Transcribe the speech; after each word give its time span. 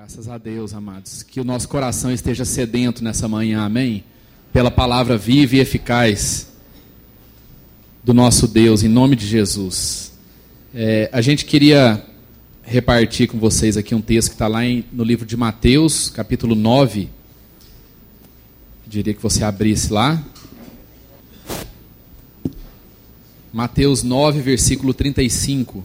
Graças 0.00 0.28
a 0.28 0.38
Deus, 0.38 0.72
amados. 0.74 1.24
Que 1.24 1.40
o 1.40 1.44
nosso 1.44 1.68
coração 1.68 2.12
esteja 2.12 2.44
sedento 2.44 3.02
nessa 3.02 3.26
manhã, 3.26 3.64
amém? 3.64 4.04
Pela 4.52 4.70
palavra 4.70 5.18
viva 5.18 5.56
e 5.56 5.58
eficaz 5.58 6.46
do 8.04 8.14
nosso 8.14 8.46
Deus, 8.46 8.84
em 8.84 8.88
nome 8.88 9.16
de 9.16 9.26
Jesus. 9.26 10.12
É, 10.72 11.10
a 11.12 11.20
gente 11.20 11.44
queria 11.44 12.00
repartir 12.62 13.26
com 13.26 13.40
vocês 13.40 13.76
aqui 13.76 13.92
um 13.92 14.00
texto 14.00 14.28
que 14.28 14.34
está 14.36 14.46
lá 14.46 14.64
em, 14.64 14.84
no 14.92 15.02
livro 15.02 15.26
de 15.26 15.36
Mateus, 15.36 16.08
capítulo 16.08 16.54
9. 16.54 17.02
Eu 17.02 17.08
diria 18.86 19.12
que 19.12 19.20
você 19.20 19.42
abrisse 19.42 19.92
lá. 19.92 20.24
Mateus 23.52 24.04
9, 24.04 24.40
versículo 24.42 24.94
35 24.94 25.84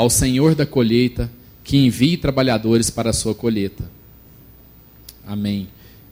ao 0.00 0.08
Senhor 0.08 0.54
da 0.54 0.64
colheita 0.64 1.30
que 1.62 1.76
envie 1.76 2.16
trabalhadores 2.16 2.88
para 2.88 3.10
a 3.10 3.12
sua 3.12 3.34
colheita. 3.34 3.84
Amém. 5.26 5.68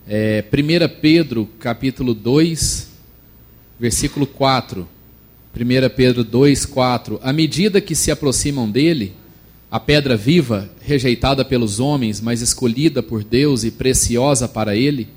É, 0.07 0.45
1 0.53 1.01
Pedro, 1.01 1.49
capítulo 1.59 2.13
2, 2.13 2.91
versículo 3.81 4.27
4. 4.27 4.87
1 5.57 5.89
Pedro 5.97 6.23
2, 6.23 6.67
4. 6.67 7.19
À 7.23 7.33
medida 7.33 7.81
que 7.81 7.95
se 7.95 8.11
aproximam 8.11 8.71
dele, 8.71 9.15
a 9.71 9.81
pedra 9.81 10.19
viva, 10.19 10.69
rejeitada 10.83 11.43
pelos 11.43 11.81
homens, 11.81 12.21
mas 12.21 12.43
escolhida 12.43 13.03
por 13.03 13.25
Deus 13.25 13.65
e 13.65 13.71
preciosa 13.71 14.47
para 14.47 14.77
ele, 14.77 15.09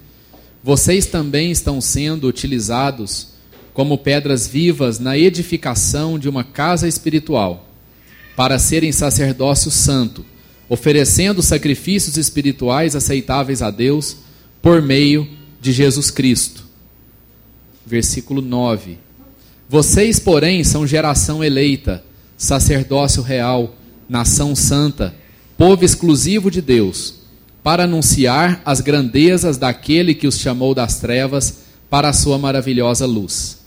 vocês 0.63 1.05
também 1.05 1.51
estão 1.51 1.81
sendo 1.81 2.25
utilizados 2.25 3.33
como 3.73 3.97
pedras 3.97 4.47
vivas 4.47 4.97
na 4.97 5.17
edificação 5.17 6.17
de 6.17 6.29
uma 6.29 6.45
casa 6.45 6.87
espiritual 6.87 7.67
para 8.41 8.57
serem 8.57 8.91
sacerdócio 8.91 9.69
santo, 9.69 10.25
oferecendo 10.67 11.43
sacrifícios 11.43 12.17
espirituais 12.17 12.95
aceitáveis 12.95 13.61
a 13.61 13.69
Deus 13.69 14.17
por 14.63 14.81
meio 14.81 15.29
de 15.61 15.71
Jesus 15.71 16.09
Cristo. 16.09 16.63
Versículo 17.85 18.41
9. 18.41 18.97
Vocês, 19.69 20.19
porém, 20.19 20.63
são 20.63 20.87
geração 20.87 21.43
eleita, 21.43 22.03
sacerdócio 22.35 23.21
real, 23.21 23.75
nação 24.09 24.55
santa, 24.55 25.13
povo 25.55 25.85
exclusivo 25.85 26.49
de 26.49 26.63
Deus, 26.63 27.13
para 27.61 27.83
anunciar 27.83 28.59
as 28.65 28.81
grandezas 28.81 29.55
daquele 29.59 30.15
que 30.15 30.25
os 30.25 30.39
chamou 30.39 30.73
das 30.73 30.99
trevas 30.99 31.59
para 31.91 32.09
a 32.09 32.13
sua 32.13 32.39
maravilhosa 32.39 33.05
luz. 33.05 33.59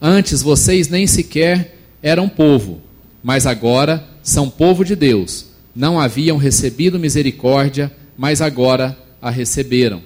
Antes 0.00 0.40
vocês 0.40 0.88
nem 0.88 1.06
sequer 1.06 1.76
eram 2.02 2.30
povo, 2.30 2.80
mas 3.22 3.46
agora 3.46 4.06
são 4.22 4.50
povo 4.50 4.84
de 4.84 4.96
Deus, 4.96 5.46
não 5.74 5.98
haviam 5.98 6.36
recebido 6.36 6.98
misericórdia, 6.98 7.92
mas 8.16 8.40
agora 8.40 8.98
a 9.20 9.30
receberam. 9.30 10.02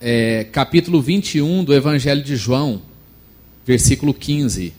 É, 0.00 0.44
capítulo 0.44 1.00
21 1.00 1.64
do 1.64 1.74
Evangelho 1.74 2.22
de 2.22 2.36
João, 2.36 2.82
versículo 3.64 4.14
15. 4.14 4.68
Vou 4.68 4.74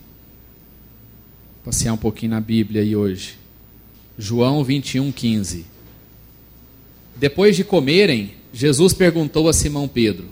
passear 1.64 1.92
um 1.92 1.98
pouquinho 1.98 2.32
na 2.32 2.40
Bíblia 2.40 2.82
aí 2.82 2.96
hoje. 2.96 3.36
João 4.18 4.64
21, 4.64 5.12
15. 5.12 5.64
Depois 7.16 7.56
de 7.56 7.64
comerem, 7.64 8.32
Jesus 8.52 8.92
perguntou 8.92 9.48
a 9.48 9.52
Simão 9.52 9.86
Pedro: 9.86 10.26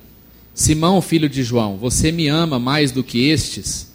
Simão, 0.55 1.01
filho 1.01 1.29
de 1.29 1.43
João, 1.43 1.77
você 1.77 2.11
me 2.11 2.29
ama 2.29 2.59
mais 2.59 2.91
do 2.91 3.05
que 3.05 3.29
estes? 3.29 3.86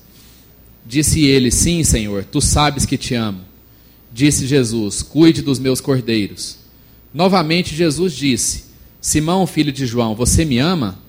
Disse 0.86 1.24
ele: 1.25 1.52
Sim, 1.52 1.84
Senhor, 1.84 2.24
tu 2.24 2.42
sabes 2.42 2.86
que 2.86 2.97
te 2.97 3.14
amo. 3.16 3.42
Disse 4.12 4.46
Jesus: 4.46 5.02
Cuide 5.02 5.42
dos 5.42 5.59
meus 5.59 5.80
cordeiros. 5.80 6.58
Novamente 7.14 7.75
Jesus 7.75 8.14
disse: 8.14 8.66
Simão, 9.00 9.47
filho 9.47 9.72
de 9.72 9.86
João, 9.86 10.16
você 10.16 10.46
me 10.46 10.59
ama? 10.59 11.00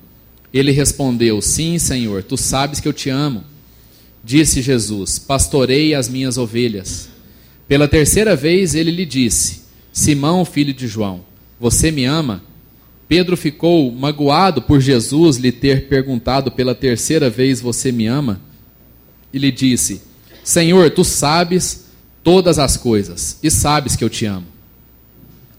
Ele 0.53 0.73
respondeu: 0.73 1.41
Sim, 1.41 1.79
Senhor, 1.79 2.23
tu 2.23 2.37
sabes 2.37 2.81
que 2.81 2.89
eu 2.89 2.93
te 2.93 3.11
amo. 3.11 3.45
Disse 4.23 4.63
Jesus: 4.63 5.19
Pastorei 5.19 5.95
as 5.95 6.09
minhas 6.09 6.37
ovelhas. 6.37 7.09
Pela 7.67 7.89
terceira 7.89 8.37
vez 8.37 8.75
ele 8.75 8.91
lhe 8.91 9.07
disse: 9.07 9.63
Simão, 9.93 10.45
filho 10.45 10.75
de 10.75 10.87
João, 10.87 11.25
você 11.59 11.91
me 11.91 12.05
ama? 12.05 12.43
Pedro 13.09 13.37
ficou 13.37 13.91
magoado 13.93 14.63
por 14.63 14.81
Jesus 14.81 15.37
lhe 15.37 15.53
ter 15.53 15.89
perguntado 15.89 16.51
pela 16.51 16.75
terceira 16.75 17.29
vez: 17.29 17.61
Você 17.61 17.91
me 17.91 18.07
ama? 18.07 18.41
E 19.33 19.39
lhe 19.39 19.51
disse: 19.51 20.03
Senhor, 20.45 20.91
tu 20.91 21.05
sabes 21.05 21.87
todas 22.23 22.59
as 22.59 22.77
coisas 22.77 23.39
e 23.43 23.51
sabes 23.51 23.97
que 23.97 24.05
eu 24.05 24.11
te 24.11 24.27
amo. 24.27 24.47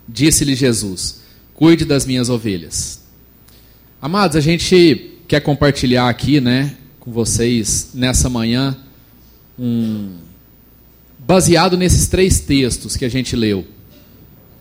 Disse-lhe 0.08 0.56
Jesus: 0.56 1.22
Cuide 1.54 1.86
das 1.86 2.06
minhas 2.06 2.30
ovelhas. 2.30 3.02
Amados, 4.02 4.36
a 4.36 4.42
gente 4.42 5.12
quer 5.28 5.40
compartilhar 5.40 6.10
aqui, 6.10 6.42
né, 6.42 6.76
com 7.00 7.12
vocês 7.12 7.92
nessa 7.94 8.30
manhã, 8.30 8.78
um, 9.58 10.18
baseado 11.20 11.78
nesses 11.78 12.08
três 12.08 12.42
textos 12.42 12.98
que 12.98 13.06
a 13.06 13.10
gente 13.10 13.36
leu. 13.36 13.66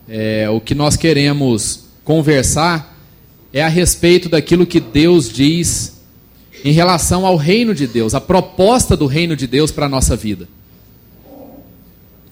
É, 0.09 0.49
o 0.49 0.61
que 0.61 0.75
nós 0.75 0.97
queremos 0.97 1.85
conversar 2.05 2.97
é 3.53 3.63
a 3.63 3.69
respeito 3.69 4.29
daquilo 4.29 4.67
que 4.67 4.81
Deus 4.81 5.29
diz 5.29 6.02
em 6.65 6.73
relação 6.73 7.27
ao 7.27 7.37
reino 7.37 7.75
de 7.75 7.87
Deus, 7.87 8.15
a 8.15 8.21
proposta 8.21 8.97
do 8.97 9.07
reino 9.07 9.35
de 9.35 9.47
Deus 9.47 9.71
para 9.71 9.87
a 9.87 9.89
nossa 9.89 10.17
vida. 10.17 10.49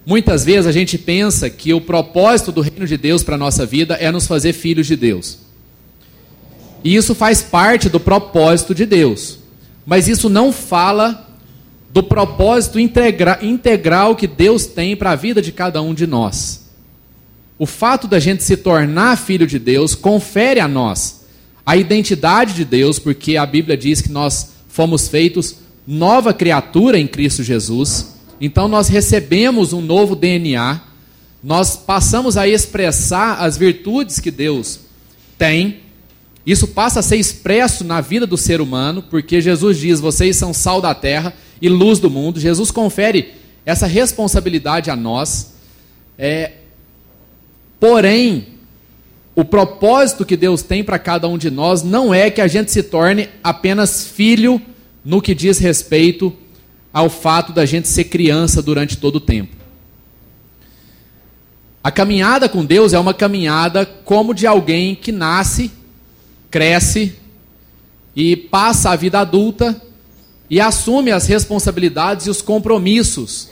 Muitas 0.07 0.45
vezes 0.45 0.67
a 0.67 0.73
gente 0.73 0.97
pensa 0.97 1.51
que 1.51 1.75
o 1.75 1.81
propósito 1.81 2.51
do 2.51 2.61
reino 2.61 2.87
de 2.87 2.97
Deus 2.97 3.23
para 3.23 3.35
a 3.35 3.39
nossa 3.39 3.67
vida 3.67 3.95
é 3.95 4.11
nos 4.11 4.27
fazer 4.27 4.53
filhos 4.53 4.87
de 4.87 4.97
Deus. 4.97 5.39
E 6.83 6.95
isso 6.97 7.15
faz 7.15 7.43
parte 7.43 7.89
do 7.89 8.01
propósito 8.01 8.75
de 8.75 8.87
Deus. 8.87 9.39
Mas 9.85 10.09
isso 10.09 10.29
não 10.29 10.53
fala 10.53 11.29
do 11.93 12.03
propósito 12.03 12.79
integra 12.79 13.39
integral 13.43 14.15
que 14.15 14.27
Deus 14.27 14.67
tem 14.67 14.97
para 14.97 15.11
a 15.11 15.17
vida 15.17 15.43
de 15.43 15.53
cada 15.53 15.83
um 15.83 15.93
de 15.93 16.07
nós. 16.07 16.71
O 17.59 17.67
fato 17.67 18.07
da 18.09 18.19
gente 18.19 18.43
se 18.43 18.57
tornar 18.57 19.19
filho 19.19 19.47
de 19.47 19.59
Deus 19.59 19.95
confere 19.95 20.61
a 20.61 20.69
nós 20.69 21.20
a 21.71 21.77
identidade 21.77 22.55
de 22.55 22.65
Deus, 22.65 22.99
porque 22.99 23.37
a 23.37 23.47
Bíblia 23.47 23.77
diz 23.77 24.01
que 24.01 24.11
nós 24.11 24.55
fomos 24.69 25.07
feitos 25.07 25.55
nova 25.87 26.35
criatura 26.35 26.99
em 26.99 27.07
Cristo 27.07 27.45
Jesus. 27.45 28.17
Então 28.41 28.67
nós 28.67 28.89
recebemos 28.89 29.73
um 29.73 29.81
novo 29.81 30.17
DNA, 30.17 30.81
nós 31.41 31.77
passamos 31.77 32.37
a 32.37 32.49
expressar 32.49 33.39
as 33.39 33.57
virtudes 33.57 34.19
que 34.19 34.33
Deus 34.33 34.81
tem. 35.39 35.79
Isso 36.45 36.67
passa 36.67 36.99
a 36.99 37.05
ser 37.05 37.19
expresso 37.19 37.85
na 37.85 38.01
vida 38.01 38.27
do 38.27 38.37
ser 38.37 38.61
humano, 38.61 39.05
porque 39.09 39.41
Jesus 39.41 39.79
diz: 39.79 40.01
vocês 40.01 40.35
são 40.35 40.53
sal 40.53 40.81
da 40.81 40.93
terra 40.93 41.33
e 41.63 41.69
luz 41.69 42.01
do 42.01 42.11
mundo. 42.11 42.41
Jesus 42.41 42.73
confere 42.73 43.35
essa 43.65 43.87
responsabilidade 43.87 44.91
a 44.91 44.97
nós. 44.97 45.55
É, 46.19 46.51
porém, 47.79 48.59
o 49.35 49.45
propósito 49.45 50.25
que 50.25 50.37
Deus 50.37 50.63
tem 50.63 50.83
para 50.83 50.99
cada 50.99 51.29
um 51.29 51.39
de 51.39 51.51
nós 51.51 51.83
não 51.83 52.13
é 52.13 52.31
que 52.31 52.41
a 52.41 52.49
gente 52.49 52.73
se 52.73 52.83
torne 52.83 53.29
apenas 53.43 54.07
filho 54.07 54.61
no 55.05 55.23
que 55.23 55.35
diz 55.35 55.59
respeito 55.59 56.33
ao 56.93 57.09
fato 57.09 57.53
da 57.53 57.65
gente 57.65 57.89
ser 57.89 58.05
criança 58.05 58.61
durante 58.61 58.97
todo 58.97 59.17
o 59.17 59.21
tempo. 59.21 59.57
A 61.83 61.91
caminhada 61.91 62.49
com 62.49 62.65
Deus 62.65 62.93
é 62.93 62.99
uma 62.99 63.15
caminhada 63.15 63.87
como 63.87 64.35
de 64.35 64.47
alguém 64.47 64.95
que 64.95 65.13
nasce, 65.13 65.71
cresce 66.51 67.15
e 68.15 68.37
passa 68.37 68.91
a 68.91 68.97
vida 68.97 69.21
adulta 69.21 69.81
e 70.51 70.61
assume 70.61 71.13
as 71.13 71.27
responsabilidades 71.27 72.27
e 72.27 72.31
os 72.31 72.43
compromissos 72.43 73.49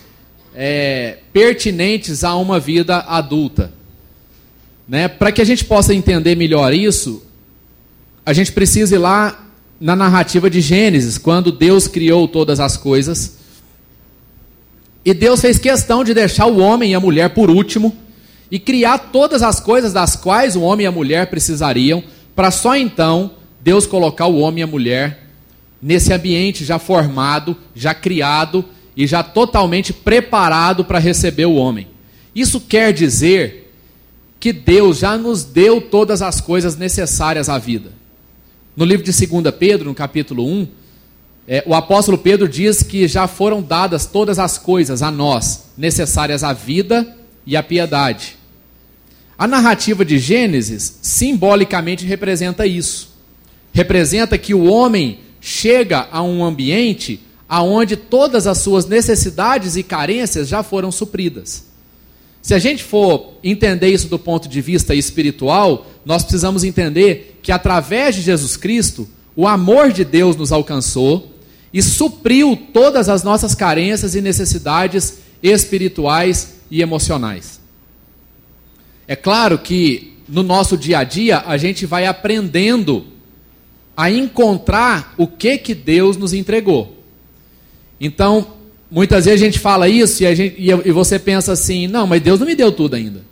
é, 0.54 1.18
pertinentes 1.32 2.24
a 2.24 2.34
uma 2.34 2.58
vida 2.58 2.98
adulta. 2.98 3.77
Né? 4.88 5.06
Para 5.06 5.30
que 5.30 5.42
a 5.42 5.44
gente 5.44 5.64
possa 5.64 5.94
entender 5.94 6.34
melhor 6.34 6.72
isso, 6.72 7.22
a 8.24 8.32
gente 8.32 8.50
precisa 8.52 8.94
ir 8.94 8.98
lá 8.98 9.46
na 9.80 9.94
narrativa 9.94 10.48
de 10.48 10.60
Gênesis, 10.60 11.18
quando 11.18 11.52
Deus 11.52 11.86
criou 11.86 12.26
todas 12.26 12.58
as 12.58 12.76
coisas. 12.76 13.38
E 15.04 15.14
Deus 15.14 15.40
fez 15.40 15.58
questão 15.58 16.02
de 16.02 16.14
deixar 16.14 16.46
o 16.46 16.58
homem 16.58 16.92
e 16.92 16.94
a 16.94 17.00
mulher 17.00 17.30
por 17.30 17.50
último, 17.50 17.94
e 18.50 18.58
criar 18.58 18.98
todas 18.98 19.42
as 19.42 19.60
coisas 19.60 19.92
das 19.92 20.16
quais 20.16 20.56
o 20.56 20.62
homem 20.62 20.84
e 20.84 20.86
a 20.86 20.92
mulher 20.92 21.28
precisariam, 21.28 22.02
para 22.34 22.50
só 22.50 22.74
então 22.74 23.32
Deus 23.60 23.86
colocar 23.86 24.26
o 24.26 24.38
homem 24.38 24.60
e 24.60 24.64
a 24.64 24.66
mulher 24.66 25.26
nesse 25.80 26.12
ambiente 26.12 26.64
já 26.64 26.78
formado, 26.78 27.56
já 27.74 27.94
criado 27.94 28.64
e 28.96 29.06
já 29.06 29.22
totalmente 29.22 29.92
preparado 29.92 30.84
para 30.84 30.98
receber 30.98 31.46
o 31.46 31.54
homem. 31.54 31.86
Isso 32.34 32.60
quer 32.60 32.92
dizer 32.92 33.67
que 34.40 34.52
Deus 34.52 34.98
já 34.98 35.16
nos 35.16 35.44
deu 35.44 35.80
todas 35.80 36.22
as 36.22 36.40
coisas 36.40 36.76
necessárias 36.76 37.48
à 37.48 37.58
vida. 37.58 37.92
No 38.76 38.84
livro 38.84 39.04
de 39.04 39.26
2 39.26 39.54
Pedro, 39.58 39.88
no 39.88 39.94
capítulo 39.94 40.46
1, 40.46 40.68
é, 41.48 41.64
o 41.66 41.74
apóstolo 41.74 42.18
Pedro 42.18 42.48
diz 42.48 42.82
que 42.82 43.08
já 43.08 43.26
foram 43.26 43.62
dadas 43.62 44.06
todas 44.06 44.38
as 44.38 44.58
coisas 44.58 45.02
a 45.02 45.10
nós 45.10 45.70
necessárias 45.76 46.44
à 46.44 46.52
vida 46.52 47.16
e 47.46 47.56
à 47.56 47.62
piedade. 47.62 48.36
A 49.36 49.46
narrativa 49.46 50.04
de 50.04 50.18
Gênesis 50.18 50.98
simbolicamente 51.00 52.04
representa 52.04 52.66
isso. 52.66 53.16
Representa 53.72 54.36
que 54.36 54.52
o 54.52 54.64
homem 54.64 55.20
chega 55.40 56.08
a 56.10 56.22
um 56.22 56.44
ambiente 56.44 57.20
aonde 57.48 57.96
todas 57.96 58.46
as 58.46 58.58
suas 58.58 58.86
necessidades 58.86 59.76
e 59.76 59.82
carências 59.82 60.48
já 60.48 60.62
foram 60.62 60.92
supridas. 60.92 61.67
Se 62.48 62.54
a 62.54 62.58
gente 62.58 62.82
for 62.82 63.34
entender 63.44 63.88
isso 63.88 64.08
do 64.08 64.18
ponto 64.18 64.48
de 64.48 64.62
vista 64.62 64.94
espiritual, 64.94 65.86
nós 66.02 66.22
precisamos 66.22 66.64
entender 66.64 67.38
que 67.42 67.52
através 67.52 68.14
de 68.14 68.22
Jesus 68.22 68.56
Cristo, 68.56 69.06
o 69.36 69.46
amor 69.46 69.92
de 69.92 70.02
Deus 70.02 70.34
nos 70.34 70.50
alcançou 70.50 71.30
e 71.74 71.82
supriu 71.82 72.56
todas 72.72 73.10
as 73.10 73.22
nossas 73.22 73.54
carências 73.54 74.14
e 74.14 74.22
necessidades 74.22 75.18
espirituais 75.42 76.54
e 76.70 76.80
emocionais. 76.80 77.60
É 79.06 79.14
claro 79.14 79.58
que 79.58 80.16
no 80.26 80.42
nosso 80.42 80.74
dia 80.78 81.00
a 81.00 81.04
dia 81.04 81.42
a 81.44 81.58
gente 81.58 81.84
vai 81.84 82.06
aprendendo 82.06 83.04
a 83.94 84.10
encontrar 84.10 85.12
o 85.18 85.26
que 85.26 85.58
que 85.58 85.74
Deus 85.74 86.16
nos 86.16 86.32
entregou. 86.32 86.96
Então, 88.00 88.54
muitas 88.90 89.24
vezes 89.24 89.42
a 89.42 89.44
gente 89.44 89.58
fala 89.58 89.88
isso 89.88 90.24
e, 90.24 90.34
gente, 90.34 90.54
e 90.58 90.92
você 90.92 91.18
pensa 91.18 91.52
assim: 91.52 91.86
não, 91.86 92.06
mas 92.06 92.22
Deus 92.22 92.40
não 92.40 92.46
me 92.46 92.54
deu 92.54 92.72
tudo 92.72 92.94
ainda. 92.94 93.22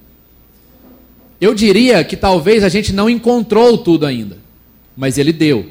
Eu 1.40 1.54
diria 1.54 2.02
que 2.02 2.16
talvez 2.16 2.64
a 2.64 2.68
gente 2.68 2.92
não 2.92 3.10
encontrou 3.10 3.76
tudo 3.78 4.06
ainda, 4.06 4.38
mas 4.96 5.18
Ele 5.18 5.32
deu. 5.32 5.66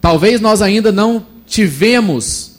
Talvez 0.00 0.40
nós 0.40 0.62
ainda 0.62 0.90
não 0.90 1.24
tivemos 1.46 2.58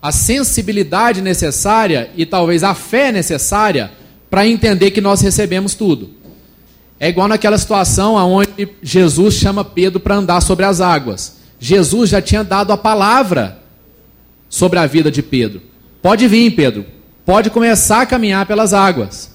a 0.00 0.12
sensibilidade 0.12 1.20
necessária 1.20 2.10
e 2.16 2.24
talvez 2.24 2.62
a 2.62 2.74
fé 2.74 3.10
necessária 3.10 3.90
para 4.30 4.46
entender 4.46 4.90
que 4.90 5.00
nós 5.00 5.20
recebemos 5.20 5.74
tudo. 5.74 6.10
É 6.98 7.08
igual 7.08 7.28
naquela 7.28 7.58
situação 7.58 8.14
onde 8.14 8.68
Jesus 8.82 9.34
chama 9.34 9.64
Pedro 9.64 9.98
para 9.98 10.16
andar 10.16 10.40
sobre 10.40 10.64
as 10.64 10.80
águas. 10.80 11.36
Jesus 11.58 12.10
já 12.10 12.22
tinha 12.22 12.44
dado 12.44 12.72
a 12.72 12.76
palavra 12.76 13.62
sobre 14.48 14.78
a 14.78 14.86
vida 14.86 15.10
de 15.10 15.22
Pedro. 15.22 15.62
Pode 16.02 16.26
vir, 16.28 16.50
Pedro. 16.52 16.86
Pode 17.24 17.50
começar 17.50 18.02
a 18.02 18.06
caminhar 18.06 18.46
pelas 18.46 18.72
águas. 18.72 19.34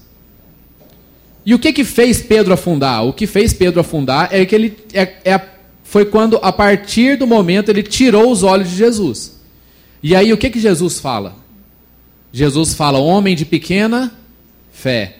E 1.44 1.54
o 1.54 1.58
que 1.58 1.72
que 1.72 1.84
fez 1.84 2.22
Pedro 2.22 2.54
afundar? 2.54 3.04
O 3.04 3.12
que 3.12 3.26
fez 3.26 3.52
Pedro 3.52 3.80
afundar 3.80 4.28
é 4.32 4.46
que 4.46 4.54
ele 4.54 4.76
é, 4.94 5.14
é, 5.24 5.40
foi 5.82 6.04
quando, 6.04 6.38
a 6.42 6.52
partir 6.52 7.18
do 7.18 7.26
momento, 7.26 7.68
ele 7.68 7.82
tirou 7.82 8.30
os 8.30 8.42
olhos 8.42 8.70
de 8.70 8.76
Jesus. 8.76 9.40
E 10.02 10.16
aí 10.16 10.32
o 10.32 10.38
que 10.38 10.50
que 10.50 10.60
Jesus 10.60 10.98
fala? 10.98 11.36
Jesus 12.32 12.74
fala, 12.74 12.98
homem 12.98 13.36
de 13.36 13.44
pequena 13.44 14.12
fé. 14.72 15.16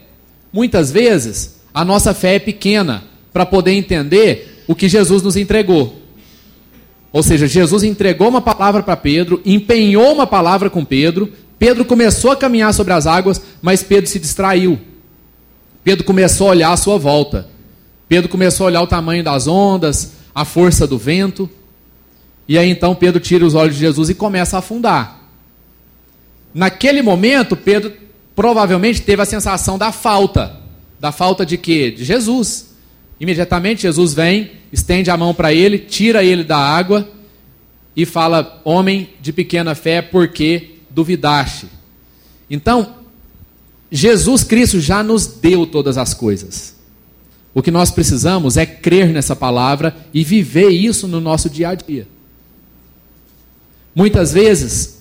Muitas 0.53 0.91
vezes 0.91 1.61
a 1.75 1.85
nossa 1.85 2.15
fé 2.15 2.37
é 2.37 2.39
pequena 2.39 3.05
para 3.33 3.45
poder 3.47 3.73
entender 3.73 4.65
o 4.67 4.75
que 4.75 4.89
Jesus 4.89 5.23
nos 5.23 5.37
entregou. 5.37 6.02
Ou 7.13 7.23
seja, 7.23 7.47
Jesus 7.47 7.83
entregou 7.83 8.29
uma 8.29 8.41
palavra 8.41 8.83
para 8.83 8.97
Pedro, 8.97 9.41
empenhou 9.45 10.15
uma 10.15 10.27
palavra 10.27 10.71
com 10.71 10.85
Pedro, 10.85 11.31
Pedro 11.59 11.85
começou 11.85 12.31
a 12.31 12.37
caminhar 12.37 12.73
sobre 12.75 12.93
as 12.93 13.07
águas, 13.07 13.41
mas 13.61 13.83
Pedro 13.83 14.11
se 14.11 14.19
distraiu. 14.19 14.81
Pedro 15.85 16.05
começou 16.05 16.49
a 16.49 16.51
olhar 16.51 16.73
à 16.73 16.77
sua 16.77 16.99
volta. 16.99 17.49
Pedro 18.09 18.29
começou 18.29 18.65
a 18.65 18.67
olhar 18.69 18.83
o 18.83 18.87
tamanho 18.87 19.23
das 19.23 19.47
ondas, 19.47 20.13
a 20.35 20.45
força 20.45 20.87
do 20.87 20.99
vento. 20.99 21.49
E 22.49 22.59
aí 22.59 22.69
então 22.69 22.95
Pedro 22.95 23.21
tira 23.21 23.45
os 23.45 23.55
olhos 23.55 23.75
de 23.75 23.81
Jesus 23.81 24.11
e 24.11 24.15
começa 24.15 24.57
a 24.57 24.59
afundar. 24.59 25.21
Naquele 26.53 27.01
momento, 27.01 27.57
Pedro 27.57 27.93
provavelmente 28.35 29.03
teve 29.03 29.23
a 29.23 29.27
sensação 29.27 29.79
da 29.79 29.93
falta. 29.93 30.57
Da 30.99 31.13
falta 31.13 31.47
de 31.47 31.57
quê? 31.57 31.91
De 31.91 32.05
Jesus. 32.05 32.72
Imediatamente 33.23 33.83
Jesus 33.83 34.15
vem, 34.15 34.51
estende 34.73 35.09
a 35.09 35.17
mão 35.17 35.33
para 35.33 35.55
ele, 35.55 35.79
tira 35.79 36.25
ele 36.25 36.43
da 36.43 36.59
água 36.59 37.09
e 37.95 38.05
fala: 38.05 38.61
Homem 38.65 39.11
de 39.21 39.33
pequena 39.33 39.77
fé, 39.77 40.03
por 40.03 40.27
que 40.27 40.81
duvidaste? 40.91 41.69
Então, 42.51 42.97
Jesus 43.93 44.43
Cristo 44.43 44.81
já 44.81 45.05
nos 45.05 45.25
deu 45.25 45.65
todas 45.65 45.97
as 45.97 46.13
coisas. 46.13 46.75
O 47.55 47.63
que 47.63 47.71
nós 47.71 47.93
precisamos 47.93 48.57
é 48.57 48.67
crer 48.67 49.11
nessa 49.11 49.37
palavra 49.37 49.95
e 50.13 50.25
viver 50.25 50.71
isso 50.71 51.07
no 51.07 51.21
nosso 51.21 51.49
dia 51.49 51.69
a 51.69 51.75
dia. 51.77 52.09
Muitas 53.95 54.33
vezes, 54.33 55.01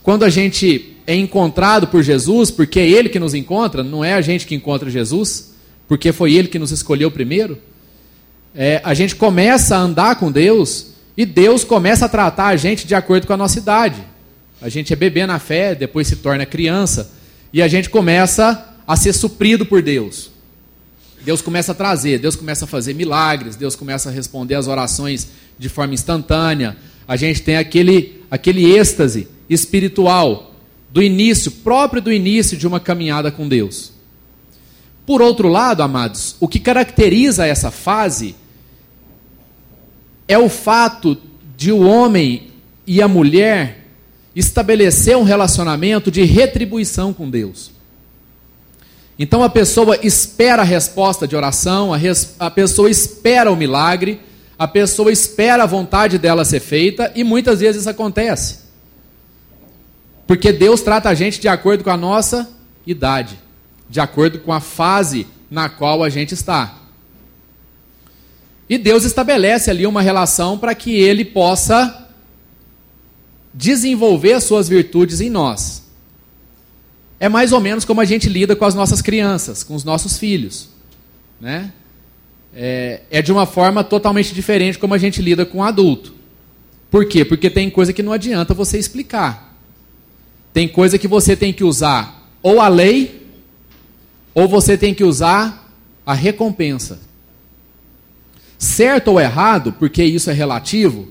quando 0.00 0.24
a 0.24 0.30
gente 0.30 0.96
é 1.08 1.16
encontrado 1.16 1.88
por 1.88 2.04
Jesus, 2.04 2.52
porque 2.52 2.78
é 2.78 2.88
Ele 2.88 3.08
que 3.08 3.18
nos 3.18 3.34
encontra, 3.34 3.82
não 3.82 4.04
é 4.04 4.14
a 4.14 4.20
gente 4.20 4.46
que 4.46 4.54
encontra 4.54 4.88
Jesus, 4.88 5.51
porque 5.92 6.10
foi 6.10 6.32
Ele 6.32 6.48
que 6.48 6.58
nos 6.58 6.70
escolheu 6.70 7.10
primeiro. 7.10 7.58
É, 8.54 8.80
a 8.82 8.94
gente 8.94 9.14
começa 9.14 9.76
a 9.76 9.78
andar 9.78 10.16
com 10.16 10.32
Deus 10.32 10.86
e 11.14 11.26
Deus 11.26 11.64
começa 11.64 12.06
a 12.06 12.08
tratar 12.08 12.46
a 12.46 12.56
gente 12.56 12.86
de 12.86 12.94
acordo 12.94 13.26
com 13.26 13.34
a 13.34 13.36
nossa 13.36 13.58
idade. 13.58 14.02
A 14.62 14.70
gente 14.70 14.90
é 14.90 14.96
bebê 14.96 15.26
na 15.26 15.38
fé, 15.38 15.74
depois 15.74 16.08
se 16.08 16.16
torna 16.16 16.46
criança 16.46 17.12
e 17.52 17.60
a 17.60 17.68
gente 17.68 17.90
começa 17.90 18.74
a 18.86 18.96
ser 18.96 19.12
suprido 19.12 19.66
por 19.66 19.82
Deus. 19.82 20.30
Deus 21.22 21.42
começa 21.42 21.72
a 21.72 21.74
trazer, 21.74 22.18
Deus 22.18 22.36
começa 22.36 22.64
a 22.64 22.68
fazer 22.68 22.94
milagres, 22.94 23.54
Deus 23.54 23.76
começa 23.76 24.08
a 24.08 24.12
responder 24.12 24.54
as 24.54 24.68
orações 24.68 25.28
de 25.58 25.68
forma 25.68 25.92
instantânea. 25.92 26.74
A 27.06 27.16
gente 27.16 27.42
tem 27.42 27.58
aquele, 27.58 28.22
aquele 28.30 28.64
êxtase 28.64 29.28
espiritual 29.46 30.54
do 30.90 31.02
início, 31.02 31.50
próprio 31.50 32.00
do 32.00 32.10
início 32.10 32.56
de 32.56 32.66
uma 32.66 32.80
caminhada 32.80 33.30
com 33.30 33.46
Deus. 33.46 33.92
Por 35.12 35.20
outro 35.20 35.46
lado, 35.46 35.82
amados, 35.82 36.36
o 36.40 36.48
que 36.48 36.58
caracteriza 36.58 37.46
essa 37.46 37.70
fase 37.70 38.34
é 40.26 40.38
o 40.38 40.48
fato 40.48 41.18
de 41.54 41.70
o 41.70 41.82
homem 41.82 42.50
e 42.86 43.02
a 43.02 43.06
mulher 43.06 43.88
estabelecer 44.34 45.14
um 45.18 45.22
relacionamento 45.22 46.10
de 46.10 46.22
retribuição 46.22 47.12
com 47.12 47.28
Deus. 47.28 47.72
Então 49.18 49.42
a 49.42 49.50
pessoa 49.50 49.98
espera 50.02 50.62
a 50.62 50.64
resposta 50.64 51.28
de 51.28 51.36
oração, 51.36 51.92
a, 51.92 51.98
res, 51.98 52.34
a 52.38 52.50
pessoa 52.50 52.88
espera 52.88 53.52
o 53.52 53.56
milagre, 53.56 54.18
a 54.58 54.66
pessoa 54.66 55.12
espera 55.12 55.64
a 55.64 55.66
vontade 55.66 56.16
dela 56.16 56.42
ser 56.42 56.60
feita 56.60 57.12
e 57.14 57.22
muitas 57.22 57.60
vezes 57.60 57.82
isso 57.82 57.90
acontece. 57.90 58.60
Porque 60.26 60.50
Deus 60.50 60.80
trata 60.80 61.10
a 61.10 61.14
gente 61.14 61.38
de 61.38 61.48
acordo 61.48 61.84
com 61.84 61.90
a 61.90 61.98
nossa 61.98 62.48
idade, 62.86 63.38
de 63.92 64.00
acordo 64.00 64.38
com 64.38 64.50
a 64.50 64.58
fase 64.58 65.26
na 65.50 65.68
qual 65.68 66.02
a 66.02 66.08
gente 66.08 66.32
está. 66.32 66.78
E 68.66 68.78
Deus 68.78 69.04
estabelece 69.04 69.70
ali 69.70 69.86
uma 69.86 70.00
relação 70.00 70.56
para 70.56 70.74
que 70.74 70.96
ele 70.96 71.26
possa 71.26 72.08
desenvolver 73.52 74.32
as 74.32 74.44
suas 74.44 74.66
virtudes 74.66 75.20
em 75.20 75.28
nós. 75.28 75.82
É 77.20 77.28
mais 77.28 77.52
ou 77.52 77.60
menos 77.60 77.84
como 77.84 78.00
a 78.00 78.06
gente 78.06 78.30
lida 78.30 78.56
com 78.56 78.64
as 78.64 78.74
nossas 78.74 79.02
crianças, 79.02 79.62
com 79.62 79.74
os 79.74 79.84
nossos 79.84 80.16
filhos. 80.16 80.70
Né? 81.38 81.70
É, 82.54 83.02
é 83.10 83.20
de 83.20 83.30
uma 83.30 83.44
forma 83.44 83.84
totalmente 83.84 84.32
diferente 84.32 84.78
como 84.78 84.94
a 84.94 84.98
gente 84.98 85.20
lida 85.20 85.44
com 85.44 85.58
o 85.58 85.62
adulto. 85.62 86.14
Por 86.90 87.04
quê? 87.04 87.26
Porque 87.26 87.50
tem 87.50 87.68
coisa 87.68 87.92
que 87.92 88.02
não 88.02 88.12
adianta 88.12 88.54
você 88.54 88.78
explicar. 88.78 89.54
Tem 90.50 90.66
coisa 90.66 90.96
que 90.96 91.06
você 91.06 91.36
tem 91.36 91.52
que 91.52 91.62
usar 91.62 92.26
ou 92.42 92.58
a 92.58 92.68
lei, 92.68 93.21
ou 94.34 94.48
você 94.48 94.76
tem 94.76 94.94
que 94.94 95.04
usar 95.04 95.70
a 96.04 96.14
recompensa. 96.14 97.00
Certo 98.58 99.08
ou 99.08 99.20
errado, 99.20 99.72
porque 99.78 100.04
isso 100.04 100.30
é 100.30 100.32
relativo, 100.32 101.08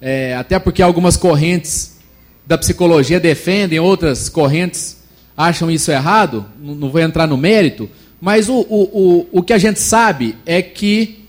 é, 0.00 0.34
até 0.34 0.58
porque 0.58 0.82
algumas 0.82 1.16
correntes 1.16 1.98
da 2.46 2.58
psicologia 2.58 3.20
defendem, 3.20 3.78
outras 3.78 4.28
correntes 4.28 4.98
acham 5.36 5.70
isso 5.70 5.90
errado, 5.90 6.46
não, 6.60 6.90
vou 6.90 7.00
entrar 7.00 7.26
no 7.26 7.36
mérito, 7.36 7.88
mas 8.20 8.48
o, 8.48 8.60
o, 8.68 8.82
o, 8.92 9.28
o 9.32 9.42
que 9.42 9.52
a 9.52 9.58
gente 9.58 9.80
sabe 9.80 10.36
é 10.44 10.60
que 10.62 11.24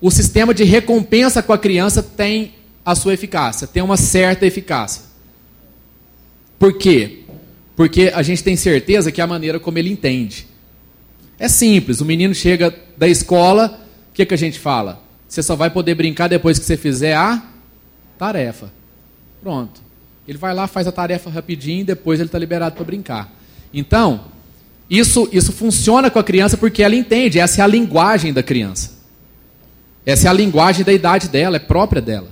o 0.00 0.10
sistema 0.10 0.52
de 0.52 0.64
recompensa 0.64 1.42
com 1.42 1.52
a 1.52 1.58
criança 1.58 2.02
tem 2.02 2.54
a 2.84 2.94
sua 2.94 3.14
eficácia, 3.14 3.66
tem 3.66 3.82
uma 3.82 3.96
certa 3.96 4.46
eficácia. 4.46 5.02
Por 6.58 6.76
quê? 6.78 7.20
Porque 7.74 8.12
a 8.14 8.22
gente 8.22 8.42
tem 8.42 8.56
certeza 8.56 9.10
que 9.10 9.20
é 9.20 9.24
a 9.24 9.26
maneira 9.26 9.58
como 9.58 9.78
ele 9.78 9.90
entende. 9.90 10.46
É 11.42 11.48
simples, 11.48 12.00
o 12.00 12.04
menino 12.04 12.32
chega 12.32 12.72
da 12.96 13.08
escola, 13.08 13.80
o 14.10 14.14
que, 14.14 14.24
que 14.24 14.32
a 14.32 14.38
gente 14.38 14.60
fala? 14.60 15.02
Você 15.26 15.42
só 15.42 15.56
vai 15.56 15.70
poder 15.70 15.96
brincar 15.96 16.28
depois 16.28 16.56
que 16.56 16.64
você 16.64 16.76
fizer 16.76 17.16
a 17.16 17.42
tarefa. 18.16 18.72
Pronto. 19.42 19.80
Ele 20.28 20.38
vai 20.38 20.54
lá, 20.54 20.68
faz 20.68 20.86
a 20.86 20.92
tarefa 20.92 21.28
rapidinho 21.28 21.80
e 21.80 21.84
depois 21.84 22.20
ele 22.20 22.28
está 22.28 22.38
liberado 22.38 22.76
para 22.76 22.84
brincar. 22.84 23.28
Então, 23.74 24.26
isso, 24.88 25.28
isso 25.32 25.52
funciona 25.52 26.08
com 26.08 26.20
a 26.20 26.22
criança 26.22 26.56
porque 26.56 26.80
ela 26.80 26.94
entende, 26.94 27.40
essa 27.40 27.60
é 27.60 27.64
a 27.64 27.66
linguagem 27.66 28.32
da 28.32 28.44
criança. 28.44 28.92
Essa 30.06 30.28
é 30.28 30.30
a 30.30 30.32
linguagem 30.32 30.84
da 30.84 30.92
idade 30.92 31.26
dela, 31.26 31.56
é 31.56 31.58
própria 31.58 32.00
dela. 32.00 32.28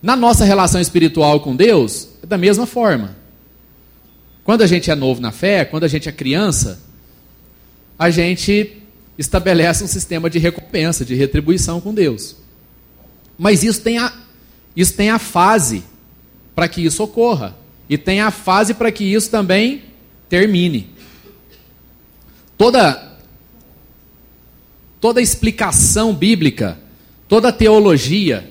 Na 0.00 0.14
nossa 0.14 0.44
relação 0.44 0.80
espiritual 0.80 1.40
com 1.40 1.56
Deus, 1.56 2.10
é 2.22 2.26
da 2.26 2.38
mesma 2.38 2.66
forma. 2.66 3.16
Quando 4.44 4.62
a 4.62 4.66
gente 4.68 4.92
é 4.92 4.94
novo 4.94 5.20
na 5.20 5.32
fé, 5.32 5.64
quando 5.64 5.82
a 5.82 5.88
gente 5.88 6.08
é 6.08 6.12
criança, 6.12 6.85
a 7.98 8.10
gente 8.10 8.82
estabelece 9.18 9.82
um 9.82 9.86
sistema 9.86 10.28
de 10.28 10.38
recompensa, 10.38 11.04
de 11.04 11.14
retribuição 11.14 11.80
com 11.80 11.94
Deus. 11.94 12.36
Mas 13.38 13.62
isso 13.62 13.80
tem 13.80 13.98
a, 13.98 14.12
isso 14.74 14.94
tem 14.94 15.10
a 15.10 15.18
fase 15.18 15.84
para 16.54 16.68
que 16.68 16.84
isso 16.84 17.02
ocorra. 17.02 17.56
E 17.88 17.96
tem 17.96 18.20
a 18.20 18.30
fase 18.30 18.74
para 18.74 18.90
que 18.90 19.04
isso 19.04 19.30
também 19.30 19.84
termine. 20.28 20.90
Toda, 22.58 23.16
toda 25.00 25.20
explicação 25.20 26.14
bíblica, 26.14 26.78
toda 27.28 27.52
teologia, 27.52 28.50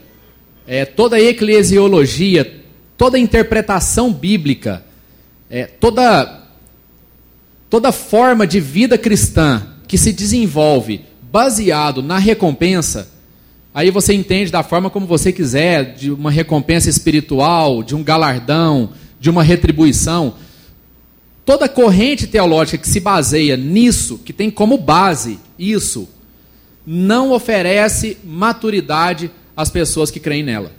é, 0.67 0.85
toda 0.85 1.19
eclesiologia, 1.19 2.63
toda 2.97 3.19
interpretação 3.19 4.13
bíblica, 4.13 4.85
é, 5.49 5.65
toda, 5.65 6.44
toda 7.69 7.91
forma 7.91 8.45
de 8.45 8.60
vida 8.60 8.98
cristã 8.98 9.65
que 9.88 9.98
se 9.98 10.12
desenvolve 10.12 11.01
baseado 11.31 12.01
na 12.01 12.17
recompensa, 12.17 13.10
aí 13.74 13.91
você 13.91 14.13
entende 14.13 14.51
da 14.51 14.63
forma 14.63 14.89
como 14.89 15.05
você 15.05 15.31
quiser, 15.31 15.95
de 15.95 16.12
uma 16.12 16.31
recompensa 16.31 16.89
espiritual, 16.89 17.84
de 17.84 17.95
um 17.95 18.03
galardão, 18.03 18.91
de 19.19 19.29
uma 19.29 19.43
retribuição. 19.43 20.36
Toda 21.45 21.67
corrente 21.67 22.25
teológica 22.27 22.77
que 22.77 22.88
se 22.88 23.00
baseia 23.00 23.57
nisso, 23.57 24.19
que 24.19 24.31
tem 24.31 24.50
como 24.50 24.77
base 24.77 25.39
isso, 25.60 26.07
não 26.86 27.31
oferece 27.31 28.17
maturidade 28.24 29.29
às 29.57 29.69
pessoas 29.69 30.10
que 30.10 30.19
creem 30.19 30.43
nela. 30.43 30.72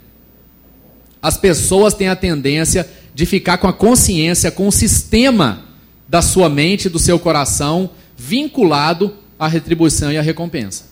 As 1.21 1.37
pessoas 1.37 1.93
têm 1.93 2.07
a 2.07 2.15
tendência 2.15 2.89
de 3.13 3.25
ficar 3.25 3.57
com 3.57 3.67
a 3.67 3.73
consciência, 3.73 4.51
com 4.51 4.67
o 4.67 4.71
sistema 4.71 5.66
da 6.07 6.21
sua 6.21 6.49
mente, 6.49 6.89
do 6.89 6.99
seu 6.99 7.19
coração, 7.19 7.89
vinculado 8.15 9.13
à 9.37 9.47
retribuição 9.47 10.11
e 10.11 10.17
à 10.17 10.21
recompensa. 10.21 10.85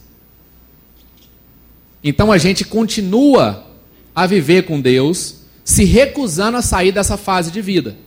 Então 2.03 2.31
a 2.31 2.37
gente 2.37 2.63
continua 2.63 3.65
a 4.13 4.27
viver 4.27 4.63
com 4.63 4.79
Deus, 4.79 5.37
se 5.63 5.83
recusando 5.83 6.57
a 6.57 6.61
sair 6.61 6.91
dessa 6.91 7.17
fase 7.17 7.51
de 7.51 7.61
vida. 7.61 7.97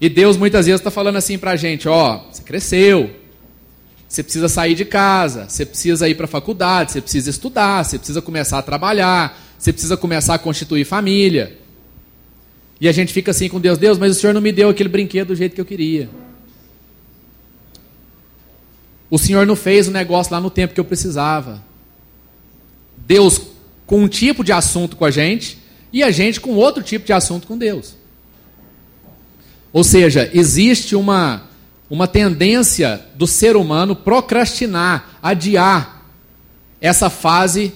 E 0.00 0.08
Deus 0.08 0.36
muitas 0.36 0.66
vezes 0.66 0.80
está 0.80 0.90
falando 0.90 1.16
assim 1.16 1.38
para 1.38 1.52
a 1.52 1.56
gente: 1.56 1.88
ó, 1.88 2.24
você 2.30 2.42
cresceu, 2.42 3.10
você 4.08 4.22
precisa 4.22 4.48
sair 4.48 4.74
de 4.74 4.84
casa, 4.84 5.48
você 5.48 5.64
precisa 5.64 6.08
ir 6.08 6.14
para 6.16 6.26
a 6.26 6.28
faculdade, 6.28 6.92
você 6.92 7.00
precisa 7.00 7.30
estudar, 7.30 7.84
você 7.84 7.98
precisa 7.98 8.20
começar 8.20 8.58
a 8.58 8.62
trabalhar, 8.62 9.40
você 9.56 9.72
precisa 9.72 9.96
começar 9.96 10.34
a 10.34 10.38
constituir 10.38 10.84
família. 10.84 11.56
E 12.82 12.88
a 12.88 12.92
gente 12.92 13.12
fica 13.12 13.30
assim 13.30 13.48
com 13.48 13.60
Deus: 13.60 13.78
Deus, 13.78 13.96
mas 13.96 14.16
o 14.16 14.20
Senhor 14.20 14.32
não 14.32 14.40
me 14.40 14.50
deu 14.50 14.68
aquele 14.68 14.88
brinquedo 14.88 15.28
do 15.28 15.36
jeito 15.36 15.54
que 15.54 15.60
eu 15.60 15.64
queria. 15.64 16.10
O 19.08 19.16
Senhor 19.16 19.46
não 19.46 19.54
fez 19.54 19.86
o 19.86 19.92
negócio 19.92 20.32
lá 20.32 20.40
no 20.40 20.50
tempo 20.50 20.74
que 20.74 20.80
eu 20.80 20.84
precisava. 20.84 21.62
Deus 22.96 23.40
com 23.86 24.02
um 24.02 24.08
tipo 24.08 24.42
de 24.42 24.50
assunto 24.50 24.96
com 24.96 25.04
a 25.04 25.12
gente 25.12 25.58
e 25.92 26.02
a 26.02 26.10
gente 26.10 26.40
com 26.40 26.56
outro 26.56 26.82
tipo 26.82 27.06
de 27.06 27.12
assunto 27.12 27.46
com 27.46 27.56
Deus. 27.56 27.94
Ou 29.72 29.84
seja, 29.84 30.28
existe 30.34 30.96
uma, 30.96 31.44
uma 31.88 32.08
tendência 32.08 33.00
do 33.14 33.28
ser 33.28 33.54
humano 33.54 33.94
procrastinar, 33.94 35.18
adiar 35.22 36.04
essa 36.80 37.08
fase 37.08 37.74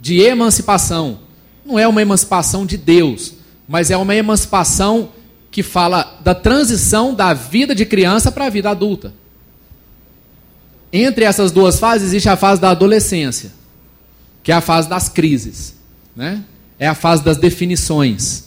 de 0.00 0.18
emancipação. 0.18 1.20
Não 1.62 1.78
é 1.78 1.86
uma 1.86 2.00
emancipação 2.00 2.64
de 2.64 2.78
Deus, 2.78 3.35
mas 3.68 3.90
é 3.90 3.96
uma 3.96 4.14
emancipação 4.14 5.10
que 5.50 5.62
fala 5.62 6.18
da 6.22 6.34
transição 6.34 7.14
da 7.14 7.32
vida 7.32 7.74
de 7.74 7.86
criança 7.86 8.30
para 8.30 8.46
a 8.46 8.50
vida 8.50 8.70
adulta. 8.70 9.12
Entre 10.92 11.24
essas 11.24 11.50
duas 11.50 11.78
fases 11.78 12.08
existe 12.08 12.28
a 12.28 12.36
fase 12.36 12.60
da 12.60 12.70
adolescência, 12.70 13.52
que 14.42 14.52
é 14.52 14.54
a 14.54 14.60
fase 14.60 14.88
das 14.88 15.08
crises, 15.08 15.74
né? 16.14 16.42
É 16.78 16.86
a 16.86 16.94
fase 16.94 17.24
das 17.24 17.38
definições. 17.38 18.44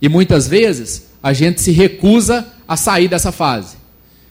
E 0.00 0.08
muitas 0.08 0.46
vezes 0.46 1.08
a 1.22 1.32
gente 1.32 1.60
se 1.60 1.72
recusa 1.72 2.46
a 2.66 2.76
sair 2.76 3.08
dessa 3.08 3.32
fase. 3.32 3.76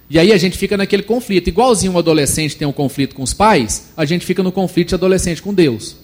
E 0.09 0.17
aí 0.17 0.31
a 0.31 0.37
gente 0.37 0.57
fica 0.57 0.77
naquele 0.77 1.03
conflito. 1.03 1.47
Igualzinho 1.49 1.93
um 1.93 1.97
adolescente 1.97 2.55
tem 2.55 2.67
um 2.67 2.71
conflito 2.71 3.13
com 3.13 3.23
os 3.23 3.33
pais, 3.33 3.87
a 3.97 4.05
gente 4.05 4.25
fica 4.25 4.41
no 4.41 4.51
conflito 4.51 4.89
de 4.89 4.95
adolescente 4.95 5.41
com 5.41 5.53
Deus. 5.53 5.97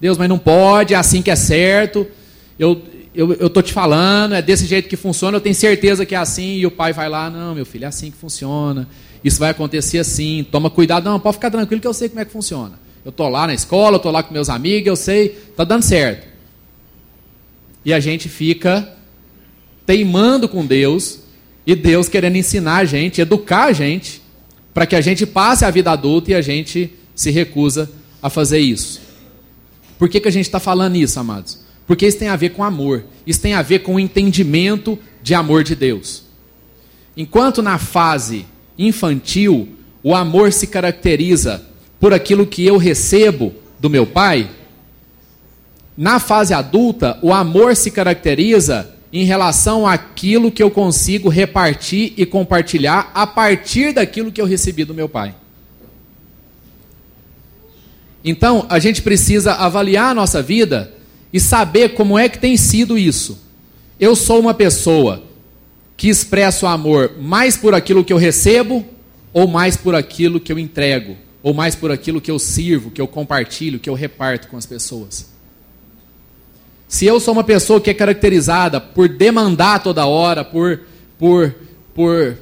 Deus, 0.00 0.18
mas 0.18 0.28
não 0.28 0.38
pode, 0.38 0.94
é 0.94 0.96
assim 0.96 1.22
que 1.22 1.30
é 1.30 1.36
certo. 1.36 2.06
Eu, 2.58 2.82
eu, 3.14 3.32
eu 3.34 3.50
tô 3.50 3.62
te 3.62 3.72
falando, 3.72 4.34
é 4.34 4.42
desse 4.42 4.66
jeito 4.66 4.88
que 4.88 4.96
funciona, 4.96 5.36
eu 5.36 5.40
tenho 5.40 5.54
certeza 5.54 6.06
que 6.06 6.14
é 6.14 6.18
assim. 6.18 6.56
E 6.56 6.66
o 6.66 6.70
pai 6.70 6.92
vai 6.92 7.08
lá, 7.08 7.28
não, 7.28 7.54
meu 7.54 7.66
filho, 7.66 7.84
é 7.84 7.88
assim 7.88 8.10
que 8.10 8.16
funciona 8.16 8.88
isso 9.24 9.38
vai 9.38 9.50
acontecer 9.50 9.98
assim, 9.98 10.44
toma 10.50 10.68
cuidado. 10.68 11.04
Não, 11.04 11.20
pode 11.20 11.36
ficar 11.36 11.50
tranquilo 11.50 11.80
que 11.80 11.86
eu 11.86 11.94
sei 11.94 12.08
como 12.08 12.20
é 12.20 12.24
que 12.24 12.32
funciona. 12.32 12.78
Eu 13.04 13.10
estou 13.10 13.28
lá 13.28 13.46
na 13.46 13.54
escola, 13.54 13.94
eu 13.94 13.98
estou 13.98 14.12
lá 14.12 14.22
com 14.22 14.32
meus 14.32 14.48
amigos, 14.48 14.86
eu 14.86 14.96
sei, 14.96 15.38
está 15.50 15.64
dando 15.64 15.82
certo. 15.82 16.26
E 17.84 17.92
a 17.92 18.00
gente 18.00 18.28
fica 18.28 18.96
teimando 19.86 20.48
com 20.48 20.64
Deus, 20.64 21.20
e 21.66 21.74
Deus 21.74 22.08
querendo 22.08 22.36
ensinar 22.36 22.78
a 22.78 22.84
gente, 22.84 23.20
educar 23.20 23.64
a 23.64 23.72
gente, 23.72 24.22
para 24.72 24.86
que 24.86 24.96
a 24.96 25.00
gente 25.00 25.26
passe 25.26 25.64
a 25.64 25.70
vida 25.70 25.90
adulta 25.90 26.30
e 26.30 26.34
a 26.34 26.40
gente 26.40 26.92
se 27.14 27.30
recusa 27.30 27.90
a 28.20 28.30
fazer 28.30 28.58
isso. 28.58 29.00
Por 29.98 30.08
que, 30.08 30.20
que 30.20 30.28
a 30.28 30.32
gente 30.32 30.46
está 30.46 30.58
falando 30.58 30.96
isso, 30.96 31.18
amados? 31.18 31.60
Porque 31.92 32.06
isso 32.06 32.18
tem 32.18 32.28
a 32.28 32.36
ver 32.36 32.54
com 32.54 32.64
amor, 32.64 33.04
isso 33.26 33.42
tem 33.42 33.52
a 33.52 33.60
ver 33.60 33.80
com 33.80 33.96
o 33.96 34.00
entendimento 34.00 34.98
de 35.22 35.34
amor 35.34 35.62
de 35.62 35.76
Deus. 35.76 36.22
Enquanto 37.14 37.60
na 37.60 37.76
fase 37.76 38.46
infantil, 38.78 39.68
o 40.02 40.14
amor 40.14 40.54
se 40.54 40.66
caracteriza 40.66 41.62
por 42.00 42.14
aquilo 42.14 42.46
que 42.46 42.64
eu 42.64 42.78
recebo 42.78 43.52
do 43.78 43.90
meu 43.90 44.06
pai. 44.06 44.50
Na 45.94 46.18
fase 46.18 46.54
adulta, 46.54 47.18
o 47.20 47.30
amor 47.30 47.76
se 47.76 47.90
caracteriza 47.90 48.90
em 49.12 49.26
relação 49.26 49.86
àquilo 49.86 50.50
que 50.50 50.62
eu 50.62 50.70
consigo 50.70 51.28
repartir 51.28 52.14
e 52.16 52.24
compartilhar 52.24 53.10
a 53.12 53.26
partir 53.26 53.92
daquilo 53.92 54.32
que 54.32 54.40
eu 54.40 54.46
recebi 54.46 54.82
do 54.82 54.94
meu 54.94 55.10
pai. 55.10 55.34
Então, 58.24 58.64
a 58.70 58.78
gente 58.78 59.02
precisa 59.02 59.52
avaliar 59.52 60.12
a 60.12 60.14
nossa 60.14 60.40
vida 60.40 61.01
e 61.32 61.40
saber 61.40 61.90
como 61.90 62.18
é 62.18 62.28
que 62.28 62.38
tem 62.38 62.56
sido 62.56 62.98
isso. 62.98 63.38
Eu 63.98 64.14
sou 64.14 64.40
uma 64.40 64.52
pessoa 64.52 65.22
que 65.96 66.08
expresso 66.08 66.66
amor 66.66 67.12
mais 67.20 67.56
por 67.56 67.74
aquilo 67.74 68.04
que 68.04 68.12
eu 68.12 68.16
recebo 68.16 68.84
ou 69.32 69.46
mais 69.46 69.76
por 69.76 69.94
aquilo 69.94 70.38
que 70.38 70.52
eu 70.52 70.58
entrego, 70.58 71.16
ou 71.42 71.54
mais 71.54 71.74
por 71.74 71.90
aquilo 71.90 72.20
que 72.20 72.30
eu 72.30 72.38
sirvo, 72.38 72.90
que 72.90 73.00
eu 73.00 73.08
compartilho, 73.08 73.78
que 73.78 73.88
eu 73.88 73.94
reparto 73.94 74.48
com 74.48 74.56
as 74.56 74.66
pessoas. 74.66 75.32
Se 76.86 77.06
eu 77.06 77.18
sou 77.18 77.32
uma 77.32 77.42
pessoa 77.42 77.80
que 77.80 77.88
é 77.88 77.94
caracterizada 77.94 78.78
por 78.80 79.08
demandar 79.08 79.82
toda 79.82 80.04
hora, 80.04 80.44
por, 80.44 80.82
por, 81.18 81.54
por 81.94 82.36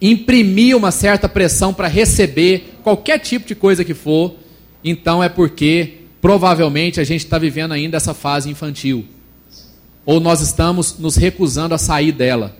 imprimir 0.00 0.76
uma 0.76 0.90
certa 0.90 1.28
pressão 1.28 1.72
para 1.72 1.88
receber 1.88 2.74
qualquer 2.82 3.18
tipo 3.18 3.48
de 3.48 3.54
coisa 3.54 3.84
que 3.84 3.94
for, 3.94 4.34
então 4.84 5.24
é 5.24 5.28
porque 5.28 5.97
provavelmente 6.20 7.00
a 7.00 7.04
gente 7.04 7.24
está 7.24 7.38
vivendo 7.38 7.72
ainda 7.72 7.96
essa 7.96 8.14
fase 8.14 8.50
infantil. 8.50 9.04
Ou 10.04 10.20
nós 10.20 10.40
estamos 10.40 10.98
nos 10.98 11.16
recusando 11.16 11.74
a 11.74 11.78
sair 11.78 12.12
dela. 12.12 12.56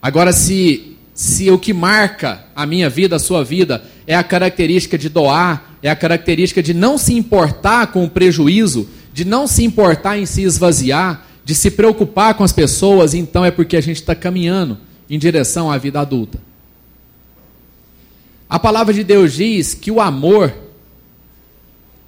Agora, 0.00 0.32
se, 0.32 0.96
se 1.14 1.50
o 1.50 1.58
que 1.58 1.72
marca 1.72 2.44
a 2.56 2.66
minha 2.66 2.88
vida, 2.88 3.16
a 3.16 3.20
sua 3.20 3.44
vida, 3.44 3.84
é 4.06 4.16
a 4.16 4.24
característica 4.24 4.98
de 4.98 5.08
doar, 5.08 5.76
é 5.82 5.90
a 5.90 5.96
característica 5.96 6.62
de 6.62 6.74
não 6.74 6.98
se 6.98 7.14
importar 7.14 7.88
com 7.88 8.04
o 8.04 8.10
prejuízo, 8.10 8.88
de 9.12 9.24
não 9.24 9.46
se 9.46 9.62
importar 9.62 10.18
em 10.18 10.26
se 10.26 10.42
esvaziar, 10.42 11.26
de 11.44 11.54
se 11.54 11.70
preocupar 11.70 12.34
com 12.34 12.44
as 12.44 12.52
pessoas, 12.52 13.14
então 13.14 13.44
é 13.44 13.50
porque 13.50 13.76
a 13.76 13.80
gente 13.80 13.96
está 13.96 14.14
caminhando 14.14 14.78
em 15.10 15.18
direção 15.18 15.70
à 15.70 15.76
vida 15.76 16.00
adulta. 16.00 16.40
A 18.48 18.58
palavra 18.58 18.92
de 18.92 19.02
Deus 19.02 19.32
diz 19.32 19.74
que 19.74 19.90
o 19.90 20.00
amor, 20.00 20.52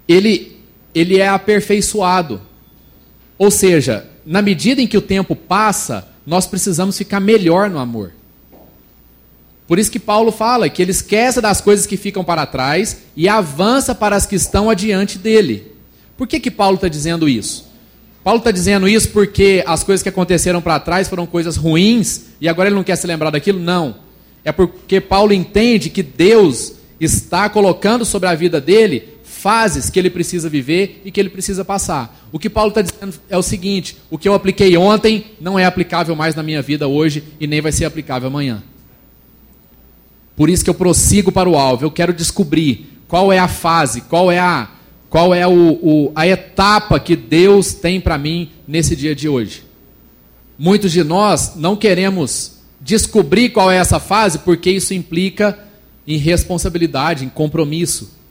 ele, 0.09 0.57
ele 0.95 1.19
é 1.19 1.29
aperfeiçoado. 1.29 2.41
Ou 3.39 3.51
seja, 3.51 4.07
na 4.25 4.41
medida 4.41 4.81
em 4.81 4.87
que 4.87 4.97
o 4.97 5.03
tempo 5.03 5.35
passa, 5.35 6.09
nós 6.27 6.47
precisamos 6.47 6.97
ficar 6.97 7.21
melhor 7.21 7.69
no 7.69 7.79
amor. 7.79 8.13
Por 9.67 9.79
isso 9.79 9.91
que 9.91 9.99
Paulo 9.99 10.31
fala 10.31 10.69
que 10.69 10.83
ele 10.83 10.91
esquece 10.91 11.41
das 11.41 11.61
coisas 11.61 11.87
que 11.87 11.97
ficam 11.97 12.23
para 12.23 12.45
trás 12.47 13.03
e 13.17 13.29
avança 13.29 13.95
para 13.95 14.15
as 14.15 14.27
que 14.27 14.37
estão 14.37 14.69
adiante 14.69 15.19
dele. 15.19 15.73
Por 16.17 16.27
que, 16.27 16.39
que 16.39 16.51
Paulo 16.51 16.77
está 16.77 16.89
dizendo 16.89 17.29
isso? 17.29 17.73
Paulo 18.23 18.39
está 18.39 18.51
dizendo 18.51 18.89
isso 18.89 19.11
porque 19.11 19.63
as 19.67 19.83
coisas 19.83 20.03
que 20.03 20.09
aconteceram 20.09 20.61
para 20.61 20.81
trás 20.81 21.09
foram 21.09 21.27
coisas 21.27 21.57
ruins 21.57 22.27
e 22.41 22.49
agora 22.49 22.69
ele 22.69 22.77
não 22.77 22.85
quer 22.85 22.97
se 22.97 23.07
lembrar 23.07 23.31
daquilo? 23.31 23.59
Não. 23.59 23.97
É 24.45 24.53
porque 24.53 25.01
Paulo 25.01 25.33
entende 25.33 25.91
que 25.91 26.03
Deus 26.03 26.75
está 27.01 27.49
colocando 27.49 28.05
sobre 28.05 28.29
a 28.29 28.35
vida 28.35 28.61
dele 28.61 29.14
fases 29.45 29.91
que 29.91 29.99
ele 29.99 30.09
precisa 30.09 30.49
viver 30.49 31.03
e 31.05 31.11
que 31.11 31.21
ele 31.21 31.29
precisa 31.29 31.63
passar. 31.63 32.27
O 32.33 32.39
que 32.39 32.49
Paulo 32.49 32.71
está 32.71 32.81
dizendo 32.81 33.15
é 33.29 33.37
o 33.37 33.43
seguinte: 33.43 33.99
o 34.11 34.17
que 34.17 34.27
eu 34.27 34.33
apliquei 34.33 34.75
ontem 34.75 35.27
não 35.39 35.59
é 35.59 35.67
aplicável 35.67 36.17
mais 36.17 36.35
na 36.35 36.43
minha 36.43 36.63
vida 36.63 36.89
hoje 36.89 37.23
e 37.39 37.47
nem 37.47 37.61
vai 37.61 37.71
ser 37.71 37.85
aplicável 37.85 38.29
amanhã. 38.29 38.63
Por 40.35 40.49
isso 40.49 40.65
que 40.65 40.71
eu 40.71 40.75
prossigo 40.75 41.31
para 41.31 41.47
o 41.47 41.59
alvo. 41.59 41.85
Eu 41.85 41.91
quero 41.91 42.15
descobrir 42.15 42.87
qual 43.07 43.31
é 43.31 43.39
a 43.39 43.47
fase, 43.47 44.01
qual 44.01 44.33
é 44.33 44.39
a, 44.39 44.71
qual 45.11 45.35
é 45.35 45.47
o, 45.47 45.79
o 45.83 46.13
a 46.17 46.27
etapa 46.27 46.99
que 46.99 47.15
Deus 47.15 47.75
tem 47.75 48.01
para 48.01 48.17
mim 48.17 48.49
nesse 48.67 48.97
dia 48.97 49.15
de 49.15 49.29
hoje. 49.29 49.63
Muitos 50.59 50.91
de 50.91 51.05
nós 51.05 51.53
não 51.55 51.77
queremos 51.77 52.61
descobrir 52.81 53.51
qual 53.51 53.71
é 53.71 53.77
essa 53.77 54.01
fase 54.01 54.39
porque 54.39 54.71
isso 54.71 54.95
implica 54.95 55.59
em 56.07 56.17
responsabilidade, 56.17 57.27
em 57.27 57.29
compromisso. 57.29 58.24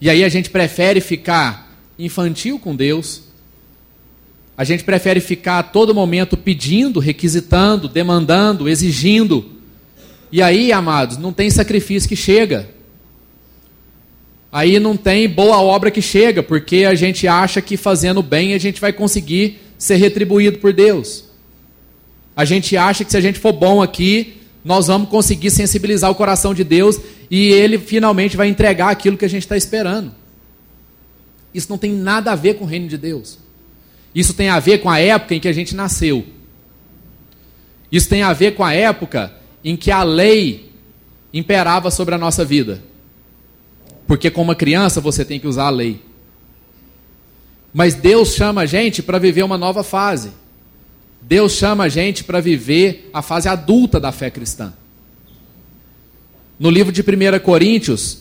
E 0.00 0.10
aí 0.10 0.22
a 0.24 0.28
gente 0.28 0.50
prefere 0.50 1.00
ficar 1.00 1.76
infantil 1.98 2.58
com 2.58 2.74
Deus. 2.74 3.22
A 4.56 4.64
gente 4.64 4.84
prefere 4.84 5.20
ficar 5.20 5.58
a 5.58 5.62
todo 5.62 5.94
momento 5.94 6.36
pedindo, 6.36 7.00
requisitando, 7.00 7.88
demandando, 7.88 8.68
exigindo 8.68 9.56
e 10.30 10.42
aí, 10.42 10.72
amados, 10.72 11.16
não 11.18 11.32
tem 11.32 11.48
sacrifício 11.50 12.08
que 12.08 12.16
chega. 12.16 12.68
Aí 14.50 14.78
não 14.78 14.96
tem 14.96 15.28
boa 15.28 15.60
obra 15.60 15.90
que 15.90 16.02
chega, 16.02 16.42
porque 16.42 16.84
a 16.84 16.94
gente 16.94 17.28
acha 17.28 17.60
que 17.60 17.76
fazendo 17.76 18.22
bem 18.22 18.54
a 18.54 18.58
gente 18.58 18.80
vai 18.80 18.92
conseguir 18.92 19.58
ser 19.78 19.96
retribuído 19.96 20.58
por 20.58 20.72
Deus. 20.72 21.24
A 22.34 22.44
gente 22.44 22.76
acha 22.76 23.04
que 23.04 23.10
se 23.10 23.16
a 23.16 23.20
gente 23.20 23.38
for 23.38 23.52
bom 23.52 23.82
aqui, 23.82 24.34
nós 24.66 24.88
vamos 24.88 25.08
conseguir 25.08 25.52
sensibilizar 25.52 26.10
o 26.10 26.14
coração 26.16 26.52
de 26.52 26.64
Deus 26.64 26.98
e 27.30 27.52
ele 27.52 27.78
finalmente 27.78 28.36
vai 28.36 28.48
entregar 28.48 28.90
aquilo 28.90 29.16
que 29.16 29.24
a 29.24 29.28
gente 29.28 29.44
está 29.44 29.56
esperando. 29.56 30.12
Isso 31.54 31.68
não 31.70 31.78
tem 31.78 31.92
nada 31.92 32.32
a 32.32 32.34
ver 32.34 32.54
com 32.54 32.64
o 32.64 32.66
reino 32.66 32.88
de 32.88 32.98
Deus. 32.98 33.38
Isso 34.12 34.34
tem 34.34 34.48
a 34.48 34.58
ver 34.58 34.78
com 34.78 34.90
a 34.90 34.98
época 34.98 35.36
em 35.36 35.40
que 35.40 35.46
a 35.46 35.52
gente 35.52 35.72
nasceu. 35.72 36.26
Isso 37.92 38.08
tem 38.08 38.22
a 38.22 38.32
ver 38.32 38.56
com 38.56 38.64
a 38.64 38.74
época 38.74 39.32
em 39.62 39.76
que 39.76 39.92
a 39.92 40.02
lei 40.02 40.72
imperava 41.32 41.88
sobre 41.88 42.16
a 42.16 42.18
nossa 42.18 42.44
vida. 42.44 42.82
Porque, 44.04 44.32
como 44.32 44.52
criança, 44.56 45.00
você 45.00 45.24
tem 45.24 45.38
que 45.38 45.46
usar 45.46 45.66
a 45.66 45.70
lei. 45.70 46.02
Mas 47.72 47.94
Deus 47.94 48.34
chama 48.34 48.62
a 48.62 48.66
gente 48.66 49.00
para 49.00 49.20
viver 49.20 49.44
uma 49.44 49.56
nova 49.56 49.84
fase. 49.84 50.32
Deus 51.28 51.52
chama 51.52 51.84
a 51.84 51.88
gente 51.88 52.24
para 52.24 52.40
viver 52.40 53.10
a 53.12 53.20
fase 53.20 53.48
adulta 53.48 53.98
da 53.98 54.12
fé 54.12 54.30
cristã. 54.30 54.72
No 56.58 56.70
livro 56.70 56.92
de 56.92 57.02
1 57.02 57.38
Coríntios, 57.42 58.18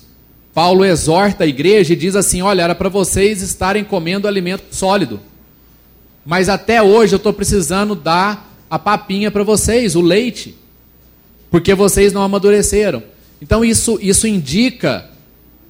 Paulo 0.53 0.83
exorta 0.83 1.43
a 1.43 1.47
igreja 1.47 1.93
e 1.93 1.95
diz 1.95 2.15
assim: 2.15 2.41
Olha, 2.41 2.63
era 2.63 2.75
para 2.75 2.89
vocês 2.89 3.41
estarem 3.41 3.83
comendo 3.83 4.27
alimento 4.27 4.63
sólido. 4.71 5.19
Mas 6.25 6.49
até 6.49 6.81
hoje 6.81 7.13
eu 7.13 7.17
estou 7.17 7.31
precisando 7.31 7.93
dar 7.93 8.51
a 8.69 8.79
papinha 8.79 9.29
para 9.29 9.43
vocês, 9.43 9.95
o 9.95 10.01
leite 10.01 10.55
porque 11.55 11.73
vocês 11.73 12.11
não 12.11 12.21
amadureceram. 12.21 13.01
Então 13.41 13.63
isso, 13.63 13.97
isso 14.01 14.27
indica 14.27 15.09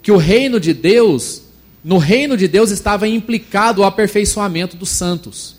que 0.01 0.11
o 0.11 0.17
reino 0.17 0.59
de 0.59 0.73
Deus, 0.73 1.43
no 1.83 1.99
reino 1.99 2.35
de 2.35 2.47
Deus 2.47 2.71
estava 2.71 3.07
implicado 3.07 3.81
o 3.81 3.85
aperfeiçoamento 3.85 4.75
dos 4.75 4.89
santos. 4.89 5.54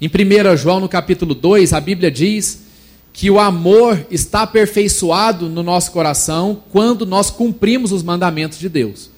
Em 0.00 0.08
1 0.08 0.56
João, 0.56 0.80
no 0.80 0.88
capítulo 0.88 1.34
2, 1.34 1.72
a 1.72 1.80
Bíblia 1.80 2.10
diz 2.10 2.66
que 3.12 3.30
o 3.30 3.40
amor 3.40 4.06
está 4.10 4.42
aperfeiçoado 4.42 5.48
no 5.48 5.62
nosso 5.62 5.90
coração 5.90 6.62
quando 6.70 7.06
nós 7.06 7.30
cumprimos 7.30 7.92
os 7.92 8.02
mandamentos 8.02 8.58
de 8.58 8.68
Deus. 8.68 9.10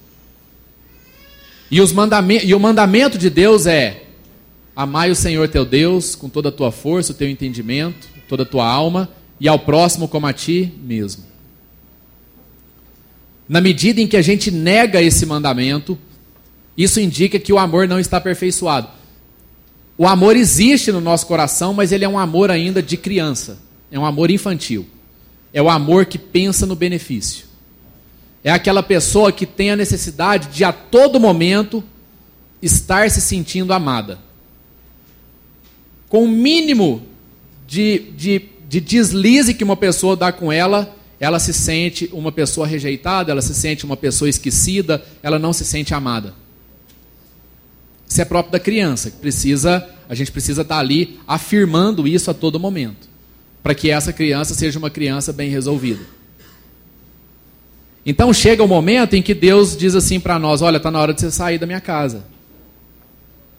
E, 1.69 1.81
os 1.81 1.91
mandamentos, 1.91 2.49
e 2.49 2.53
o 2.53 2.59
mandamento 2.59 3.17
de 3.17 3.29
Deus 3.29 3.67
é: 3.67 4.05
amai 4.73 5.11
o 5.11 5.15
Senhor 5.15 5.49
teu 5.49 5.65
Deus 5.65 6.15
com 6.15 6.29
toda 6.29 6.47
a 6.47 6.51
tua 6.51 6.71
força, 6.71 7.11
o 7.11 7.15
teu 7.15 7.29
entendimento, 7.29 8.07
toda 8.29 8.43
a 8.43 8.45
tua 8.45 8.65
alma 8.65 9.09
e 9.37 9.49
ao 9.49 9.59
próximo 9.59 10.07
como 10.07 10.27
a 10.27 10.33
ti 10.33 10.73
mesmo. 10.81 11.25
Na 13.49 13.59
medida 13.59 13.99
em 13.99 14.07
que 14.07 14.15
a 14.15 14.21
gente 14.21 14.49
nega 14.49 15.01
esse 15.01 15.25
mandamento, 15.25 15.97
isso 16.77 17.01
indica 17.01 17.37
que 17.37 17.51
o 17.51 17.59
amor 17.59 17.85
não 17.85 17.99
está 17.99 18.17
aperfeiçoado. 18.17 18.98
O 19.99 20.07
amor 20.07 20.35
existe 20.35 20.91
no 20.91 20.99
nosso 20.99 21.27
coração, 21.27 21.73
mas 21.73 21.91
ele 21.91 22.03
é 22.03 22.09
um 22.09 22.17
amor 22.17 22.49
ainda 22.49 22.81
de 22.81 22.97
criança. 22.97 23.59
É 23.91 23.99
um 23.99 24.05
amor 24.05 24.31
infantil. 24.31 24.87
É 25.53 25.61
o 25.61 25.69
amor 25.69 26.07
que 26.07 26.17
pensa 26.17 26.65
no 26.65 26.75
benefício. 26.75 27.45
É 28.43 28.49
aquela 28.49 28.81
pessoa 28.81 29.31
que 29.31 29.45
tem 29.45 29.69
a 29.69 29.75
necessidade 29.75 30.47
de 30.47 30.63
a 30.63 30.73
todo 30.73 31.19
momento 31.19 31.83
estar 32.61 33.11
se 33.11 33.21
sentindo 33.21 33.73
amada. 33.73 34.17
Com 36.07 36.23
o 36.23 36.27
mínimo 36.27 37.03
de, 37.67 37.99
de 38.17 38.49
de 38.69 38.79
deslize 38.79 39.55
que 39.55 39.63
uma 39.63 39.75
pessoa 39.75 40.15
dá 40.15 40.31
com 40.31 40.51
ela, 40.51 40.95
ela 41.19 41.39
se 41.39 41.51
sente 41.51 42.07
uma 42.13 42.31
pessoa 42.31 42.67
rejeitada, 42.67 43.31
ela 43.31 43.41
se 43.41 43.55
sente 43.55 43.83
uma 43.83 43.97
pessoa 43.97 44.29
esquecida, 44.29 45.03
ela 45.23 45.39
não 45.39 45.51
se 45.51 45.65
sente 45.65 45.91
amada. 45.91 46.35
Isso 48.09 48.21
é 48.21 48.25
próprio 48.25 48.51
da 48.51 48.59
criança, 48.59 49.11
que 49.11 49.17
precisa, 49.17 49.87
a 50.09 50.15
gente 50.15 50.31
precisa 50.31 50.63
estar 50.63 50.79
ali 50.79 51.19
afirmando 51.27 52.05
isso 52.07 52.29
a 52.29 52.33
todo 52.33 52.59
momento, 52.59 53.07
para 53.63 53.75
que 53.75 53.89
essa 53.89 54.11
criança 54.11 54.53
seja 54.55 54.77
uma 54.77 54.89
criança 54.89 55.31
bem 55.31 55.49
resolvida. 55.49 56.01
Então 58.05 58.33
chega 58.33 58.63
o 58.63 58.67
momento 58.67 59.13
em 59.15 59.21
que 59.21 59.35
Deus 59.35 59.77
diz 59.77 59.93
assim 59.93 60.19
para 60.19 60.39
nós: 60.39 60.61
olha, 60.61 60.77
está 60.77 60.89
na 60.89 60.99
hora 60.99 61.13
de 61.13 61.21
você 61.21 61.29
sair 61.29 61.59
da 61.59 61.67
minha 61.67 61.81
casa. 61.81 62.25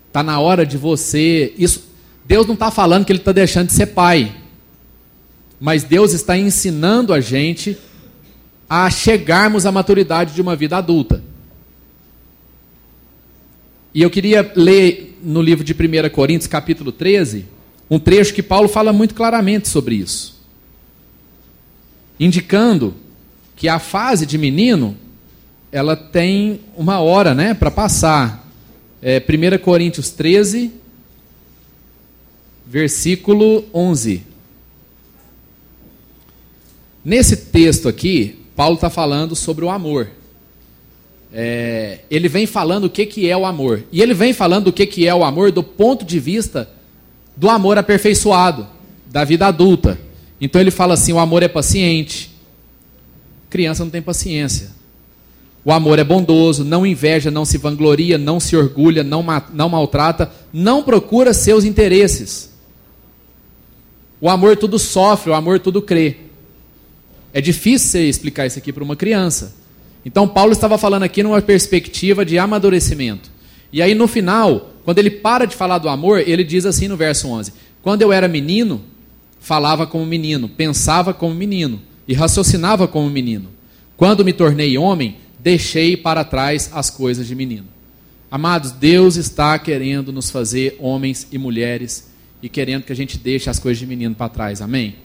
Está 0.09 0.23
na 0.23 0.41
hora 0.41 0.67
de 0.67 0.77
você. 0.77 1.55
Isso, 1.57 1.85
Deus 2.27 2.47
não 2.47 2.55
está 2.55 2.71
falando 2.71 3.05
que 3.05 3.13
Ele 3.13 3.21
está 3.21 3.31
deixando 3.31 3.69
de 3.69 3.75
ser 3.75 3.87
pai 3.87 4.35
mas 5.61 5.85
Deus 5.85 6.15
está 6.15 6.39
ensinando 6.39 7.13
a 7.13 7.21
gente 7.21 7.77
a 8.69 8.89
chegarmos 8.89 9.67
à 9.67 9.73
maturidade 9.73 10.35
de 10.35 10.41
uma 10.41 10.57
vida 10.57 10.79
adulta. 10.79 11.23
E 13.93 14.03
eu 14.03 14.11
queria 14.11 14.53
ler 14.55 15.19
no 15.23 15.43
livro 15.43 15.65
de 15.65 15.73
1 15.73 16.09
Coríntios, 16.11 16.47
capítulo 16.47 16.93
13, 16.93 17.47
um 17.91 17.99
trecho 17.99 18.33
que 18.33 18.43
Paulo 18.43 18.69
fala 18.69 18.93
muito 18.93 19.15
claramente 19.15 19.69
sobre 19.69 19.97
isso. 19.97 20.41
Indicando 22.19 22.95
que 23.57 23.69
a 23.69 23.81
fase 23.81 24.25
de 24.25 24.39
menino, 24.39 24.97
ela 25.73 25.97
tem 25.97 26.61
uma 26.77 27.01
hora 27.01 27.35
né, 27.35 27.53
para 27.53 27.71
passar. 27.71 28.49
É, 29.03 29.19
1 29.19 29.59
Coríntios 29.59 30.11
13, 30.11 30.71
versículo 32.65 33.65
11. 33.75 34.23
Nesse 37.05 37.37
texto 37.37 37.89
aqui, 37.89 38.39
Paulo 38.55 38.77
está 38.77 38.89
falando 38.89 39.35
sobre 39.35 39.65
o 39.65 39.71
amor. 39.71 40.11
É, 41.33 42.01
ele 42.11 42.29
vem 42.29 42.47
falando 42.47 42.85
o 42.85 42.91
que, 42.91 43.07
que 43.07 43.29
é 43.29 43.37
o 43.37 43.47
amor. 43.47 43.85
E 43.93 44.03
ele 44.03 44.15
vem 44.15 44.33
falando 44.33 44.69
o 44.69 44.73
que, 44.73 44.87
que 44.87 45.07
é 45.07 45.15
o 45.15 45.25
amor 45.25 45.53
do 45.53 45.63
ponto 45.63 46.05
de 46.05 46.19
vista 46.19 46.69
do 47.37 47.49
amor 47.49 47.79
aperfeiçoado, 47.79 48.67
da 49.07 49.25
vida 49.25 49.47
adulta. 49.47 49.99
Então 50.41 50.61
ele 50.61 50.71
fala 50.71 50.95
assim: 50.95 51.13
o 51.13 51.19
amor 51.19 51.43
é 51.43 51.49
paciente. 51.49 52.31
Criança 53.49 53.85
não 53.85 53.91
tem 53.91 54.03
paciência. 54.03 54.71
O 55.65 55.73
amor 55.73 55.99
é 55.99 56.05
bondoso, 56.05 56.65
não 56.65 56.87
inveja, 56.87 57.31
não 57.31 57.45
se 57.45 57.59
vangloria, 57.59 58.17
não 58.17 58.41
se 58.41 58.57
orgulha, 58.57 59.05
não, 59.05 59.25
não 59.53 59.69
maltrata, 59.69 60.33
não 60.53 60.83
procura 60.83 61.35
seus 61.35 61.65
interesses. 61.65 62.51
O 64.21 64.29
amor 64.29 64.57
tudo 64.57 64.79
sofre, 64.79 65.31
o 65.31 65.35
amor 65.35 65.61
tudo 65.61 65.83
crê. 65.83 66.17
É 67.33 67.41
difícil 67.41 67.89
você 67.91 68.09
explicar 68.09 68.47
isso 68.47 68.59
aqui 68.59 68.73
para 68.73 68.83
uma 68.83 68.97
criança. 68.97 69.55
Então, 70.05 70.27
Paulo 70.27 70.53
estava 70.53 70.79
falando 70.79 71.03
aqui 71.03 71.23
numa 71.23 71.43
perspectiva 71.43 72.25
de 72.25 72.39
amadurecimento. 72.39 73.31
E 73.73 73.83
aí, 73.83 73.95
no 73.95 74.09
final, 74.09 74.71
quando 74.85 74.99
ele 74.99 75.11
para 75.11 75.47
de 75.47 75.55
falar 75.55 75.79
do 75.79 75.89
amor, 75.89 76.21
ele 76.27 76.43
diz 76.43 76.67
assim 76.67 76.89
no 76.89 76.97
verso 76.97 77.29
11: 77.29 77.53
Quando 77.83 78.03
eu 78.03 78.13
era 78.13 78.27
menino, 78.27 78.83
falava 79.39 79.87
como 79.87 80.05
menino, 80.07 80.49
pensava 80.49 81.13
como 81.15 81.35
menino 81.35 81.81
e 82.07 82.15
raciocinava 82.15 82.89
como 82.89 83.09
menino. 83.11 83.49
Quando 83.97 84.25
me 84.25 84.33
tornei 84.33 84.77
homem, 84.79 85.19
deixei 85.39 85.97
para 85.97 86.25
trás 86.25 86.71
as 86.73 86.91
coisas 86.91 87.27
de 87.27 87.35
menino. 87.35 87.67
Amados, 88.31 88.71
Deus 88.71 89.17
está 89.17 89.59
querendo 89.59 90.13
nos 90.13 90.31
fazer 90.31 90.77
homens 90.79 91.27
e 91.33 91.39
mulheres 91.39 92.11
e 92.43 92.49
querendo 92.49 92.85
que 92.85 92.93
a 92.93 92.97
gente 92.97 93.19
deixe 93.19 93.51
as 93.51 93.59
coisas 93.59 93.79
de 93.79 93.87
menino 93.87 94.15
para 94.15 94.29
trás. 94.29 94.63
Amém? 94.63 94.97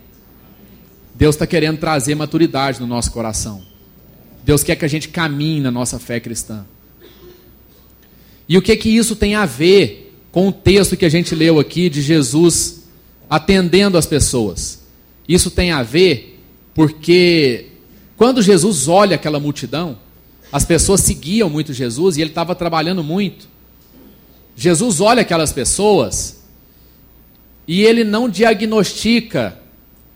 Deus 1.13 1.35
está 1.35 1.47
querendo 1.47 1.77
trazer 1.77 2.15
maturidade 2.15 2.79
no 2.79 2.87
nosso 2.87 3.11
coração. 3.11 3.61
Deus 4.45 4.63
quer 4.63 4.75
que 4.75 4.85
a 4.85 4.87
gente 4.87 5.09
caminhe 5.09 5.59
na 5.59 5.71
nossa 5.71 5.97
fé 5.97 6.19
cristã. 6.19 6.63
E 8.47 8.59
o 8.59 8.61
que 8.61 8.77
que 8.77 8.89
isso 8.89 9.15
tem 9.15 9.33
a 9.33 9.43
ver 9.43 10.15
com 10.31 10.47
o 10.47 10.51
texto 10.51 10.95
que 10.95 11.03
a 11.03 11.09
gente 11.09 11.33
leu 11.33 11.59
aqui 11.59 11.89
de 11.89 11.99
Jesus 11.99 12.83
atendendo 13.27 13.97
as 13.97 14.05
pessoas? 14.05 14.83
Isso 15.27 15.49
tem 15.49 15.71
a 15.71 15.81
ver 15.81 16.39
porque 16.75 17.69
quando 18.15 18.39
Jesus 18.43 18.87
olha 18.87 19.15
aquela 19.15 19.39
multidão, 19.39 19.97
as 20.51 20.63
pessoas 20.63 21.01
seguiam 21.01 21.49
muito 21.49 21.73
Jesus 21.73 22.15
e 22.15 22.21
ele 22.21 22.29
estava 22.29 22.53
trabalhando 22.53 23.03
muito. 23.03 23.49
Jesus 24.55 25.01
olha 25.01 25.23
aquelas 25.23 25.51
pessoas 25.51 26.43
e 27.67 27.81
ele 27.81 28.03
não 28.03 28.29
diagnostica 28.29 29.59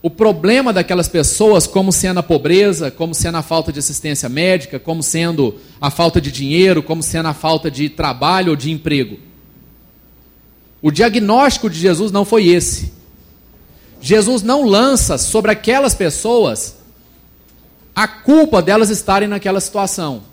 o 0.01 0.09
problema 0.09 0.71
daquelas 0.71 1.09
pessoas 1.09 1.67
como 1.67 1.91
sendo 1.91 2.19
a 2.19 2.23
pobreza, 2.23 2.89
como 2.89 3.13
sendo 3.13 3.37
a 3.37 3.41
falta 3.41 3.71
de 3.71 3.79
assistência 3.79 4.29
médica, 4.29 4.79
como 4.79 5.03
sendo 5.03 5.55
a 5.81 5.91
falta 5.91 6.21
de 6.21 6.31
dinheiro, 6.31 6.81
como 6.81 7.03
sendo 7.03 7.27
a 7.27 7.33
falta 7.33 7.69
de 7.69 7.89
trabalho 7.89 8.51
ou 8.51 8.55
de 8.55 8.71
emprego. 8.71 9.19
O 10.81 10.89
diagnóstico 10.89 11.69
de 11.69 11.77
Jesus 11.77 12.11
não 12.11 12.23
foi 12.23 12.47
esse. 12.47 12.93
Jesus 13.99 14.41
não 14.41 14.63
lança 14.63 15.17
sobre 15.17 15.51
aquelas 15.51 15.93
pessoas 15.93 16.77
a 17.93 18.07
culpa 18.07 18.61
delas 18.61 18.89
estarem 18.89 19.27
naquela 19.27 19.59
situação. 19.59 20.23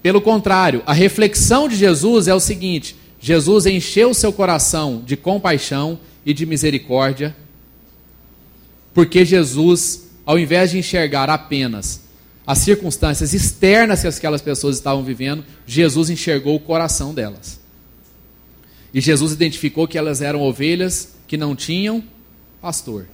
Pelo 0.00 0.20
contrário, 0.20 0.80
a 0.86 0.92
reflexão 0.92 1.68
de 1.68 1.74
Jesus 1.74 2.28
é 2.28 2.34
o 2.34 2.38
seguinte: 2.38 2.94
Jesus 3.18 3.66
encheu 3.66 4.14
seu 4.14 4.32
coração 4.32 5.02
de 5.04 5.16
compaixão 5.16 5.98
e 6.24 6.32
de 6.32 6.46
misericórdia, 6.46 7.36
porque 8.92 9.24
Jesus, 9.24 10.08
ao 10.24 10.38
invés 10.38 10.70
de 10.70 10.78
enxergar 10.78 11.28
apenas 11.28 12.02
as 12.46 12.58
circunstâncias 12.58 13.32
externas 13.32 14.02
que 14.02 14.06
aquelas 14.08 14.42
pessoas 14.42 14.76
estavam 14.76 15.02
vivendo, 15.02 15.44
Jesus 15.66 16.10
enxergou 16.10 16.56
o 16.56 16.60
coração 16.60 17.14
delas. 17.14 17.60
E 18.92 19.00
Jesus 19.00 19.32
identificou 19.32 19.88
que 19.88 19.98
elas 19.98 20.20
eram 20.20 20.40
ovelhas 20.40 21.14
que 21.26 21.36
não 21.36 21.56
tinham 21.56 22.04
pastor. 22.60 23.08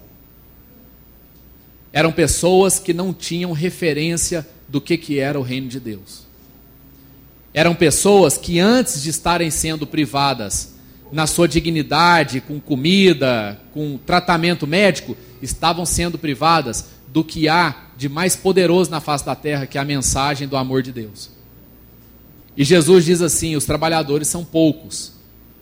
Eram 1.93 2.13
pessoas 2.13 2.79
que 2.79 2.93
não 2.93 3.15
tinham 3.15 3.53
referência 3.53 4.47
do 4.69 4.81
que, 4.81 4.97
que 4.97 5.19
era 5.19 5.39
o 5.39 5.43
reino 5.43 5.69
de 5.69 5.81
Deus. 5.81 6.27
Eram 7.53 7.75
pessoas 7.75 8.37
que 8.37 8.61
antes 8.61 9.03
de 9.03 9.11
estarem 9.11 9.51
sendo 9.51 9.87
privadas 9.87 10.75
na 11.13 11.27
sua 11.27 11.49
dignidade, 11.49 12.41
com 12.41 12.61
comida, 12.61 13.61
com 13.73 13.99
tratamento 13.99 14.67
médico, 14.67 15.17
estavam 15.43 15.85
sendo 15.85 16.19
privadas 16.19 16.87
do 17.09 17.25
que 17.25 17.49
há 17.49 17.75
de 17.97 18.09
mais 18.09 18.37
poderoso 18.37 18.91
na 18.91 19.01
face 19.01 19.27
da 19.27 19.35
terra, 19.35 19.67
que 19.67 19.77
é 19.77 19.81
a 19.81 19.85
mensagem 19.85 20.47
do 20.47 20.57
amor 20.57 20.83
de 20.83 20.93
Deus. 20.93 21.31
E 22.57 22.65
Jesus 22.65 23.05
diz 23.05 23.21
assim: 23.21 23.57
os 23.57 23.65
trabalhadores 23.65 24.29
são 24.29 24.45
poucos. 24.45 25.13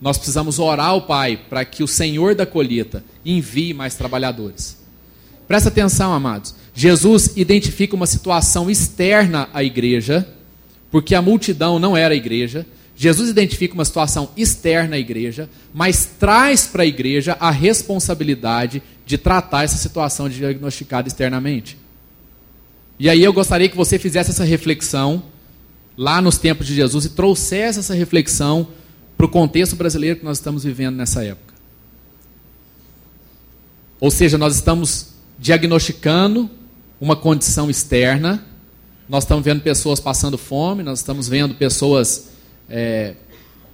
Nós 0.00 0.16
precisamos 0.16 0.58
orar 0.58 0.88
ao 0.88 1.02
Pai 1.02 1.36
para 1.36 1.64
que 1.64 1.82
o 1.82 1.88
Senhor 1.88 2.34
da 2.34 2.46
colheita 2.46 3.04
envie 3.24 3.74
mais 3.74 3.94
trabalhadores. 3.96 4.78
Presta 5.48 5.70
atenção, 5.70 6.12
amados. 6.12 6.54
Jesus 6.74 7.32
identifica 7.36 7.96
uma 7.96 8.06
situação 8.06 8.70
externa 8.70 9.48
à 9.52 9.64
igreja, 9.64 10.28
porque 10.90 11.14
a 11.14 11.22
multidão 11.22 11.78
não 11.78 11.96
era 11.96 12.14
a 12.14 12.16
igreja. 12.16 12.66
Jesus 13.00 13.30
identifica 13.30 13.74
uma 13.74 13.84
situação 13.84 14.30
externa 14.36 14.96
à 14.96 14.98
igreja, 14.98 15.48
mas 15.72 16.04
traz 16.18 16.66
para 16.66 16.82
a 16.82 16.86
igreja 16.86 17.36
a 17.38 17.48
responsabilidade 17.48 18.82
de 19.06 19.16
tratar 19.16 19.62
essa 19.62 19.76
situação 19.76 20.28
diagnosticada 20.28 21.06
externamente. 21.06 21.78
E 22.98 23.08
aí 23.08 23.22
eu 23.22 23.32
gostaria 23.32 23.68
que 23.68 23.76
você 23.76 24.00
fizesse 24.00 24.30
essa 24.30 24.42
reflexão 24.42 25.22
lá 25.96 26.20
nos 26.20 26.38
tempos 26.38 26.66
de 26.66 26.74
Jesus 26.74 27.04
e 27.04 27.10
trouxesse 27.10 27.78
essa 27.78 27.94
reflexão 27.94 28.66
para 29.16 29.26
o 29.26 29.28
contexto 29.28 29.76
brasileiro 29.76 30.18
que 30.18 30.24
nós 30.24 30.38
estamos 30.38 30.64
vivendo 30.64 30.96
nessa 30.96 31.22
época. 31.22 31.54
Ou 34.00 34.10
seja, 34.10 34.36
nós 34.36 34.56
estamos 34.56 35.10
diagnosticando 35.38 36.50
uma 37.00 37.14
condição 37.14 37.70
externa, 37.70 38.44
nós 39.08 39.22
estamos 39.22 39.44
vendo 39.44 39.60
pessoas 39.60 40.00
passando 40.00 40.36
fome, 40.36 40.82
nós 40.82 40.98
estamos 40.98 41.28
vendo 41.28 41.54
pessoas 41.54 42.37
é, 42.68 43.14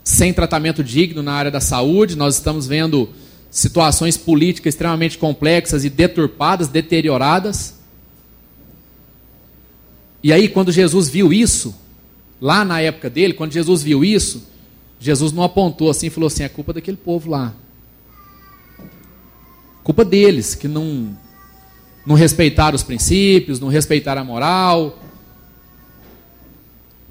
sem 0.02 0.32
tratamento 0.32 0.84
digno 0.84 1.22
na 1.22 1.32
área 1.32 1.50
da 1.50 1.60
saúde, 1.60 2.16
nós 2.16 2.34
estamos 2.34 2.66
vendo 2.66 3.08
situações 3.50 4.16
políticas 4.16 4.74
extremamente 4.74 5.16
complexas 5.16 5.84
e 5.84 5.90
deturpadas, 5.90 6.68
deterioradas. 6.68 7.78
E 10.22 10.32
aí, 10.32 10.48
quando 10.48 10.72
Jesus 10.72 11.08
viu 11.08 11.32
isso, 11.32 11.74
lá 12.40 12.64
na 12.64 12.80
época 12.80 13.08
dele, 13.08 13.34
quando 13.34 13.52
Jesus 13.52 13.82
viu 13.82 14.04
isso, 14.04 14.46
Jesus 15.00 15.32
não 15.32 15.42
apontou 15.42 15.90
assim 15.90 16.06
e 16.06 16.10
falou 16.10 16.26
assim: 16.26 16.42
é 16.42 16.48
culpa 16.48 16.72
daquele 16.72 16.96
povo 16.96 17.30
lá. 17.30 17.54
Culpa 19.82 20.04
deles, 20.04 20.54
que 20.54 20.66
não, 20.66 21.16
não 22.06 22.14
respeitaram 22.14 22.74
os 22.74 22.82
princípios, 22.82 23.60
não 23.60 23.68
respeitaram 23.68 24.22
a 24.22 24.24
moral, 24.24 24.98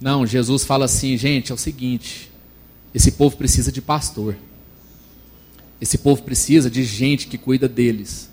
não, 0.03 0.27
Jesus 0.27 0.65
fala 0.65 0.83
assim, 0.83 1.15
gente, 1.15 1.53
é 1.53 1.55
o 1.55 1.57
seguinte: 1.57 2.29
esse 2.93 3.13
povo 3.13 3.37
precisa 3.37 3.71
de 3.71 3.81
pastor. 3.81 4.35
Esse 5.79 5.97
povo 5.97 6.21
precisa 6.23 6.69
de 6.69 6.83
gente 6.83 7.25
que 7.25 7.37
cuida 7.37 7.69
deles. 7.69 8.29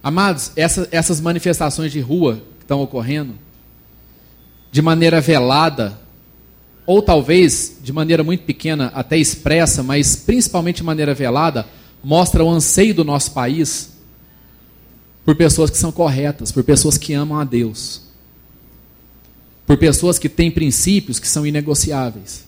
Amados, 0.00 0.52
essa, 0.54 0.86
essas 0.92 1.20
manifestações 1.20 1.90
de 1.90 1.98
rua 1.98 2.44
que 2.58 2.62
estão 2.64 2.80
ocorrendo, 2.80 3.34
de 4.70 4.80
maneira 4.80 5.20
velada, 5.20 5.98
ou 6.86 7.02
talvez 7.02 7.78
de 7.82 7.92
maneira 7.92 8.22
muito 8.22 8.44
pequena, 8.44 8.92
até 8.94 9.18
expressa, 9.18 9.82
mas 9.82 10.14
principalmente 10.14 10.76
de 10.76 10.84
maneira 10.84 11.12
velada, 11.12 11.66
mostra 12.04 12.44
o 12.44 12.48
anseio 12.48 12.94
do 12.94 13.02
nosso 13.02 13.32
país 13.32 13.96
por 15.24 15.34
pessoas 15.34 15.70
que 15.70 15.76
são 15.76 15.90
corretas, 15.90 16.52
por 16.52 16.62
pessoas 16.62 16.96
que 16.96 17.14
amam 17.14 17.36
a 17.36 17.42
Deus 17.42 18.09
por 19.70 19.76
pessoas 19.76 20.18
que 20.18 20.28
têm 20.28 20.50
princípios 20.50 21.20
que 21.20 21.28
são 21.28 21.46
inegociáveis. 21.46 22.44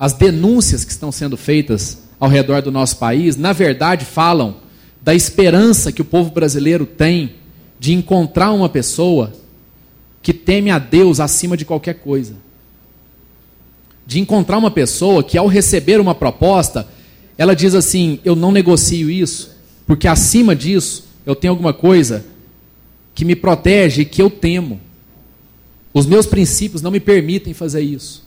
As 0.00 0.14
denúncias 0.14 0.82
que 0.82 0.90
estão 0.90 1.12
sendo 1.12 1.36
feitas 1.36 1.98
ao 2.18 2.26
redor 2.26 2.62
do 2.62 2.72
nosso 2.72 2.96
país, 2.96 3.36
na 3.36 3.52
verdade, 3.52 4.06
falam 4.06 4.56
da 5.02 5.14
esperança 5.14 5.92
que 5.92 6.00
o 6.00 6.06
povo 6.06 6.30
brasileiro 6.30 6.86
tem 6.86 7.34
de 7.78 7.92
encontrar 7.92 8.50
uma 8.52 8.70
pessoa 8.70 9.30
que 10.22 10.32
teme 10.32 10.70
a 10.70 10.78
Deus 10.78 11.20
acima 11.20 11.54
de 11.54 11.66
qualquer 11.66 11.96
coisa. 11.96 12.32
De 14.06 14.18
encontrar 14.18 14.56
uma 14.56 14.70
pessoa 14.70 15.22
que, 15.22 15.36
ao 15.36 15.46
receber 15.46 16.00
uma 16.00 16.14
proposta, 16.14 16.88
ela 17.36 17.54
diz 17.54 17.74
assim: 17.74 18.20
Eu 18.24 18.34
não 18.34 18.50
negocio 18.50 19.10
isso, 19.10 19.54
porque 19.86 20.08
acima 20.08 20.56
disso 20.56 21.04
eu 21.26 21.36
tenho 21.36 21.52
alguma 21.52 21.74
coisa 21.74 22.24
que 23.14 23.22
me 23.22 23.36
protege 23.36 24.00
e 24.00 24.06
que 24.06 24.22
eu 24.22 24.30
temo. 24.30 24.80
Os 25.92 26.06
meus 26.06 26.26
princípios 26.26 26.82
não 26.82 26.90
me 26.90 27.00
permitem 27.00 27.52
fazer 27.52 27.82
isso. 27.82 28.24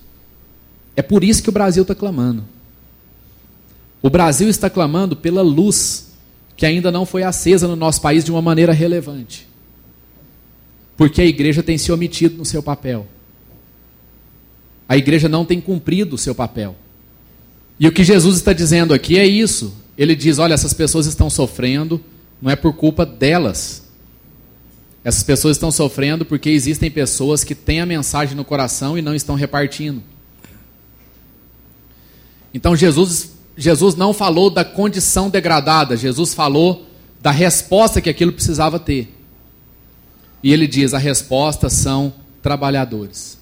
É 0.96 1.02
por 1.02 1.24
isso 1.24 1.42
que 1.42 1.50
o 1.50 1.54
Brasil 1.54 1.82
está 1.82 1.96
clamando. 1.96 2.44
O 4.02 4.10
Brasil 4.10 4.48
está 4.50 4.70
clamando 4.70 5.16
pela 5.16 5.42
luz 5.42 6.14
que 6.56 6.66
ainda 6.66 6.92
não 6.92 7.06
foi 7.06 7.24
acesa 7.24 7.68
no 7.68 7.76
nosso 7.76 8.02
país 8.02 8.24
de 8.24 8.32
uma 8.32 8.42
maneira 8.42 8.72
relevante. 8.72 9.48
Porque 10.96 11.22
a 11.22 11.26
igreja 11.26 11.62
tem 11.62 11.78
se 11.78 11.92
omitido 11.92 12.38
no 12.38 12.46
seu 12.46 12.64
papel. 12.64 13.08
A 14.88 14.96
igreja 14.96 15.28
não 15.28 15.44
tem 15.44 15.60
cumprido 15.60 16.16
o 16.16 16.20
seu 16.20 16.34
papel. 16.34 16.76
E 17.80 17.88
o 17.88 17.92
que 17.92 18.04
Jesus 18.04 18.38
está 18.38 18.54
dizendo 18.54 18.94
aqui 18.94 19.18
é 19.18 19.26
isso. 19.26 19.76
Ele 19.98 20.16
diz: 20.16 20.40
olha, 20.40 20.54
essas 20.54 20.74
pessoas 20.74 21.06
estão 21.06 21.30
sofrendo, 21.30 22.00
não 22.42 22.50
é 22.50 22.56
por 22.56 22.74
culpa 22.74 23.06
delas, 23.06 23.85
essas 25.06 25.22
pessoas 25.22 25.56
estão 25.56 25.70
sofrendo 25.70 26.26
porque 26.26 26.50
existem 26.50 26.90
pessoas 26.90 27.44
que 27.44 27.54
têm 27.54 27.80
a 27.80 27.86
mensagem 27.86 28.36
no 28.36 28.44
coração 28.44 28.98
e 28.98 29.04
não 29.04 29.14
estão 29.14 29.36
repartindo. 29.36 30.02
Então 32.52 32.76
Jesus, 32.76 33.34
Jesus 33.56 33.94
não 33.94 34.16
falou 34.16 34.50
da 34.50 34.66
condição 34.66 35.30
degradada, 35.30 35.96
Jesus 35.96 36.34
falou 36.34 36.88
da 37.22 37.30
resposta 37.30 38.02
que 38.02 38.10
aquilo 38.10 38.34
precisava 38.34 38.80
ter. 38.80 39.16
E 40.42 40.52
ele 40.52 40.66
diz: 40.66 40.96
a 40.96 40.98
resposta 40.98 41.70
são 41.70 42.12
trabalhadores. 42.42 43.38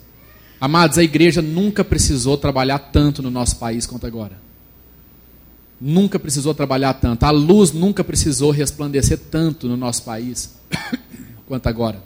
Amados, 0.59 0.97
a 0.97 1.03
igreja 1.03 1.41
nunca 1.41 1.81
precisou 1.81 2.35
trabalhar 2.35 2.79
tanto 2.79 3.21
no 3.21 3.31
nosso 3.31 3.55
país 3.55 3.85
quanto 3.85 4.05
agora. 4.05 4.37
Nunca 5.79 6.19
precisou 6.19 6.53
trabalhar 6.53 6.93
tanto. 6.95 7.23
A 7.23 7.31
luz 7.31 7.71
nunca 7.71 8.03
precisou 8.03 8.51
resplandecer 8.51 9.17
tanto 9.17 9.69
no 9.69 9.77
nosso 9.77 10.03
país 10.03 10.55
quanto 11.47 11.67
agora. 11.67 12.01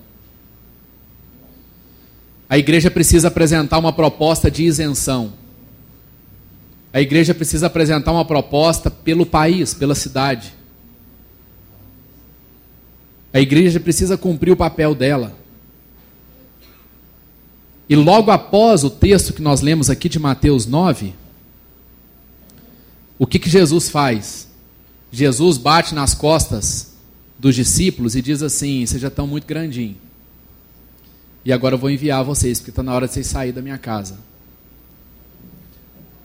A 2.50 2.58
igreja 2.58 2.90
precisa 2.90 3.28
apresentar 3.28 3.78
uma 3.78 3.92
proposta 3.92 4.50
de 4.50 4.64
isenção. 4.64 5.34
A 6.94 7.02
igreja 7.02 7.34
precisa 7.34 7.68
apresentar 7.68 8.12
uma 8.12 8.26
proposta 8.26 8.90
pelo 8.90 9.26
país, 9.26 9.74
pela 9.74 9.94
cidade. 9.94 10.54
A 13.34 13.40
igreja 13.40 13.80
precisa 13.80 14.18
cumprir 14.18 14.52
o 14.52 14.58
papel 14.58 14.96
dela. 14.96 15.36
E 17.90 17.96
logo 17.96 18.32
após 18.32 18.84
o 18.84 18.90
texto 18.90 19.34
que 19.34 19.42
nós 19.42 19.62
lemos 19.62 19.90
aqui 19.90 20.10
de 20.10 20.20
Mateus 20.20 20.66
9, 20.66 21.14
o 23.20 23.28
que, 23.28 23.40
que 23.40 23.50
Jesus 23.50 23.90
faz? 23.90 24.48
Jesus 25.12 25.58
bate 25.58 25.94
nas 25.94 26.14
costas 26.14 26.97
dos 27.40 27.56
discípulos 27.56 28.16
e 28.16 28.22
diz 28.22 28.42
assim: 28.42 28.86
Vocês 28.86 29.02
já 29.02 29.08
estão 29.08 29.28
muito 29.28 29.46
grandinhos. 29.46 29.98
E 31.46 31.54
agora 31.54 31.76
eu 31.76 31.80
vou 31.80 31.90
enviar 31.90 32.24
vocês, 32.24 32.60
porque 32.60 32.72
está 32.72 32.84
na 32.84 32.94
hora 32.94 33.08
de 33.08 33.14
vocês 33.14 33.28
saírem 33.28 33.54
da 33.54 33.62
minha 33.62 33.78
casa. 33.78 34.18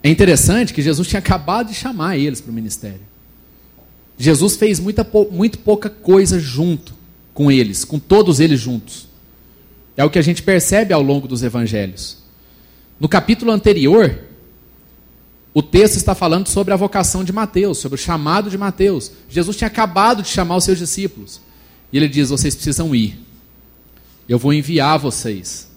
É 0.03 0.09
interessante 0.09 0.73
que 0.73 0.81
Jesus 0.81 1.07
tinha 1.07 1.19
acabado 1.19 1.69
de 1.69 1.73
chamar 1.73 2.17
eles 2.17 2.41
para 2.41 2.51
o 2.51 2.53
ministério. 2.53 2.99
Jesus 4.17 4.57
fez 4.57 4.79
muita, 4.79 5.07
muito 5.31 5.59
pouca 5.59 5.89
coisa 5.89 6.39
junto 6.39 6.93
com 7.33 7.49
eles, 7.49 7.85
com 7.85 7.97
todos 7.97 8.39
eles 8.41 8.59
juntos. 8.59 9.07
É 9.95 10.03
o 10.03 10.09
que 10.09 10.19
a 10.19 10.21
gente 10.21 10.43
percebe 10.43 10.93
ao 10.93 11.01
longo 11.01 11.27
dos 11.27 11.41
evangelhos. 11.41 12.17
No 12.99 13.07
capítulo 13.07 13.51
anterior, 13.51 14.19
o 15.53 15.61
texto 15.61 15.97
está 15.97 16.15
falando 16.15 16.47
sobre 16.47 16.73
a 16.73 16.77
vocação 16.77 17.23
de 17.23 17.31
Mateus, 17.31 17.77
sobre 17.77 17.99
o 17.99 18.01
chamado 18.01 18.49
de 18.49 18.57
Mateus. 18.57 19.11
Jesus 19.29 19.55
tinha 19.55 19.67
acabado 19.67 20.23
de 20.23 20.29
chamar 20.29 20.55
os 20.55 20.63
seus 20.63 20.79
discípulos. 20.79 21.39
E 21.91 21.97
ele 21.97 22.07
diz: 22.07 22.29
Vocês 22.29 22.55
precisam 22.55 22.95
ir. 22.95 23.19
Eu 24.27 24.39
vou 24.39 24.51
enviar 24.51 24.97
vocês. 24.97 25.69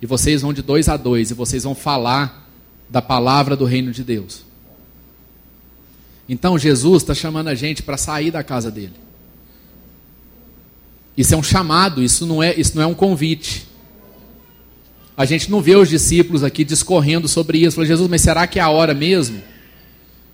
E 0.00 0.06
vocês 0.06 0.42
vão 0.42 0.52
de 0.52 0.62
dois 0.62 0.88
a 0.88 0.96
dois. 0.96 1.30
E 1.32 1.34
vocês 1.34 1.64
vão 1.64 1.74
falar 1.74 2.48
da 2.88 3.02
palavra 3.02 3.56
do 3.56 3.64
reino 3.64 3.90
de 3.90 4.04
Deus. 4.04 4.44
Então 6.28 6.56
Jesus 6.56 7.02
está 7.02 7.14
chamando 7.14 7.48
a 7.48 7.54
gente 7.54 7.82
para 7.82 7.96
sair 7.96 8.30
da 8.30 8.44
casa 8.44 8.70
dele. 8.70 8.94
Isso 11.16 11.34
é 11.34 11.36
um 11.36 11.42
chamado, 11.42 12.02
isso 12.02 12.24
não 12.24 12.42
é, 12.42 12.58
isso 12.58 12.76
não 12.76 12.82
é 12.82 12.86
um 12.86 12.94
convite. 12.94 13.66
A 15.16 15.24
gente 15.24 15.50
não 15.50 15.60
vê 15.60 15.76
os 15.76 15.88
discípulos 15.88 16.42
aqui 16.42 16.64
discorrendo 16.64 17.28
sobre 17.28 17.58
isso. 17.58 17.84
Jesus, 17.84 18.08
mas 18.08 18.22
será 18.22 18.46
que 18.46 18.58
é 18.58 18.62
a 18.62 18.70
hora 18.70 18.94
mesmo? 18.94 19.42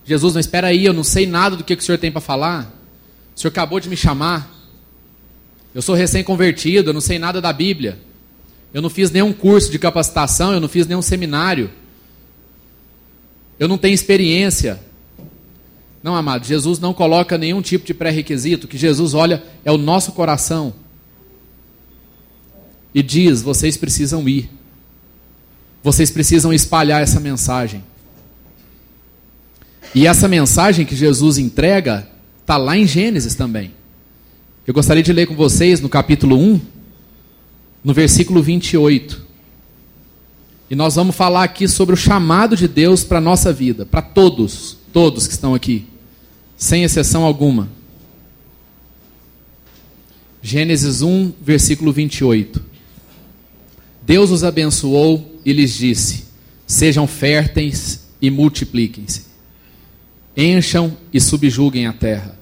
Jesus, 0.04 0.34
não 0.34 0.40
espera 0.40 0.68
aí, 0.68 0.84
eu 0.84 0.92
não 0.92 1.04
sei 1.04 1.26
nada 1.26 1.56
do 1.56 1.64
que, 1.64 1.76
que 1.76 1.82
o 1.82 1.84
senhor 1.84 1.98
tem 1.98 2.10
para 2.10 2.20
falar. 2.20 2.72
O 3.36 3.40
senhor 3.40 3.50
acabou 3.50 3.80
de 3.80 3.88
me 3.88 3.96
chamar. 3.96 4.54
Eu 5.74 5.82
sou 5.82 5.94
recém-convertido, 5.94 6.90
eu 6.90 6.94
não 6.94 7.00
sei 7.00 7.18
nada 7.18 7.40
da 7.40 7.52
Bíblia. 7.52 7.98
Eu 8.72 8.80
não 8.80 8.88
fiz 8.88 9.10
nenhum 9.10 9.32
curso 9.32 9.70
de 9.70 9.78
capacitação, 9.78 10.52
eu 10.52 10.60
não 10.60 10.68
fiz 10.68 10.86
nenhum 10.86 11.02
seminário. 11.02 11.70
Eu 13.58 13.66
não 13.66 13.76
tenho 13.76 13.94
experiência. 13.94 14.80
Não, 16.02 16.14
amado, 16.14 16.46
Jesus 16.46 16.78
não 16.78 16.94
coloca 16.94 17.36
nenhum 17.36 17.60
tipo 17.60 17.84
de 17.84 17.92
pré-requisito. 17.92 18.68
Que 18.68 18.78
Jesus 18.78 19.14
olha 19.14 19.42
é 19.64 19.72
o 19.72 19.78
nosso 19.78 20.12
coração. 20.12 20.72
E 22.94 23.02
diz: 23.02 23.42
vocês 23.42 23.76
precisam 23.76 24.28
ir. 24.28 24.48
Vocês 25.82 26.10
precisam 26.10 26.52
espalhar 26.52 27.02
essa 27.02 27.20
mensagem. 27.20 27.84
E 29.94 30.06
essa 30.06 30.28
mensagem 30.28 30.84
que 30.84 30.96
Jesus 30.96 31.38
entrega 31.38 32.08
está 32.40 32.56
lá 32.56 32.76
em 32.76 32.86
Gênesis 32.86 33.34
também. 33.34 33.72
Eu 34.66 34.74
gostaria 34.74 35.02
de 35.02 35.12
ler 35.12 35.26
com 35.26 35.34
vocês 35.34 35.80
no 35.80 35.88
capítulo 35.88 36.36
1, 36.36 36.60
no 37.82 37.94
versículo 37.94 38.42
28. 38.42 39.26
E 40.70 40.74
nós 40.74 40.96
vamos 40.96 41.16
falar 41.16 41.44
aqui 41.44 41.66
sobre 41.66 41.94
o 41.94 41.96
chamado 41.96 42.54
de 42.54 42.68
Deus 42.68 43.02
para 43.02 43.18
a 43.18 43.22
nossa 43.22 43.52
vida, 43.52 43.86
para 43.86 44.02
todos, 44.02 44.76
todos 44.92 45.26
que 45.26 45.32
estão 45.32 45.54
aqui, 45.54 45.86
sem 46.56 46.84
exceção 46.84 47.24
alguma. 47.24 47.68
Gênesis 50.42 51.00
1, 51.00 51.32
versículo 51.40 51.92
28. 51.92 52.62
Deus 54.02 54.30
os 54.30 54.44
abençoou 54.44 55.27
e 55.44 55.52
lhes 55.52 55.74
disse: 55.74 56.24
Sejam 56.66 57.06
férteis 57.06 58.00
e 58.20 58.30
multipliquem-se. 58.30 59.26
Encham 60.36 60.96
e 61.12 61.20
subjuguem 61.20 61.86
a 61.86 61.92
terra. 61.92 62.38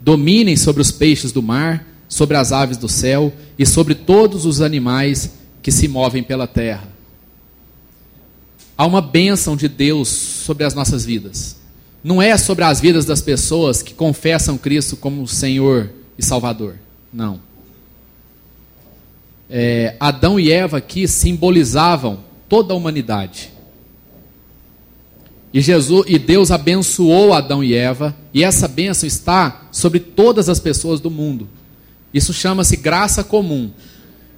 Dominem 0.00 0.56
sobre 0.56 0.80
os 0.80 0.90
peixes 0.90 1.32
do 1.32 1.42
mar, 1.42 1.86
sobre 2.08 2.36
as 2.36 2.52
aves 2.52 2.76
do 2.76 2.88
céu 2.88 3.32
e 3.58 3.66
sobre 3.66 3.94
todos 3.94 4.44
os 4.46 4.60
animais 4.60 5.32
que 5.62 5.70
se 5.70 5.88
movem 5.88 6.22
pela 6.22 6.46
terra. 6.46 6.88
Há 8.76 8.86
uma 8.86 9.02
bênção 9.02 9.56
de 9.56 9.68
Deus 9.68 10.08
sobre 10.08 10.64
as 10.64 10.74
nossas 10.74 11.04
vidas. 11.04 11.56
Não 12.02 12.22
é 12.22 12.36
sobre 12.38 12.64
as 12.64 12.80
vidas 12.80 13.04
das 13.04 13.20
pessoas 13.20 13.82
que 13.82 13.92
confessam 13.92 14.56
Cristo 14.56 14.96
como 14.96 15.26
Senhor 15.28 15.90
e 16.16 16.24
Salvador. 16.24 16.76
Não 17.12 17.50
é, 19.50 19.96
Adão 19.98 20.38
e 20.38 20.52
Eva 20.52 20.78
aqui 20.78 21.08
simbolizavam 21.08 22.20
toda 22.50 22.74
a 22.74 22.76
humanidade. 22.76 23.52
E 25.54 25.60
Jesus 25.60 26.04
e 26.08 26.18
Deus 26.18 26.50
abençoou 26.50 27.32
Adão 27.32 27.64
e 27.64 27.74
Eva, 27.74 28.14
e 28.34 28.44
essa 28.44 28.68
bênção 28.68 29.06
está 29.06 29.68
sobre 29.72 30.00
todas 30.00 30.48
as 30.48 30.60
pessoas 30.60 31.00
do 31.00 31.10
mundo. 31.10 31.48
Isso 32.12 32.32
chama-se 32.32 32.76
graça 32.76 33.24
comum. 33.24 33.70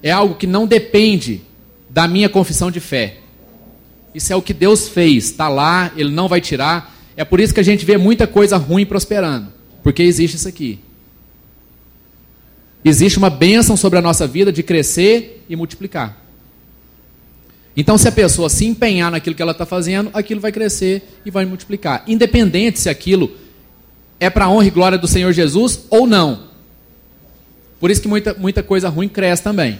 É 0.01 0.11
algo 0.11 0.35
que 0.35 0.47
não 0.47 0.65
depende 0.65 1.41
da 1.89 2.07
minha 2.07 2.29
confissão 2.29 2.71
de 2.71 2.79
fé. 2.79 3.17
Isso 4.13 4.31
é 4.31 4.35
o 4.35 4.41
que 4.41 4.53
Deus 4.53 4.87
fez, 4.87 5.25
está 5.25 5.49
lá, 5.49 5.91
Ele 5.95 6.11
não 6.11 6.27
vai 6.27 6.39
tirar. 6.39 6.95
É 7.17 7.25
por 7.25 7.39
isso 7.39 7.53
que 7.53 7.59
a 7.59 7.63
gente 7.63 7.83
vê 7.83 7.97
muita 7.97 8.27
coisa 8.27 8.57
ruim 8.57 8.85
prosperando, 8.85 9.47
porque 9.81 10.03
existe 10.03 10.37
isso 10.37 10.47
aqui. 10.47 10.79
Existe 12.85 13.17
uma 13.17 13.29
bênção 13.29 13.77
sobre 13.77 13.97
a 13.97 14.01
nossa 14.01 14.27
vida 14.27 14.51
de 14.51 14.61
crescer 14.61 15.45
e 15.49 15.55
multiplicar. 15.55 16.22
Então, 17.75 17.97
se 17.97 18.07
a 18.07 18.11
pessoa 18.11 18.49
se 18.49 18.65
empenhar 18.65 19.09
naquilo 19.11 19.35
que 19.35 19.41
ela 19.41 19.51
está 19.51 19.65
fazendo, 19.65 20.11
aquilo 20.13 20.39
vai 20.39 20.51
crescer 20.51 21.19
e 21.25 21.31
vai 21.31 21.45
multiplicar. 21.45 22.03
Independente 22.07 22.79
se 22.79 22.87
aquilo 22.87 23.31
é 24.19 24.29
para 24.29 24.45
a 24.45 24.49
honra 24.49 24.67
e 24.67 24.69
glória 24.69 24.97
do 24.97 25.07
Senhor 25.07 25.31
Jesus 25.33 25.85
ou 25.89 26.05
não. 26.05 26.47
Por 27.79 27.89
isso 27.89 28.01
que 28.01 28.07
muita, 28.07 28.33
muita 28.35 28.61
coisa 28.61 28.89
ruim 28.89 29.09
cresce 29.09 29.43
também. 29.43 29.79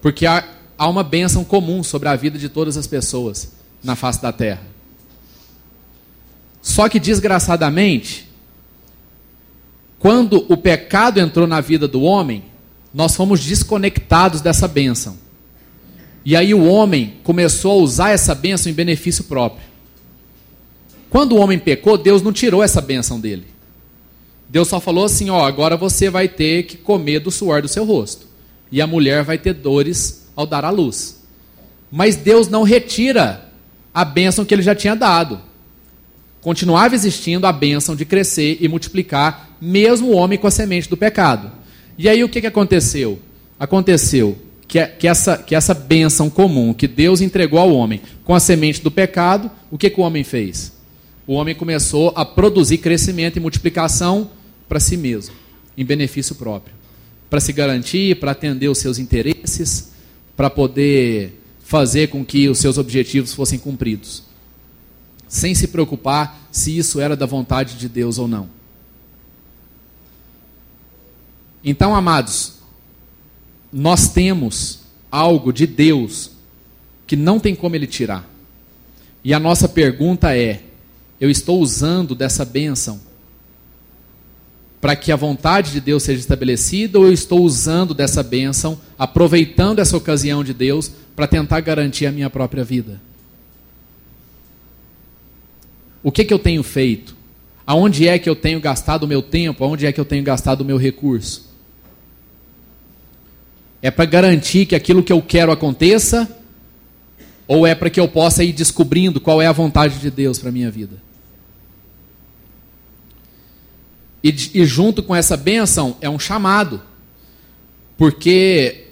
Porque 0.00 0.26
há, 0.26 0.44
há 0.78 0.88
uma 0.88 1.02
bênção 1.02 1.44
comum 1.44 1.82
sobre 1.82 2.08
a 2.08 2.16
vida 2.16 2.38
de 2.38 2.48
todas 2.48 2.76
as 2.76 2.86
pessoas 2.86 3.52
na 3.82 3.96
face 3.96 4.22
da 4.22 4.32
terra. 4.32 4.62
Só 6.62 6.88
que, 6.88 7.00
desgraçadamente, 7.00 8.28
quando 9.98 10.46
o 10.48 10.56
pecado 10.56 11.18
entrou 11.18 11.46
na 11.46 11.60
vida 11.60 11.88
do 11.88 12.02
homem, 12.02 12.44
nós 12.92 13.14
fomos 13.14 13.44
desconectados 13.44 14.40
dessa 14.40 14.68
bênção. 14.68 15.18
E 16.24 16.36
aí 16.36 16.52
o 16.52 16.64
homem 16.64 17.14
começou 17.24 17.72
a 17.72 17.82
usar 17.82 18.10
essa 18.10 18.34
bênção 18.34 18.70
em 18.70 18.74
benefício 18.74 19.24
próprio. 19.24 19.62
Quando 21.08 21.32
o 21.32 21.38
homem 21.38 21.58
pecou, 21.58 21.96
Deus 21.96 22.22
não 22.22 22.32
tirou 22.32 22.62
essa 22.62 22.80
bênção 22.80 23.18
dele. 23.18 23.46
Deus 24.48 24.68
só 24.68 24.80
falou 24.80 25.04
assim: 25.04 25.30
ó, 25.30 25.44
agora 25.44 25.76
você 25.76 26.10
vai 26.10 26.28
ter 26.28 26.64
que 26.64 26.76
comer 26.76 27.20
do 27.20 27.30
suor 27.30 27.62
do 27.62 27.68
seu 27.68 27.84
rosto. 27.84 28.26
E 28.70 28.80
a 28.80 28.86
mulher 28.86 29.24
vai 29.24 29.38
ter 29.38 29.54
dores 29.54 30.28
ao 30.36 30.46
dar 30.46 30.64
à 30.64 30.70
luz. 30.70 31.22
Mas 31.90 32.16
Deus 32.16 32.48
não 32.48 32.62
retira 32.62 33.48
a 33.92 34.04
bênção 34.04 34.44
que 34.44 34.54
ele 34.54 34.62
já 34.62 34.74
tinha 34.74 34.94
dado 34.94 35.40
continuava 36.40 36.94
existindo 36.94 37.46
a 37.46 37.52
bênção 37.52 37.94
de 37.94 38.04
crescer 38.04 38.58
e 38.60 38.68
multiplicar, 38.68 39.50
mesmo 39.60 40.08
o 40.08 40.16
homem 40.16 40.38
com 40.38 40.46
a 40.46 40.50
semente 40.50 40.88
do 40.88 40.96
pecado. 40.96 41.50
E 41.98 42.08
aí 42.08 42.24
o 42.24 42.28
que, 42.28 42.40
que 42.40 42.46
aconteceu? 42.46 43.18
Aconteceu 43.58 44.38
que, 44.70 44.86
que, 44.86 45.08
essa, 45.08 45.36
que 45.36 45.54
essa 45.54 45.74
bênção 45.74 46.30
comum 46.30 46.72
que 46.72 46.88
Deus 46.88 47.20
entregou 47.20 47.58
ao 47.58 47.70
homem 47.70 48.00
com 48.24 48.34
a 48.34 48.40
semente 48.40 48.80
do 48.80 48.90
pecado, 48.90 49.50
o 49.70 49.76
que, 49.76 49.90
que 49.90 50.00
o 50.00 50.04
homem 50.04 50.24
fez? 50.24 50.72
O 51.26 51.34
homem 51.34 51.54
começou 51.54 52.12
a 52.16 52.24
produzir 52.24 52.78
crescimento 52.78 53.36
e 53.36 53.40
multiplicação 53.40 54.30
para 54.68 54.80
si 54.80 54.96
mesmo, 54.96 55.34
em 55.76 55.84
benefício 55.84 56.34
próprio. 56.34 56.74
Para 57.28 57.40
se 57.40 57.52
garantir, 57.52 58.18
para 58.18 58.30
atender 58.30 58.68
os 58.68 58.78
seus 58.78 58.98
interesses, 58.98 59.90
para 60.36 60.48
poder 60.48 61.38
fazer 61.60 62.08
com 62.08 62.24
que 62.24 62.48
os 62.48 62.58
seus 62.58 62.78
objetivos 62.78 63.34
fossem 63.34 63.58
cumpridos 63.58 64.30
sem 65.30 65.54
se 65.54 65.68
preocupar 65.68 66.48
se 66.50 66.76
isso 66.76 67.00
era 67.00 67.16
da 67.16 67.24
vontade 67.24 67.78
de 67.78 67.88
Deus 67.88 68.18
ou 68.18 68.26
não. 68.26 68.50
Então, 71.62 71.94
amados, 71.94 72.54
nós 73.72 74.08
temos 74.08 74.80
algo 75.10 75.52
de 75.52 75.66
Deus 75.66 76.32
que 77.06 77.16
não 77.16 77.40
tem 77.40 77.54
como 77.54 77.74
ele 77.74 77.86
tirar. 77.86 78.28
E 79.24 79.34
a 79.34 79.40
nossa 79.40 79.68
pergunta 79.68 80.36
é: 80.36 80.62
eu 81.20 81.30
estou 81.30 81.60
usando 81.60 82.14
dessa 82.14 82.44
bênção 82.44 83.00
para 84.80 84.96
que 84.96 85.12
a 85.12 85.16
vontade 85.16 85.72
de 85.72 85.80
Deus 85.80 86.02
seja 86.02 86.20
estabelecida 86.20 86.98
ou 86.98 87.04
eu 87.04 87.12
estou 87.12 87.42
usando 87.42 87.92
dessa 87.92 88.22
bênção, 88.22 88.80
aproveitando 88.98 89.78
essa 89.78 89.96
ocasião 89.96 90.42
de 90.42 90.54
Deus 90.54 90.90
para 91.14 91.26
tentar 91.26 91.60
garantir 91.60 92.06
a 92.06 92.12
minha 92.12 92.30
própria 92.30 92.64
vida? 92.64 93.00
O 96.02 96.10
que, 96.10 96.24
que 96.24 96.32
eu 96.32 96.38
tenho 96.38 96.62
feito? 96.62 97.14
Aonde 97.66 98.08
é 98.08 98.18
que 98.18 98.28
eu 98.28 98.34
tenho 98.34 98.58
gastado 98.58 99.02
o 99.02 99.06
meu 99.06 99.20
tempo? 99.20 99.62
Aonde 99.62 99.84
é 99.84 99.92
que 99.92 100.00
eu 100.00 100.04
tenho 100.04 100.24
gastado 100.24 100.62
o 100.62 100.64
meu 100.64 100.78
recurso? 100.78 101.49
É 103.82 103.90
para 103.90 104.04
garantir 104.04 104.66
que 104.66 104.74
aquilo 104.74 105.02
que 105.02 105.12
eu 105.12 105.22
quero 105.22 105.52
aconteça? 105.52 106.28
Ou 107.46 107.66
é 107.66 107.74
para 107.74 107.90
que 107.90 107.98
eu 107.98 108.06
possa 108.06 108.44
ir 108.44 108.52
descobrindo 108.52 109.20
qual 109.20 109.40
é 109.40 109.46
a 109.46 109.52
vontade 109.52 109.98
de 109.98 110.10
Deus 110.10 110.38
para 110.38 110.50
a 110.50 110.52
minha 110.52 110.70
vida? 110.70 111.02
E, 114.22 114.28
e 114.54 114.64
junto 114.64 115.02
com 115.02 115.16
essa 115.16 115.36
bênção 115.36 115.96
é 116.00 116.08
um 116.08 116.18
chamado. 116.18 116.82
Porque 117.96 118.88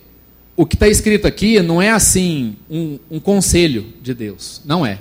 o 0.56 0.66
que 0.66 0.74
está 0.74 0.88
escrito 0.88 1.26
aqui 1.26 1.62
não 1.62 1.80
é 1.80 1.90
assim 1.90 2.56
um, 2.68 2.98
um 3.10 3.20
conselho 3.20 3.92
de 4.02 4.12
Deus. 4.12 4.60
Não 4.64 4.84
é. 4.84 4.98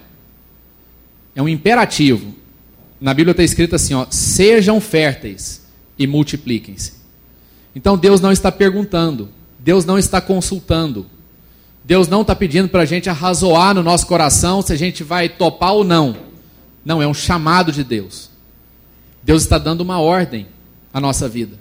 É 1.35 1.41
um 1.41 1.49
imperativo. 1.49 2.35
Na 2.99 3.13
Bíblia 3.13 3.31
está 3.31 3.43
escrito 3.43 3.75
assim: 3.75 3.93
ó, 3.93 4.05
sejam 4.09 4.79
férteis 4.79 5.65
e 5.97 6.05
multipliquem-se. 6.05 6.93
Então 7.75 7.97
Deus 7.97 8.21
não 8.21 8.31
está 8.31 8.51
perguntando, 8.51 9.29
Deus 9.67 9.83
não 9.83 9.99
está 9.99 10.21
consultando, 10.21 11.07
Deus 11.83 12.07
não 12.07 12.21
está 12.21 12.33
pedindo 12.33 12.69
para 12.69 12.83
a 12.83 12.85
gente 12.85 13.09
arrazoar 13.09 13.73
no 13.73 13.83
nosso 13.83 14.07
coração 14.07 14.61
se 14.61 14.71
a 14.71 14.77
gente 14.77 15.03
vai 15.03 15.27
topar 15.27 15.73
ou 15.73 15.83
não. 15.83 16.15
Não, 16.85 17.01
é 17.01 17.05
um 17.05 17.13
chamado 17.13 17.69
de 17.69 17.83
Deus. 17.83 18.29
Deus 19.21 19.43
está 19.43 19.57
dando 19.57 19.81
uma 19.81 19.99
ordem 19.99 20.47
à 20.93 21.01
nossa 21.01 21.27
vida. 21.27 21.59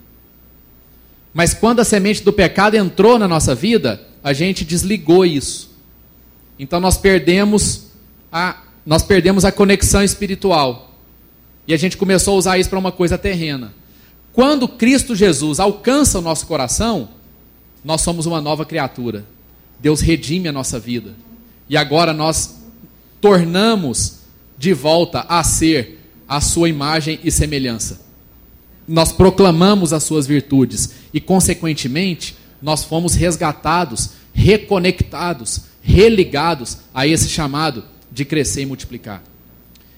Mas 1.35 1.53
quando 1.53 1.81
a 1.81 1.85
semente 1.85 2.23
do 2.23 2.33
pecado 2.33 2.77
entrou 2.77 3.19
na 3.19 3.27
nossa 3.27 3.57
vida, 3.57 4.01
a 4.23 4.33
gente 4.33 4.65
desligou 4.65 5.27
isso. 5.27 5.73
Então 6.61 6.79
nós 6.79 6.97
perdemos 6.97 7.87
a, 8.31 8.63
nós 8.87 9.03
perdemos 9.03 9.45
a 9.45 9.51
conexão 9.51 10.05
espiritual. 10.05 10.93
E 11.67 11.75
a 11.75 11.77
gente 11.77 11.97
começou 11.97 12.35
a 12.35 12.39
usar 12.39 12.57
isso 12.57 12.71
para 12.71 12.79
uma 12.79 12.93
coisa 12.93 13.19
terrena. 13.19 13.75
Quando 14.33 14.69
Cristo 14.69 15.17
Jesus 15.17 15.59
alcança 15.59 16.21
o 16.21 16.23
nosso 16.23 16.47
coração, 16.47 17.16
nós 17.87 18.01
somos 18.01 18.27
uma 18.27 18.41
nova 18.41 18.67
criatura. 18.67 19.25
Deus 19.79 20.01
redime 20.01 20.49
a 20.49 20.53
nossa 20.53 20.77
vida. 20.77 21.15
E 21.69 21.77
agora 21.77 22.13
nós 22.13 22.57
tornamos 23.21 24.23
de 24.59 24.73
volta 24.75 25.21
a 25.29 25.45
ser 25.45 26.01
a 26.27 26.41
sua 26.41 26.69
imagem 26.69 27.21
e 27.23 27.31
semelhança. 27.31 28.01
Nós 28.89 29.13
proclamamos 29.13 29.93
as 29.93 30.03
suas 30.03 30.27
virtudes 30.27 30.95
e, 31.15 31.21
consequentemente, 31.21 32.37
nós 32.61 32.83
fomos 32.83 33.15
resgatados, 33.15 34.11
reconectados, 34.35 35.61
religados 35.81 36.79
a 36.93 37.07
esse 37.07 37.29
chamado 37.29 37.85
de 38.11 38.25
crescer 38.25 38.63
e 38.63 38.67
multiplicar. 38.67 39.23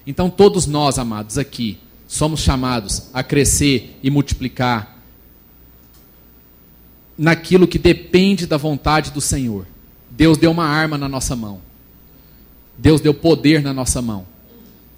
Então, 0.07 0.29
todos 0.29 0.67
nós, 0.67 0.99
amados, 0.99 1.39
aqui, 1.39 1.79
somos 2.07 2.41
chamados 2.41 3.05
a 3.15 3.23
crescer 3.23 3.99
e 4.03 4.11
multiplicar 4.11 4.98
naquilo 7.19 7.67
que 7.67 7.79
depende 7.79 8.47
da 8.47 8.57
vontade 8.57 9.11
do 9.11 9.21
Senhor. 9.21 9.67
Deus 10.09 10.39
deu 10.39 10.53
uma 10.53 10.67
arma 10.67 10.97
na 10.97 11.09
nossa 11.09 11.35
mão. 11.35 11.61
Deus 12.79 13.01
deu 13.01 13.13
poder 13.13 13.61
na 13.61 13.75
nossa 13.75 14.01
mão. 14.01 14.25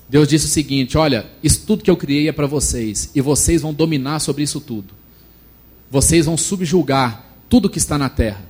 Deus 0.08 0.28
disse 0.28 0.44
o 0.44 0.50
seguinte: 0.50 0.98
Olha, 0.98 1.26
isso 1.42 1.64
tudo 1.66 1.82
que 1.82 1.90
eu 1.90 1.96
criei 1.96 2.28
é 2.28 2.32
para 2.32 2.46
vocês, 2.46 3.10
e 3.14 3.20
vocês 3.20 3.62
vão 3.62 3.72
dominar 3.72 4.18
sobre 4.18 4.42
isso 4.42 4.60
tudo. 4.60 4.92
Vocês 5.90 6.26
vão 6.26 6.36
subjugar 6.36 7.24
tudo 7.48 7.70
que 7.70 7.78
está 7.78 7.96
na 7.96 8.08
terra. 8.08 8.44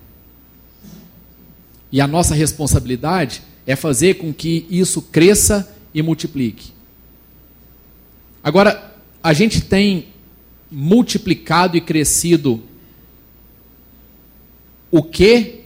E 1.92 2.00
a 2.00 2.06
nossa 2.06 2.34
responsabilidade 2.34 3.42
é 3.66 3.76
fazer 3.76 4.14
com 4.14 4.32
que 4.32 4.66
isso 4.68 5.00
cresça 5.00 5.72
e 5.94 6.02
multiplique. 6.02 6.72
Agora, 8.42 8.94
a 9.22 9.32
gente 9.32 9.60
tem 9.60 10.08
multiplicado 10.70 11.76
e 11.76 11.80
crescido 11.80 12.62
o 14.90 15.02
que? 15.02 15.60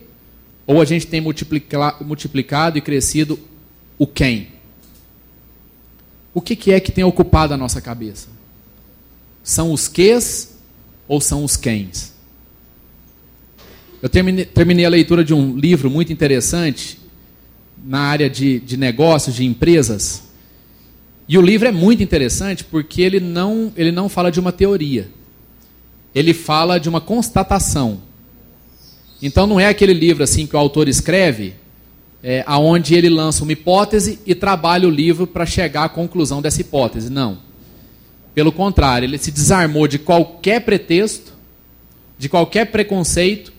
Ou 0.67 0.81
a 0.81 0.85
gente 0.85 1.07
tem 1.07 1.21
multiplicado 1.21 2.79
e 2.79 2.81
crescido 2.81 3.39
o 3.99 4.07
quem? 4.07 4.55
o 6.35 6.41
que, 6.41 6.57
que 6.57 6.73
é 6.73 6.81
que 6.81 6.91
tem 6.91 7.05
ocupado 7.05 7.55
a 7.55 7.57
nossa 7.57 7.81
cabeça? 7.81 8.29
São 9.43 9.73
os 9.73 9.87
quês 9.87 10.57
ou 11.07 11.21
são 11.21 11.45
os 11.45 11.57
quens? 11.57 12.13
Eu 14.03 14.09
terminei, 14.09 14.45
terminei, 14.45 14.85
a 14.85 14.89
leitura 14.89 15.25
de 15.25 15.33
um 15.33 15.57
livro 15.57 15.89
muito 15.89 16.13
interessante 16.13 16.99
na 17.83 18.01
área 18.01 18.29
de, 18.29 18.59
de 18.59 18.77
negócios, 18.77 19.37
de 19.37 19.45
empresas. 19.45 20.25
E 21.29 21.39
o 21.39 21.43
livro 21.43 21.69
é 21.69 21.73
muito 21.73 22.03
interessante 22.03 22.65
porque 22.65 23.01
ele 23.01 23.21
não, 23.21 23.73
ele 23.77 23.93
não 23.93 24.09
fala 24.09 24.31
de 24.31 24.41
uma 24.41 24.53
teoria. 24.53 25.09
Ele 26.15 26.35
fala 26.35 26.79
de 26.79 26.89
uma 26.89 27.01
constatação. 27.01 28.03
Então 29.27 29.47
não 29.47 29.59
é 29.59 29.69
aquele 29.69 29.95
livro 29.95 30.23
assim 30.23 30.47
que 30.47 30.55
o 30.55 30.59
autor 30.59 30.87
escreve 30.87 31.55
é, 32.23 32.45
aonde 32.47 32.95
ele 32.95 33.09
lança 33.09 33.43
uma 33.43 33.53
hipótese 33.53 34.19
e 34.27 34.35
trabalha 34.35 34.87
o 34.87 34.91
livro 34.91 35.27
para 35.27 35.47
chegar 35.47 35.85
à 35.85 35.89
conclusão 35.89 36.43
dessa 36.43 36.61
hipótese. 36.61 37.09
Não. 37.09 37.39
Pelo 38.35 38.53
contrário, 38.53 39.07
ele 39.07 39.17
se 39.17 39.31
desarmou 39.31 39.89
de 39.89 39.99
qualquer 39.99 40.61
pretexto, 40.61 41.33
de 42.19 42.29
qualquer 42.29 42.67
preconceito 42.67 43.51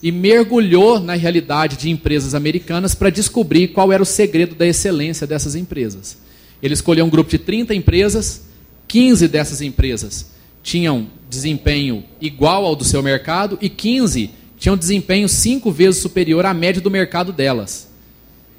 e 0.00 0.12
mergulhou 0.12 1.00
na 1.00 1.14
realidade 1.14 1.76
de 1.76 1.90
empresas 1.90 2.32
americanas 2.32 2.94
para 2.94 3.10
descobrir 3.10 3.66
qual 3.68 3.92
era 3.92 4.04
o 4.04 4.06
segredo 4.06 4.54
da 4.54 4.64
excelência 4.64 5.26
dessas 5.26 5.56
empresas. 5.56 6.18
Ele 6.62 6.74
escolheu 6.74 7.04
um 7.04 7.10
grupo 7.10 7.28
de 7.28 7.38
30 7.38 7.74
empresas, 7.74 8.42
15 8.86 9.26
dessas 9.26 9.60
empresas 9.60 10.30
tinham 10.62 11.08
desempenho 11.28 12.04
igual 12.20 12.64
ao 12.64 12.76
do 12.76 12.84
seu 12.84 13.02
mercado 13.02 13.58
e 13.60 13.68
15 13.68 14.30
tinham 14.60 14.76
desempenho 14.76 15.26
cinco 15.26 15.72
vezes 15.72 16.02
superior 16.02 16.44
à 16.44 16.52
média 16.52 16.82
do 16.82 16.90
mercado 16.90 17.32
delas. 17.32 17.88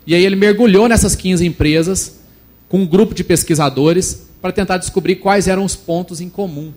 E 0.05 0.15
aí 0.15 0.25
ele 0.25 0.35
mergulhou 0.35 0.89
nessas 0.89 1.15
15 1.15 1.45
empresas 1.45 2.19
com 2.67 2.79
um 2.79 2.87
grupo 2.87 3.13
de 3.13 3.23
pesquisadores 3.23 4.23
para 4.41 4.51
tentar 4.51 4.77
descobrir 4.77 5.17
quais 5.17 5.47
eram 5.47 5.63
os 5.63 5.75
pontos 5.75 6.19
em 6.19 6.27
comum 6.27 6.73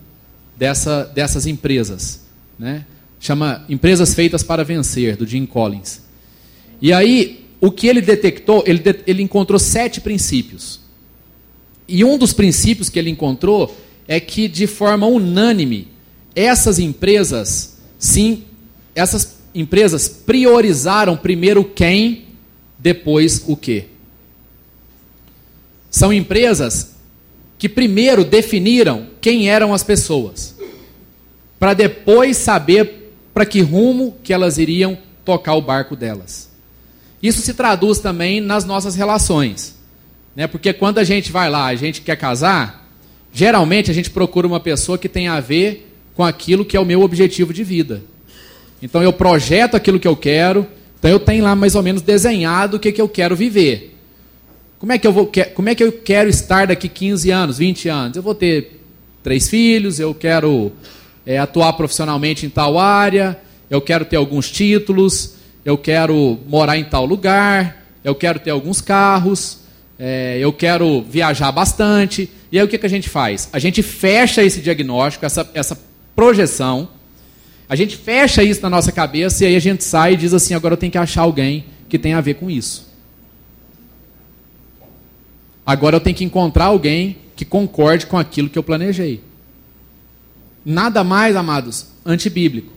dessa, 0.54 1.04
dessas 1.04 1.46
empresas. 1.46 2.20
Né? 2.58 2.84
Chama 3.18 3.64
Empresas 3.66 4.12
Feitas 4.12 4.42
para 4.42 4.62
Vencer, 4.62 5.16
do 5.16 5.26
Jim 5.26 5.46
Collins. 5.46 6.02
E 6.82 6.92
aí, 6.92 7.46
o 7.62 7.70
que 7.70 7.86
ele 7.86 8.02
detectou, 8.02 8.62
ele, 8.66 8.78
de, 8.78 9.00
ele 9.06 9.22
encontrou 9.22 9.58
sete 9.58 10.02
princípios. 10.02 10.80
E 11.88 12.04
um 12.04 12.18
dos 12.18 12.34
princípios 12.34 12.90
que 12.90 12.98
ele 12.98 13.08
encontrou 13.08 13.74
é 14.06 14.20
que, 14.20 14.48
de 14.48 14.66
forma 14.66 15.06
unânime, 15.06 15.88
essas 16.36 16.78
empresas, 16.78 17.78
sim, 17.98 18.42
essas 18.94 19.38
empresas 19.54 20.08
priorizaram 20.08 21.16
primeiro 21.16 21.64
quem 21.64 22.26
depois 22.78 23.44
o 23.46 23.56
quê? 23.56 23.86
São 25.90 26.12
empresas 26.12 26.94
que 27.58 27.68
primeiro 27.68 28.24
definiram 28.24 29.06
quem 29.20 29.48
eram 29.48 29.72
as 29.72 29.82
pessoas, 29.82 30.54
para 31.58 31.72
depois 31.72 32.36
saber 32.36 33.12
para 33.32 33.46
que 33.46 33.60
rumo 33.60 34.16
que 34.22 34.32
elas 34.32 34.58
iriam 34.58 34.98
tocar 35.24 35.54
o 35.54 35.62
barco 35.62 35.96
delas. 35.96 36.50
Isso 37.22 37.40
se 37.40 37.54
traduz 37.54 38.00
também 38.00 38.40
nas 38.40 38.64
nossas 38.64 38.94
relações, 38.94 39.78
né? 40.36 40.46
Porque 40.46 40.72
quando 40.72 40.98
a 40.98 41.04
gente 41.04 41.32
vai 41.32 41.48
lá, 41.48 41.66
a 41.66 41.74
gente 41.74 42.02
quer 42.02 42.16
casar, 42.16 42.90
geralmente 43.32 43.90
a 43.90 43.94
gente 43.94 44.10
procura 44.10 44.46
uma 44.46 44.60
pessoa 44.60 44.98
que 44.98 45.08
tem 45.08 45.26
a 45.28 45.40
ver 45.40 45.90
com 46.14 46.22
aquilo 46.22 46.64
que 46.64 46.76
é 46.76 46.80
o 46.80 46.84
meu 46.84 47.00
objetivo 47.00 47.54
de 47.54 47.64
vida. 47.64 48.02
Então 48.84 49.02
eu 49.02 49.14
projeto 49.14 49.76
aquilo 49.76 49.98
que 49.98 50.06
eu 50.06 50.14
quero, 50.14 50.66
então 50.98 51.10
eu 51.10 51.18
tenho 51.18 51.42
lá 51.42 51.56
mais 51.56 51.74
ou 51.74 51.82
menos 51.82 52.02
desenhado 52.02 52.76
o 52.76 52.80
que, 52.80 52.92
que 52.92 53.00
eu 53.00 53.08
quero 53.08 53.34
viver. 53.34 53.98
Como 54.78 54.92
é 54.92 54.98
que 54.98 55.06
eu 55.06 55.12
vou, 55.12 55.32
como 55.54 55.70
é 55.70 55.74
que 55.74 55.82
eu 55.82 55.90
quero 55.90 56.28
estar 56.28 56.66
daqui 56.66 56.86
15 56.86 57.30
anos, 57.30 57.56
20 57.56 57.88
anos? 57.88 58.16
Eu 58.18 58.22
vou 58.22 58.34
ter 58.34 58.82
três 59.22 59.48
filhos, 59.48 59.98
eu 59.98 60.12
quero 60.12 60.70
é, 61.24 61.38
atuar 61.38 61.72
profissionalmente 61.72 62.44
em 62.44 62.50
tal 62.50 62.78
área, 62.78 63.40
eu 63.70 63.80
quero 63.80 64.04
ter 64.04 64.16
alguns 64.16 64.50
títulos, 64.50 65.36
eu 65.64 65.78
quero 65.78 66.38
morar 66.46 66.76
em 66.76 66.84
tal 66.84 67.06
lugar, 67.06 67.86
eu 68.04 68.14
quero 68.14 68.38
ter 68.38 68.50
alguns 68.50 68.82
carros, 68.82 69.60
é, 69.98 70.36
eu 70.38 70.52
quero 70.52 71.00
viajar 71.08 71.50
bastante. 71.52 72.28
E 72.52 72.58
aí 72.58 72.64
o 72.66 72.68
que, 72.68 72.76
que 72.76 72.84
a 72.84 72.90
gente 72.90 73.08
faz? 73.08 73.48
A 73.50 73.58
gente 73.58 73.82
fecha 73.82 74.44
esse 74.44 74.60
diagnóstico, 74.60 75.24
essa, 75.24 75.50
essa 75.54 75.80
projeção, 76.14 76.90
a 77.68 77.76
gente 77.76 77.96
fecha 77.96 78.42
isso 78.42 78.60
na 78.62 78.70
nossa 78.70 78.92
cabeça 78.92 79.44
e 79.44 79.48
aí 79.48 79.56
a 79.56 79.60
gente 79.60 79.82
sai 79.84 80.14
e 80.14 80.16
diz 80.16 80.34
assim: 80.34 80.54
agora 80.54 80.74
eu 80.74 80.78
tenho 80.78 80.92
que 80.92 80.98
achar 80.98 81.22
alguém 81.22 81.64
que 81.88 81.98
tenha 81.98 82.18
a 82.18 82.20
ver 82.20 82.34
com 82.34 82.50
isso. 82.50 82.92
Agora 85.66 85.96
eu 85.96 86.00
tenho 86.00 86.16
que 86.16 86.24
encontrar 86.24 86.66
alguém 86.66 87.16
que 87.34 87.44
concorde 87.44 88.06
com 88.06 88.18
aquilo 88.18 88.50
que 88.50 88.58
eu 88.58 88.62
planejei. 88.62 89.22
Nada 90.64 91.02
mais, 91.02 91.36
amados, 91.36 91.86
antibíblico. 92.04 92.72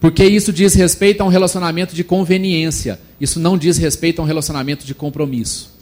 Porque 0.00 0.24
isso 0.24 0.52
diz 0.52 0.74
respeito 0.74 1.20
a 1.20 1.24
um 1.24 1.28
relacionamento 1.28 1.94
de 1.94 2.04
conveniência. 2.04 3.00
Isso 3.20 3.40
não 3.40 3.56
diz 3.56 3.76
respeito 3.78 4.20
a 4.20 4.22
um 4.24 4.26
relacionamento 4.26 4.86
de 4.86 4.94
compromisso. 4.94 5.74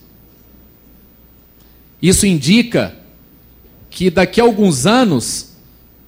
Isso 2.00 2.26
indica 2.26 2.96
que 3.90 4.10
daqui 4.10 4.40
a 4.40 4.44
alguns 4.44 4.86
anos, 4.86 5.53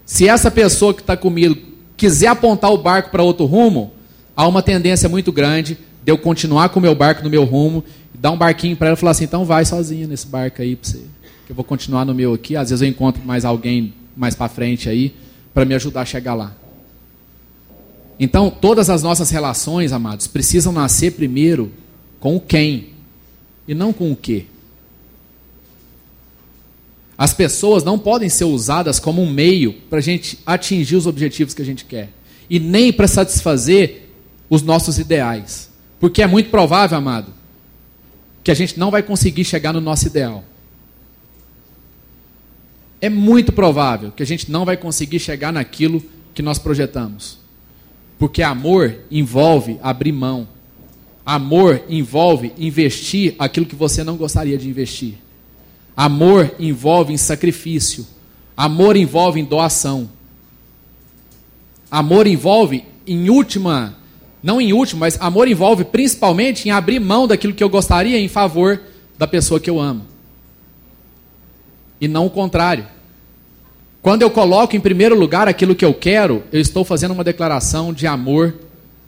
se 0.07 0.29
essa 0.29 0.53
pessoa 0.53 0.95
que 0.95 1.01
está 1.01 1.17
comigo 1.17 1.57
quiser 1.97 2.29
apontar 2.29 2.73
o 2.73 2.79
barco 2.79 3.11
para 3.11 3.25
outro 3.25 3.45
rumo, 3.45 3.93
há 4.37 4.47
uma 4.47 4.63
tendência 4.63 5.09
muito 5.09 5.33
grande 5.33 5.77
de 6.05 6.13
eu 6.13 6.17
continuar 6.17 6.69
com 6.69 6.79
o 6.79 6.83
meu 6.83 6.95
barco 6.95 7.25
no 7.25 7.29
meu 7.29 7.43
rumo, 7.43 7.83
dar 8.15 8.31
um 8.31 8.39
barquinho 8.39 8.77
para 8.77 8.87
ela 8.87 8.97
e 8.97 9.01
falar 9.01 9.11
assim: 9.11 9.25
então 9.25 9.45
vai 9.45 9.65
sozinha 9.65 10.07
nesse 10.07 10.29
barco 10.29 10.63
aí 10.63 10.77
para 10.77 10.89
você. 10.89 11.03
Que 11.45 11.53
eu 11.53 11.57
vou 11.57 11.65
continuar 11.65 12.05
no 12.05 12.15
meu 12.15 12.33
aqui. 12.35 12.55
Às 12.57 12.71
vezes 12.71 12.83
eu 12.83 12.89
encontro 12.89 13.21
mais 13.25 13.45
alguém 13.45 13.93
mais 14.17 14.37
para 14.37 14.49
frente 14.49 14.89
aí 14.89 15.13
para 15.53 15.65
me 15.65 15.75
ajudar 15.75 16.03
a 16.03 16.05
chegar 16.05 16.35
lá. 16.35 16.55
Então, 18.19 18.49
todas 18.49 18.89
as 18.89 19.03
nossas 19.03 19.29
relações, 19.31 19.93
amados, 19.93 20.27
precisam 20.27 20.73
nascer 20.73 21.13
primeiro 21.13 21.71
com 22.21 22.37
o 22.37 22.41
quem 22.41 22.91
e 23.67 23.75
não 23.75 23.93
com 23.93 24.11
o 24.11 24.17
que. 24.17 24.47
As 27.19 27.33
pessoas 27.33 27.83
não 27.83 27.99
podem 27.99 28.29
ser 28.29 28.45
usadas 28.45 29.01
como 29.01 29.23
um 29.23 29.31
meio 29.31 29.73
para 29.89 29.99
a 29.99 30.03
gente 30.03 30.39
atingir 30.45 30.97
os 30.97 31.07
objetivos 31.07 31.55
que 31.55 31.63
a 31.63 31.65
gente 31.65 31.85
quer. 31.85 32.11
E 32.49 32.61
nem 32.61 32.93
para 32.93 33.09
satisfazer 33.09 34.11
os 34.51 34.63
nossos 34.63 34.99
ideais. 34.99 35.71
Porque 35.99 36.23
é 36.23 36.27
muito 36.27 36.51
provável, 36.51 36.99
amado, 36.99 37.33
que 38.45 38.51
a 38.51 38.55
gente 38.55 38.79
não 38.79 38.91
vai 38.91 39.03
conseguir 39.03 39.45
chegar 39.45 39.73
no 39.73 39.81
nosso 39.81 40.07
ideal. 40.07 40.45
É 43.01 43.09
muito 43.09 43.53
provável 43.53 44.13
que 44.13 44.23
a 44.23 44.27
gente 44.27 44.51
não 44.51 44.65
vai 44.65 44.77
conseguir 44.77 45.19
chegar 45.19 45.53
naquilo 45.53 46.03
que 46.35 46.43
nós 46.43 46.59
projetamos. 46.59 47.39
Porque 48.19 48.43
amor 48.43 48.99
envolve 49.11 49.79
abrir 49.83 50.13
mão. 50.13 50.49
Amor 51.25 51.83
envolve 51.89 52.53
investir 52.59 53.35
aquilo 53.39 53.67
que 53.67 53.75
você 53.75 54.05
não 54.05 54.17
gostaria 54.17 54.57
de 54.57 54.69
investir. 54.69 55.15
Amor 55.97 56.55
envolve 56.59 57.13
em 57.13 57.17
sacrifício. 57.17 58.07
Amor 58.55 58.97
envolve 58.97 59.41
em 59.41 59.45
doação. 59.45 60.11
Amor 61.91 62.27
envolve 62.27 62.85
em 63.07 63.31
última, 63.31 63.97
não 64.43 64.61
em 64.61 64.73
última, 64.73 65.01
mas 65.01 65.19
amor 65.21 65.49
envolve 65.49 65.85
principalmente 65.85 66.69
em 66.69 66.73
abrir 66.73 66.99
mão 66.99 67.27
daquilo 67.27 67.55
que 67.55 67.63
eu 67.63 67.69
gostaria 67.69 68.19
em 68.19 68.29
favor 68.29 68.81
da 69.17 69.27
pessoa 69.27 69.61
que 69.61 69.71
eu 69.71 69.81
amo. 69.81 70.05
E 72.01 72.09
não 72.09 72.27
o 72.27 72.31
contrário. 72.31 72.87
Quando 74.03 74.23
eu 74.23 74.31
coloco 74.31 74.77
em 74.77 74.81
primeiro 74.81 75.19
lugar 75.19 75.49
aquilo 75.49 75.75
que 75.75 75.85
eu 75.85 75.95
quero, 75.95 76.45
eu 76.53 76.61
estou 76.61 76.85
fazendo 76.85 77.13
uma 77.13 77.25
declaração 77.25 77.93
de 77.93 78.07
amor 78.07 78.55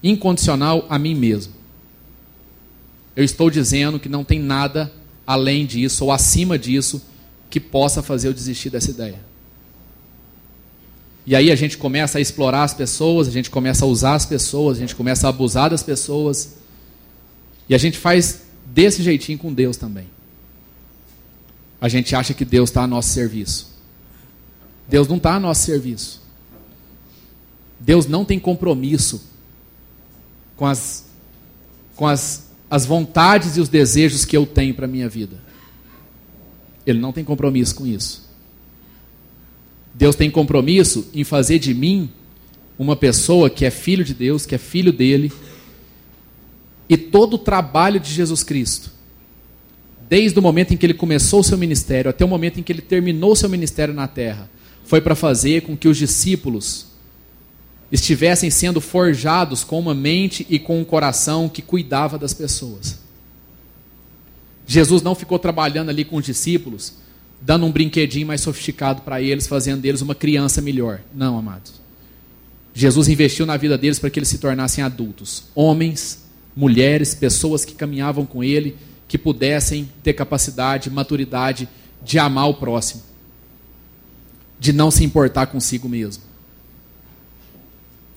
incondicional 0.03 0.87
a 0.89 0.99
mim 0.99 1.15
mesmo. 1.15 1.53
Eu 3.15 3.25
estou 3.25 3.51
dizendo 3.51 3.99
que 3.99 4.09
não 4.09 4.25
tem 4.25 4.39
nada 4.39 4.93
além 5.29 5.67
disso 5.67 6.07
ou 6.07 6.11
acima 6.11 6.59
disso 6.59 7.03
que 7.51 7.61
possa 7.61 8.03
fazer 8.03 8.29
eu 8.29 8.33
desistir 8.33 8.71
dessa 8.71 8.91
ideia. 8.91 9.21
E 11.27 11.37
aí 11.37 11.53
a 11.53 11.55
gente 11.55 11.77
começa 11.77 12.17
a 12.17 12.21
explorar 12.23 12.63
as 12.63 12.73
pessoas, 12.73 13.29
a 13.29 13.31
gente 13.31 13.51
começa 13.51 13.85
a 13.85 13.89
usar 13.89 14.15
as 14.15 14.25
pessoas, 14.25 14.79
a 14.79 14.81
gente 14.81 14.95
começa 14.95 15.27
a 15.27 15.29
abusar 15.29 15.69
das 15.69 15.83
pessoas. 15.83 16.57
E 17.69 17.75
a 17.75 17.79
gente 17.79 17.99
faz 17.99 18.45
desse 18.65 19.03
jeitinho 19.03 19.37
com 19.37 19.53
Deus 19.53 19.77
também. 19.77 20.07
A 21.79 21.91
gente 21.91 22.17
acha 22.17 22.33
que 22.33 22.47
Deus 22.47 22.71
está 22.71 22.85
a 22.85 22.87
nosso 22.87 23.11
serviço. 23.11 23.77
Deus 24.89 25.07
não 25.07 25.19
está 25.19 25.35
a 25.35 25.41
nosso 25.41 25.67
serviço. 25.67 26.23
Deus 27.79 28.07
não 28.07 28.25
tem 28.25 28.41
compromisso 28.41 29.23
com 30.57 30.65
as, 30.65 31.05
com 31.95 32.07
as, 32.07 32.48
as 32.71 32.85
vontades 32.85 33.57
e 33.57 33.61
os 33.61 33.69
desejos 33.69 34.25
que 34.25 34.37
eu 34.37 34.45
tenho 34.45 34.75
para 34.75 34.85
a 34.85 34.89
minha 34.89 35.09
vida. 35.09 35.37
Ele 36.87 36.99
não 36.99 37.13
tem 37.13 37.25
compromisso 37.25 37.75
com 37.75 37.87
isso. 37.87 38.29
Deus 39.95 40.15
tem 40.15 40.31
compromisso 40.31 41.09
em 41.13 41.25
fazer 41.25 41.59
de 41.59 41.75
mim 41.75 42.11
uma 42.79 42.95
pessoa 42.95 43.51
que 43.51 43.65
é 43.65 43.71
filho 43.71 44.05
de 44.05 44.15
Deus, 44.15 44.47
que 44.47 44.55
é 44.55 44.59
filho 44.59 44.93
dele. 44.93 45.33
E 46.89 46.97
todo 46.97 47.35
o 47.35 47.39
trabalho 47.39 47.99
de 47.99 48.11
Jesus 48.11 48.43
Cristo, 48.43 48.93
desde 50.09 50.39
o 50.39 50.43
momento 50.43 50.73
em 50.73 50.77
que 50.77 50.87
ele 50.87 50.95
começou 50.95 51.41
o 51.41 51.45
seu 51.45 51.59
ministério 51.59 52.09
até 52.09 52.25
o 52.25 52.29
momento 52.29 52.61
em 52.61 52.63
que 52.63 52.73
ele 52.73 52.81
terminou 52.81 53.33
o 53.33 53.37
seu 53.37 53.49
ministério 53.49 53.93
na 53.93 54.07
terra, 54.07 54.49
foi 54.85 55.01
para 55.01 55.15
fazer 55.15 55.63
com 55.63 55.77
que 55.77 55.89
os 55.89 55.99
discípulos 55.99 56.88
estivessem 57.91 58.51
sendo 58.51 58.81
forjados 58.81 59.65
com 59.65 59.79
uma 59.79 59.95
mente 59.95 60.47
e 60.49 60.59
com 60.59 60.81
um 60.81 60.85
coração 60.85 61.49
que 61.49 61.63
cuidava 61.63 62.19
das 62.19 62.35
pessoas. 62.35 62.99
Jesus 64.67 65.01
não 65.01 65.15
ficou 65.15 65.39
trabalhando 65.39 65.89
ali 65.89 66.05
com 66.05 66.17
os 66.17 66.25
discípulos, 66.25 66.95
dando 67.41 67.65
um 67.65 67.73
brinquedinho 67.73 68.27
mais 68.27 68.43
sofisticado 68.43 69.03
para 69.03 69.23
eles, 69.23 69.47
fazendo 69.47 69.81
deles 69.81 70.03
uma 70.03 70.15
criança 70.15 70.61
melhor. 70.61 71.01
Não, 71.15 71.39
amados. 71.39 71.81
Jesus 72.75 73.09
investiu 73.09 73.47
na 73.47 73.57
vida 73.57 73.79
deles 73.79 73.99
para 73.99 74.11
que 74.11 74.19
eles 74.19 74.29
se 74.29 74.39
tornassem 74.39 74.85
adultos, 74.85 75.45
homens, 75.55 76.25
mulheres, 76.55 77.15
pessoas 77.15 77.65
que 77.65 77.75
caminhavam 77.75 78.27
com 78.27 78.45
ele, 78.45 78.77
que 79.09 79.17
pudessem 79.17 79.89
ter 80.03 80.13
capacidade, 80.13 80.91
maturidade 80.91 81.69
de 82.05 82.19
amar 82.19 82.49
o 82.51 82.55
próximo 82.55 83.09
de 84.59 84.73
não 84.73 84.91
se 84.91 85.05
importar 85.05 85.47
consigo 85.47 85.89
mesmo. 85.89 86.23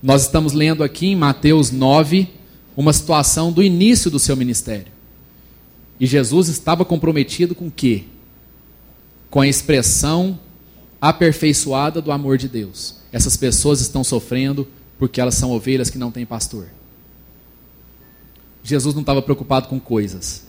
Nós 0.01 0.23
estamos 0.23 0.53
lendo 0.53 0.83
aqui 0.83 1.07
em 1.07 1.15
Mateus 1.15 1.71
9 1.71 2.27
uma 2.75 2.93
situação 2.93 3.51
do 3.51 3.61
início 3.61 4.09
do 4.09 4.19
seu 4.19 4.35
ministério. 4.35 4.91
E 5.99 6.07
Jesus 6.07 6.47
estava 6.47 6.83
comprometido 6.83 7.53
com 7.53 7.67
o 7.67 7.71
quê? 7.71 8.05
Com 9.29 9.41
a 9.41 9.47
expressão 9.47 10.39
aperfeiçoada 10.99 12.01
do 12.01 12.11
amor 12.11 12.37
de 12.37 12.47
Deus. 12.47 12.95
Essas 13.11 13.37
pessoas 13.37 13.81
estão 13.81 14.03
sofrendo 14.03 14.67
porque 14.97 15.21
elas 15.21 15.35
são 15.35 15.51
ovelhas 15.51 15.89
que 15.89 15.97
não 15.97 16.11
têm 16.11 16.25
pastor. 16.25 16.67
Jesus 18.63 18.93
não 18.93 19.01
estava 19.01 19.21
preocupado 19.21 19.67
com 19.67 19.79
coisas. 19.79 20.45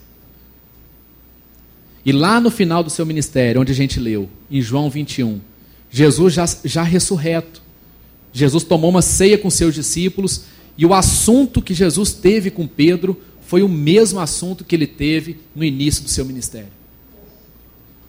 E 2.05 2.13
lá 2.13 2.41
no 2.41 2.51
final 2.51 2.83
do 2.83 2.91
seu 2.91 3.07
ministério, 3.07 3.61
onde 3.61 3.73
a 3.73 3.75
gente 3.75 4.01
leu, 4.01 4.29
em 4.51 4.61
João 4.61 4.91
21, 4.91 5.41
Jesus 5.91 6.35
já, 6.35 6.45
já 6.65 6.83
ressurreto. 6.83 7.63
Jesus 8.33 8.65
tomou 8.65 8.91
uma 8.91 9.03
ceia 9.03 9.37
com 9.37 9.51
seus 9.51 9.75
discípulos 9.75 10.45
e 10.77 10.87
o 10.87 10.95
assunto 10.95 11.61
que 11.61 11.75
Jesus 11.75 12.13
teve 12.13 12.51
com 12.51 12.67
Pedro 12.67 13.21
foi 13.43 13.63
o 13.63 13.69
mesmo 13.69 14.19
assunto 14.19 14.65
que 14.65 14.75
ele 14.75 14.87
teve 14.87 15.39
no 15.55 15.63
início 15.63 16.03
do 16.03 16.09
seu 16.09 16.25
ministério. 16.25 16.71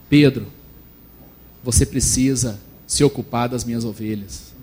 Pedro, 0.09 0.47
você 1.63 1.85
precisa 1.85 2.59
se 2.87 3.03
ocupar 3.03 3.49
das 3.49 3.65
minhas 3.65 3.83
ovelhas. 3.83 4.53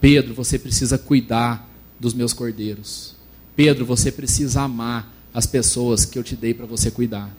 Pedro, 0.00 0.34
você 0.34 0.58
precisa 0.58 0.98
cuidar 0.98 1.68
dos 1.98 2.12
meus 2.12 2.32
cordeiros. 2.32 3.14
Pedro, 3.54 3.84
você 3.84 4.10
precisa 4.10 4.62
amar 4.62 5.14
as 5.32 5.46
pessoas 5.46 6.04
que 6.04 6.18
eu 6.18 6.24
te 6.24 6.34
dei 6.34 6.52
para 6.52 6.66
você 6.66 6.90
cuidar. 6.90 7.34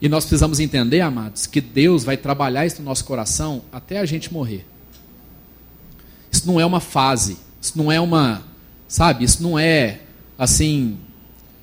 E 0.00 0.08
nós 0.08 0.24
precisamos 0.24 0.58
entender, 0.58 1.00
amados, 1.00 1.46
que 1.46 1.60
Deus 1.60 2.02
vai 2.02 2.16
trabalhar 2.16 2.66
isso 2.66 2.80
no 2.80 2.86
nosso 2.86 3.04
coração 3.04 3.62
até 3.70 3.98
a 3.98 4.04
gente 4.04 4.32
morrer. 4.32 4.66
Isso 6.42 6.50
não 6.50 6.58
é 6.58 6.66
uma 6.66 6.80
fase, 6.80 7.38
isso 7.60 7.78
não 7.78 7.92
é 7.92 8.00
uma, 8.00 8.42
sabe, 8.88 9.24
isso 9.24 9.40
não 9.40 9.56
é 9.56 10.00
assim, 10.36 10.98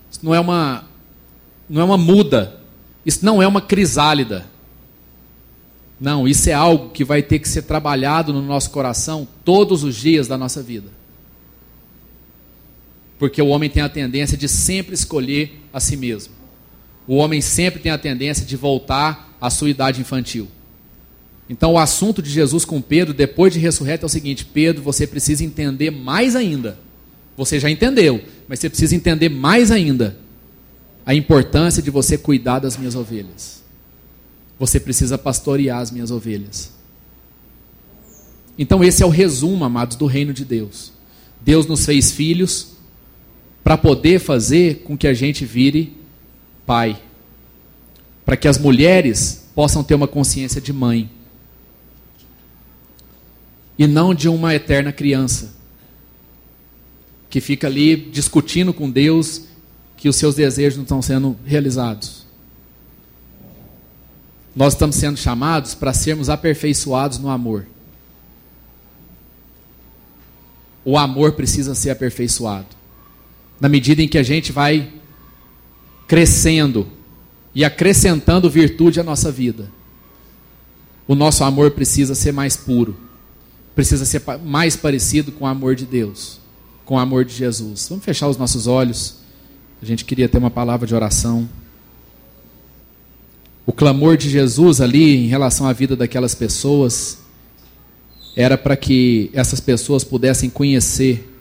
isso 0.10 0.22
não 0.24 0.34
é 0.34 0.40
uma 0.40 0.86
não 1.70 1.82
é 1.82 1.84
uma 1.84 1.98
muda, 1.98 2.62
isso 3.06 3.24
não 3.24 3.44
é 3.44 3.48
uma 3.48 3.62
crisálida. 3.62 4.48
Não, 6.00 6.26
isso 6.26 6.50
é 6.50 6.54
algo 6.54 6.92
que 6.92 7.04
vai 7.04 7.22
ter 7.22 7.40
que 7.40 7.50
ser 7.50 7.64
trabalhado 7.64 8.32
no 8.32 8.42
nosso 8.42 8.72
coração 8.72 9.28
todos 9.44 9.84
os 9.84 9.98
dias 9.98 10.28
da 10.30 10.38
nossa 10.38 10.64
vida. 10.64 10.88
Porque 13.20 13.42
o 13.42 13.48
homem 13.48 13.70
tem 13.70 13.84
a 13.84 13.90
tendência 13.90 14.38
de 14.38 14.48
sempre 14.48 14.96
escolher 14.96 15.62
a 15.74 15.80
si 15.82 15.98
mesmo 15.98 16.40
o 17.10 17.16
homem 17.16 17.42
sempre 17.42 17.80
tem 17.80 17.92
a 17.92 17.98
tendência 17.98 18.46
de 18.46 18.56
voltar 18.56 19.36
à 19.42 19.50
sua 19.50 19.68
idade 19.68 20.00
infantil. 20.00 20.48
Então, 21.50 21.74
o 21.74 21.80
assunto 21.80 22.22
de 22.22 22.30
Jesus 22.30 22.64
com 22.64 22.80
Pedro, 22.80 23.12
depois 23.12 23.52
de 23.52 23.60
ressurreto, 23.60 24.06
é 24.06 24.08
o 24.08 24.10
seguinte: 24.10 24.45
Pedro, 24.45 24.84
você 24.84 25.08
precisa 25.08 25.43
entender 25.43 25.89
mais 25.89 26.36
ainda. 26.36 26.78
Você 27.36 27.60
já 27.60 27.70
entendeu, 27.70 28.24
mas 28.47 28.60
você 28.60 28.70
precisa 28.70 28.95
entender 28.95 29.30
mais 29.30 29.72
ainda 29.72 30.16
a 31.06 31.16
importância 31.16 31.82
de 31.82 31.89
você 31.89 32.18
cuidar 32.18 32.60
das 32.60 32.78
minhas 32.78 32.93
ovelhas. 32.93 33.64
Você 34.60 34.80
precisa 34.80 35.18
pastorear 35.18 35.80
as 35.80 35.89
minhas 35.89 36.12
ovelhas. 36.12 36.72
Então, 38.58 38.84
esse 38.84 39.02
é 39.02 39.06
o 39.06 39.10
resumo, 39.10 39.64
amados, 39.64 39.95
do 39.95 40.06
reino 40.06 40.34
de 40.34 40.45
Deus. 40.45 40.91
Deus 41.41 41.66
nos 41.66 41.86
fez 41.86 42.12
filhos 42.12 42.74
para 43.64 43.78
poder 43.78 44.20
fazer 44.20 44.84
com 44.84 44.97
que 44.97 45.08
a 45.08 45.14
gente 45.14 45.45
vire 45.45 45.97
pai, 46.66 47.02
para 48.26 48.38
que 48.38 48.47
as 48.47 48.58
mulheres 48.58 49.45
possam 49.56 49.84
ter 49.84 49.95
uma 49.95 50.08
consciência 50.08 50.62
de 50.62 50.74
mãe 50.74 51.10
e 53.80 53.88
não 53.88 54.14
de 54.14 54.28
uma 54.28 54.54
eterna 54.54 54.92
criança 54.92 55.54
que 57.30 57.40
fica 57.40 57.66
ali 57.68 57.96
discutindo 57.96 58.74
com 58.74 58.92
Deus 58.92 59.46
que 59.96 60.10
os 60.10 60.18
seus 60.18 60.36
desejos 60.36 60.76
não 60.76 60.84
estão 60.84 61.02
sendo 61.02 61.38
realizados. 61.46 62.26
Nós 64.54 64.74
estamos 64.74 64.98
sendo 64.98 65.16
chamados 65.16 65.76
para 65.76 65.94
sermos 65.94 66.30
aperfeiçoados 66.30 67.20
no 67.20 67.30
amor. 67.30 67.66
O 70.84 70.98
amor 70.98 71.34
precisa 71.34 71.74
ser 71.74 71.92
aperfeiçoado. 71.92 72.68
Na 73.62 73.70
medida 73.70 74.02
em 74.02 74.08
que 74.08 74.18
a 74.18 74.24
gente 74.24 74.52
vai 74.52 74.92
crescendo 76.06 76.88
e 77.56 77.64
acrescentando 77.64 78.50
virtude 78.50 79.00
à 79.00 79.04
nossa 79.04 79.32
vida, 79.32 79.72
o 81.08 81.16
nosso 81.16 81.44
amor 81.44 81.72
precisa 81.72 82.16
ser 82.16 82.32
mais 82.32 82.58
puro, 82.58 83.09
precisa 83.80 84.04
ser 84.04 84.22
mais 84.44 84.76
parecido 84.76 85.32
com 85.32 85.46
o 85.46 85.48
amor 85.48 85.74
de 85.74 85.86
Deus, 85.86 86.42
com 86.84 86.96
o 86.96 87.00
amor 87.00 87.24
de 87.24 87.34
Jesus. 87.34 87.88
Vamos 87.88 88.04
fechar 88.04 88.28
os 88.28 88.36
nossos 88.36 88.68
olhos. 88.68 89.20
A 89.82 89.86
gente 89.86 90.04
queria 90.04 90.28
ter 90.28 90.38
uma 90.38 90.52
palavra 90.52 90.86
de 90.86 90.94
oração. 90.94 91.48
O 93.66 93.72
clamor 93.72 94.18
de 94.18 94.30
Jesus 94.30 94.82
ali 94.82 95.16
em 95.16 95.28
relação 95.28 95.66
à 95.66 95.72
vida 95.72 95.96
daquelas 95.96 96.36
pessoas 96.36 97.20
era 98.36 98.58
para 98.58 98.76
que 98.76 99.30
essas 99.32 99.62
pessoas 99.62 100.04
pudessem 100.04 100.50
conhecer 100.50 101.34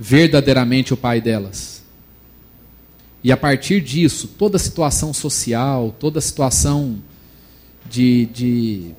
verdadeiramente 0.00 0.92
o 0.92 0.96
Pai 0.96 1.20
delas. 1.20 1.84
E 3.22 3.30
a 3.30 3.36
partir 3.36 3.80
disso, 3.80 4.26
toda 4.36 4.58
situação 4.58 5.14
social, 5.14 5.94
toda 5.96 6.20
situação 6.20 6.98
de, 7.88 8.26
de, 8.26 8.90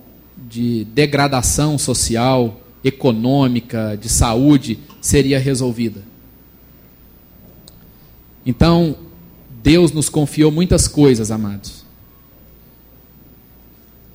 de 0.50 0.86
degradação 0.86 1.78
social, 1.78 2.62
econômica, 2.84 3.98
de 4.00 4.10
saúde, 4.10 4.80
seria 5.02 5.40
resolvida. 5.40 6.04
Então, 8.46 8.96
Deus 9.62 9.92
nos 9.92 10.10
confiou 10.10 10.52
muitas 10.52 10.88
coisas, 10.88 11.32
amados. 11.32 11.86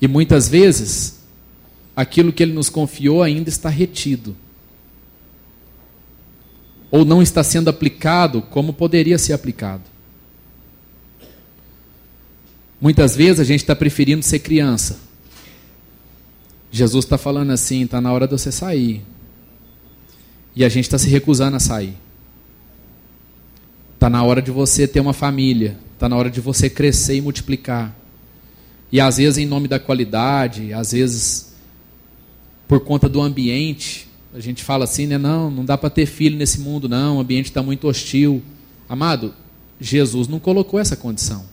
E 0.01 0.07
muitas 0.07 0.49
vezes, 0.49 1.19
aquilo 1.95 2.33
que 2.33 2.43
Ele 2.43 2.53
nos 2.53 2.69
confiou 2.69 3.23
ainda 3.23 3.49
está 3.49 3.69
retido. 3.69 4.35
Ou 6.91 7.05
não 7.05 7.21
está 7.21 7.43
sendo 7.43 7.69
aplicado 7.69 8.41
como 8.41 8.73
poderia 8.73 9.17
ser 9.17 9.33
aplicado. 9.33 9.83
Muitas 12.79 13.15
vezes 13.15 13.39
a 13.39 13.43
gente 13.43 13.61
está 13.61 13.75
preferindo 13.75 14.23
ser 14.23 14.39
criança. 14.39 15.04
Jesus 16.71 17.05
está 17.05 17.17
falando 17.17 17.51
assim: 17.51 17.83
está 17.83 18.01
na 18.01 18.11
hora 18.11 18.27
de 18.27 18.33
você 18.33 18.51
sair. 18.51 19.03
E 20.55 20.63
a 20.63 20.69
gente 20.69 20.85
está 20.85 20.97
se 20.97 21.09
recusando 21.09 21.57
a 21.57 21.59
sair. 21.59 21.95
Está 23.93 24.09
na 24.09 24.23
hora 24.23 24.41
de 24.41 24.51
você 24.51 24.87
ter 24.87 24.99
uma 24.99 25.13
família. 25.13 25.77
Está 25.93 26.07
na 26.07 26.15
hora 26.15 26.29
de 26.29 26.39
você 26.39 26.69
crescer 26.69 27.15
e 27.15 27.21
multiplicar. 27.21 27.95
E 28.91 28.99
às 28.99 29.17
vezes 29.17 29.37
em 29.37 29.45
nome 29.45 29.67
da 29.67 29.79
qualidade, 29.79 30.73
às 30.73 30.91
vezes 30.91 31.53
por 32.67 32.79
conta 32.79 33.07
do 33.07 33.21
ambiente, 33.21 34.07
a 34.33 34.39
gente 34.39 34.63
fala 34.63 34.83
assim, 34.83 35.07
né? 35.07 35.17
Não, 35.17 35.49
não 35.49 35.63
dá 35.63 35.77
para 35.77 35.89
ter 35.89 36.05
filho 36.05 36.37
nesse 36.37 36.59
mundo, 36.59 36.89
não. 36.89 37.17
O 37.17 37.19
ambiente 37.19 37.45
está 37.45 37.61
muito 37.63 37.87
hostil. 37.87 38.41
Amado, 38.87 39.33
Jesus 39.79 40.27
não 40.27 40.39
colocou 40.39 40.79
essa 40.79 40.95
condição. 40.95 41.45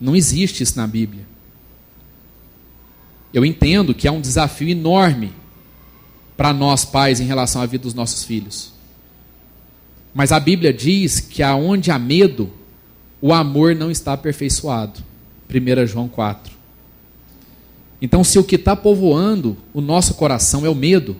Não 0.00 0.16
existe 0.16 0.62
isso 0.62 0.76
na 0.76 0.86
Bíblia. 0.86 1.29
Eu 3.32 3.44
entendo 3.44 3.94
que 3.94 4.08
é 4.08 4.10
um 4.10 4.20
desafio 4.20 4.68
enorme 4.68 5.32
para 6.36 6.52
nós 6.52 6.84
pais 6.84 7.20
em 7.20 7.24
relação 7.24 7.62
à 7.62 7.66
vida 7.66 7.82
dos 7.82 7.94
nossos 7.94 8.24
filhos. 8.24 8.72
Mas 10.14 10.32
a 10.32 10.40
Bíblia 10.40 10.72
diz 10.72 11.20
que 11.20 11.42
aonde 11.42 11.90
há 11.90 11.98
medo, 11.98 12.50
o 13.20 13.32
amor 13.32 13.76
não 13.76 13.90
está 13.90 14.12
aperfeiçoado. 14.12 15.00
1 15.48 15.86
João 15.86 16.08
4. 16.08 16.52
Então, 18.02 18.24
se 18.24 18.38
o 18.38 18.44
que 18.44 18.56
está 18.56 18.74
povoando 18.74 19.56
o 19.74 19.80
nosso 19.80 20.14
coração 20.14 20.64
é 20.64 20.68
o 20.68 20.74
medo, 20.74 21.16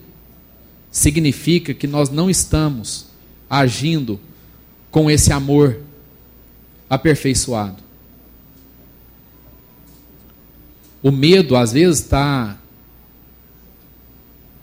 significa 0.91 1.75
que 1.75 1.87
nós 1.87 2.09
não 2.09 2.31
estamos 2.31 3.07
agindo 3.49 4.19
com 4.91 5.11
esse 5.11 5.33
amor 5.33 5.81
aperfeiçoado. 6.89 7.90
O 11.03 11.11
medo, 11.11 11.57
às 11.57 11.73
vezes, 11.73 12.01
está 12.01 12.59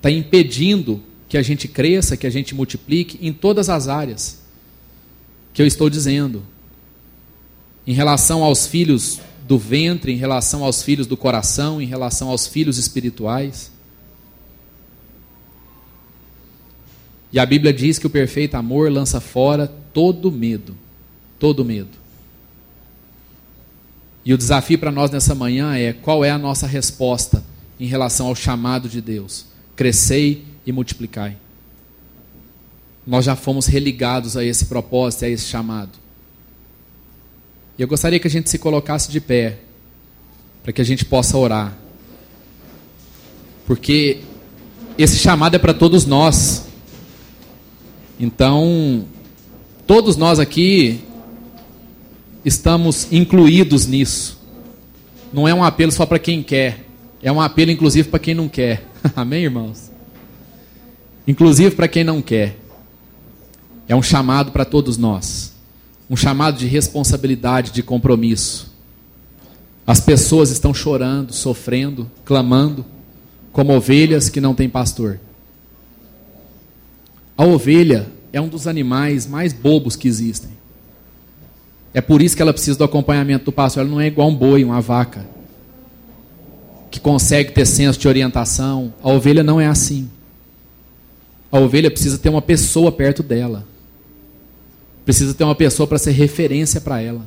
tá 0.01 0.11
impedindo 0.11 1.01
que 1.27 1.37
a 1.37 1.41
gente 1.41 1.67
cresça, 1.67 2.15
que 2.15 2.27
a 2.27 2.29
gente 2.29 2.53
multiplique 2.53 3.17
em 3.21 3.33
todas 3.33 3.69
as 3.69 3.87
áreas 3.87 4.41
que 5.53 5.61
eu 5.61 5.65
estou 5.65 5.89
dizendo 5.89 6.43
em 7.85 7.93
relação 7.93 8.43
aos 8.43 8.67
filhos 8.67 9.19
do 9.47 9.57
ventre, 9.57 10.11
em 10.11 10.17
relação 10.17 10.63
aos 10.63 10.83
filhos 10.83 11.07
do 11.07 11.17
coração, 11.17 11.81
em 11.81 11.85
relação 11.85 12.29
aos 12.29 12.45
filhos 12.45 12.77
espirituais. 12.77 13.71
E 17.31 17.39
a 17.39 17.45
Bíblia 17.45 17.73
diz 17.73 17.97
que 17.97 18.05
o 18.05 18.09
perfeito 18.09 18.55
amor 18.55 18.91
lança 18.91 19.19
fora 19.19 19.67
todo 19.93 20.31
medo, 20.31 20.77
todo 21.39 21.65
medo. 21.65 21.97
E 24.27 24.33
o 24.33 24.37
desafio 24.37 24.77
para 24.77 24.91
nós 24.91 25.09
nessa 25.09 25.33
manhã 25.33 25.73
é 25.73 25.93
qual 25.93 26.25
é 26.25 26.29
a 26.29 26.37
nossa 26.37 26.67
resposta 26.67 27.41
em 27.79 27.85
relação 27.85 28.27
ao 28.27 28.35
chamado 28.35 28.89
de 28.89 28.99
Deus: 28.99 29.45
crescei 29.73 30.43
e 30.65 30.71
multiplicai. 30.73 31.37
Nós 33.05 33.23
já 33.23 33.37
fomos 33.37 33.67
religados 33.67 34.35
a 34.35 34.43
esse 34.43 34.65
propósito, 34.65 35.23
a 35.23 35.29
esse 35.29 35.45
chamado. 35.45 35.91
E 37.77 37.81
eu 37.81 37.87
gostaria 37.87 38.19
que 38.19 38.27
a 38.27 38.29
gente 38.29 38.49
se 38.49 38.59
colocasse 38.59 39.09
de 39.09 39.21
pé, 39.21 39.59
para 40.61 40.73
que 40.73 40.81
a 40.81 40.85
gente 40.85 41.05
possa 41.05 41.37
orar. 41.37 41.77
Porque 43.65 44.23
esse 44.97 45.17
chamado 45.19 45.55
é 45.55 45.57
para 45.57 45.73
todos 45.73 46.05
nós. 46.05 46.65
Então, 48.19 49.05
todos 49.85 50.17
nós 50.17 50.37
aqui 50.37 50.99
estamos 52.47 53.11
incluídos 53.11 53.85
nisso. 53.85 54.39
Não 55.31 55.47
é 55.47 55.53
um 55.53 55.63
apelo 55.63 55.91
só 55.91 56.05
para 56.05 56.17
quem 56.17 56.41
quer, 56.41 56.85
é 57.21 57.31
um 57.31 57.41
apelo 57.41 57.71
inclusive 57.71 58.09
para 58.09 58.19
quem 58.19 58.33
não 58.33 58.47
quer. 58.47 58.87
Amém, 59.15 59.43
irmãos? 59.43 59.91
Inclusive 61.27 61.75
para 61.75 61.87
quem 61.87 62.03
não 62.03 62.21
quer. 62.21 62.57
É 63.87 63.95
um 63.95 64.01
chamado 64.01 64.51
para 64.51 64.65
todos 64.65 64.97
nós 64.97 65.57
um 66.09 66.15
chamado 66.15 66.57
de 66.57 66.67
responsabilidade, 66.67 67.71
de 67.71 67.83
compromisso. 67.83 68.73
As 69.85 69.99
pessoas 69.99 70.49
estão 70.49 70.73
chorando, 70.73 71.33
sofrendo, 71.33 72.09
clamando, 72.25 72.85
como 73.51 73.75
ovelhas 73.75 74.29
que 74.29 74.41
não 74.41 74.53
têm 74.53 74.69
pastor. 74.69 75.19
A 77.37 77.45
ovelha 77.45 78.07
é 78.31 78.39
um 78.41 78.47
dos 78.47 78.67
animais 78.67 79.27
mais 79.27 79.53
bobos 79.53 79.95
que 79.95 80.07
existem. 80.07 80.51
É 81.97 82.01
por 82.01 82.21
isso 82.21 82.35
que 82.35 82.43
ela 82.43 82.53
precisa 82.53 82.77
do 82.77 82.83
acompanhamento 82.83 83.45
do 83.45 83.51
pastor. 83.51 83.81
Ela 83.81 83.89
não 83.89 83.99
é 83.99 84.05
igual 84.05 84.29
um 84.29 84.35
boi, 84.35 84.63
uma 84.63 84.79
vaca, 84.79 85.25
que 86.91 86.99
consegue 86.99 87.51
ter 87.53 87.65
senso 87.65 87.97
de 87.97 88.07
orientação. 88.07 88.93
A 89.01 89.09
ovelha 89.09 89.41
não 89.41 89.59
é 89.59 89.65
assim. 89.65 90.07
A 91.51 91.57
ovelha 91.57 91.89
precisa 91.89 92.19
ter 92.19 92.29
uma 92.29 92.39
pessoa 92.39 92.91
perto 92.91 93.23
dela. 93.23 93.65
Precisa 95.05 95.33
ter 95.33 95.43
uma 95.43 95.55
pessoa 95.55 95.87
para 95.87 95.97
ser 95.97 96.11
referência 96.11 96.79
para 96.79 97.01
ela. 97.01 97.25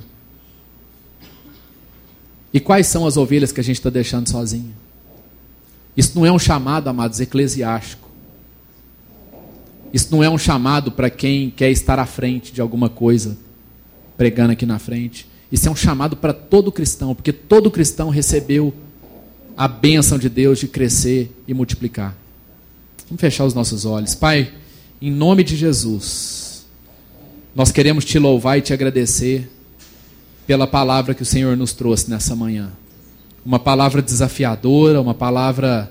E 2.55 2.61
quais 2.61 2.87
são 2.87 3.05
as 3.09 3.17
ovelhas 3.17 3.51
que 3.51 3.59
a 3.59 3.65
gente 3.65 3.81
está 3.81 3.91
deixando 3.91 4.29
sozinha? 4.29 4.73
Isso 5.97 6.17
não 6.17 6.25
é 6.25 6.31
um 6.31 6.39
chamado, 6.39 6.87
amados, 6.87 7.19
eclesiástico. 7.19 8.09
Isso 9.93 10.07
não 10.13 10.23
é 10.23 10.31
um 10.31 10.39
chamado 10.39 10.93
para 10.93 11.11
quem 11.11 11.51
quer 11.51 11.73
estar 11.73 11.99
à 11.99 12.07
frente 12.07 12.53
de 12.53 12.61
alguma 12.61 12.89
coisa, 12.89 13.37
pregando 14.21 14.53
aqui 14.53 14.67
na 14.67 14.79
frente. 14.79 15.27
Isso 15.51 15.67
é 15.67 15.71
um 15.71 15.75
chamado 15.75 16.15
para 16.15 16.35
todo 16.35 16.71
cristão, 16.71 17.15
porque 17.15 17.33
todo 17.33 17.71
cristão 17.71 18.11
recebeu 18.11 18.71
a 19.57 19.67
bênção 19.67 20.19
de 20.19 20.29
Deus 20.29 20.59
de 20.59 20.69
crescer 20.69 21.35
e 21.49 21.55
multiplicar. 21.55 22.15
Vamos 23.07 23.19
fechar 23.19 23.47
os 23.47 23.55
nossos 23.55 23.87
olhos. 23.87 24.15
Pai, 24.15 24.53
em 25.01 25.11
nome 25.11 25.43
de 25.43 25.57
Jesus. 25.57 26.67
Nós 27.55 27.73
queremos 27.73 28.05
te 28.05 28.19
louvar 28.19 28.59
e 28.59 28.61
te 28.61 28.75
agradecer 28.75 29.51
pela 30.47 30.67
palavra 30.67 31.15
que 31.15 31.23
o 31.23 31.27
Senhor 31.27 31.57
nos 31.57 31.73
trouxe 31.73 32.11
nessa 32.11 32.37
manhã. 32.37 32.71
Uma 33.43 33.59
palavra 33.59 34.03
desafiadora, 34.03 35.01
uma 35.01 35.15
palavra, 35.15 35.91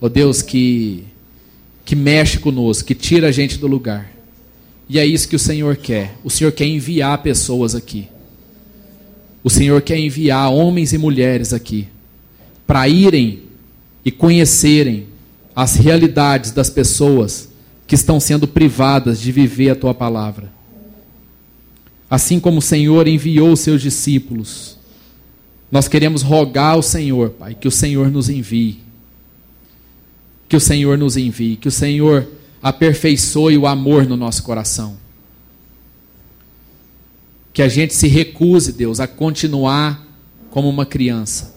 ó 0.00 0.06
oh 0.06 0.08
Deus, 0.08 0.42
que, 0.42 1.04
que 1.84 1.94
mexe 1.94 2.40
conosco, 2.40 2.88
que 2.88 2.94
tira 2.96 3.28
a 3.28 3.32
gente 3.32 3.56
do 3.56 3.68
lugar. 3.68 4.17
E 4.88 4.98
é 4.98 5.04
isso 5.04 5.28
que 5.28 5.36
o 5.36 5.38
Senhor 5.38 5.76
quer. 5.76 6.16
O 6.24 6.30
Senhor 6.30 6.50
quer 6.52 6.66
enviar 6.66 7.22
pessoas 7.22 7.74
aqui. 7.74 8.08
O 9.44 9.50
Senhor 9.50 9.82
quer 9.82 9.98
enviar 9.98 10.50
homens 10.50 10.92
e 10.92 10.98
mulheres 10.98 11.52
aqui 11.52 11.88
para 12.66 12.88
irem 12.88 13.44
e 14.04 14.10
conhecerem 14.10 15.06
as 15.54 15.74
realidades 15.74 16.50
das 16.50 16.70
pessoas 16.70 17.48
que 17.86 17.94
estão 17.94 18.20
sendo 18.20 18.46
privadas 18.46 19.20
de 19.20 19.32
viver 19.32 19.70
a 19.70 19.76
tua 19.76 19.94
palavra. 19.94 20.52
Assim 22.10 22.38
como 22.38 22.58
o 22.58 22.62
Senhor 22.62 23.06
enviou 23.06 23.54
seus 23.56 23.82
discípulos 23.82 24.78
Nós 25.70 25.86
queremos 25.86 26.22
rogar 26.22 26.74
ao 26.74 26.82
Senhor, 26.82 27.30
Pai, 27.30 27.54
que 27.54 27.68
o 27.68 27.70
Senhor 27.70 28.10
nos 28.10 28.28
envie. 28.30 28.80
Que 30.48 30.56
o 30.56 30.60
Senhor 30.60 30.96
nos 30.96 31.16
envie, 31.16 31.56
que 31.56 31.68
o 31.68 31.72
Senhor 31.72 32.26
aperfeiçoe 32.62 33.56
o 33.56 33.66
amor 33.66 34.06
no 34.06 34.16
nosso 34.16 34.42
coração. 34.42 34.96
Que 37.52 37.62
a 37.62 37.68
gente 37.68 37.94
se 37.94 38.06
recuse, 38.06 38.72
Deus, 38.72 39.00
a 39.00 39.06
continuar 39.06 40.06
como 40.50 40.68
uma 40.68 40.86
criança. 40.86 41.56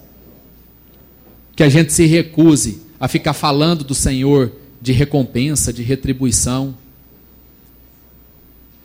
Que 1.55 1.63
a 1.63 1.69
gente 1.69 1.93
se 1.93 2.05
recuse 2.05 2.81
a 2.99 3.07
ficar 3.07 3.33
falando 3.33 3.83
do 3.83 3.93
Senhor 3.95 4.51
de 4.81 4.91
recompensa, 4.91 5.71
de 5.71 5.83
retribuição, 5.83 6.75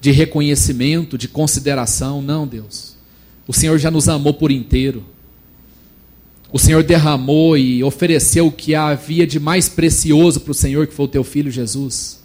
de 0.00 0.10
reconhecimento, 0.10 1.16
de 1.16 1.26
consideração. 1.26 2.20
Não, 2.20 2.46
Deus. 2.46 2.96
O 3.46 3.52
Senhor 3.52 3.78
já 3.78 3.90
nos 3.90 4.08
amou 4.08 4.34
por 4.34 4.50
inteiro. 4.50 5.04
O 6.53 6.59
Senhor 6.59 6.82
derramou 6.82 7.57
e 7.57 7.82
ofereceu 7.82 8.47
o 8.47 8.53
que 8.53 8.74
havia 8.74 9.26
de 9.26 9.40
mais 9.40 9.68
precioso 9.68 10.40
para 10.40 10.53
o 10.53 10.55
Senhor, 10.55 10.86
que 10.86 10.94
foi 10.94 11.07
o 11.07 11.09
teu 11.09 11.24
filho 11.24 11.51
Jesus. 11.51 12.20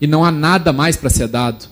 E 0.00 0.06
não 0.06 0.24
há 0.24 0.32
nada 0.32 0.72
mais 0.72 0.96
para 0.96 1.10
ser 1.10 1.28
dado. 1.28 1.66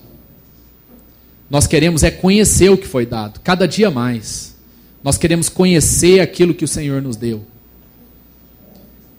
Nós 1.51 1.66
queremos 1.66 2.05
é 2.05 2.11
conhecer 2.11 2.70
o 2.70 2.78
que 2.78 2.86
foi 2.86 3.05
dado, 3.05 3.41
cada 3.41 3.66
dia 3.66 3.91
mais. 3.91 4.55
Nós 5.03 5.18
queremos 5.18 5.49
conhecer 5.49 6.20
aquilo 6.20 6.55
que 6.55 6.64
o 6.64 6.68
Senhor 6.68 7.03
nos 7.03 7.16
deu. 7.16 7.45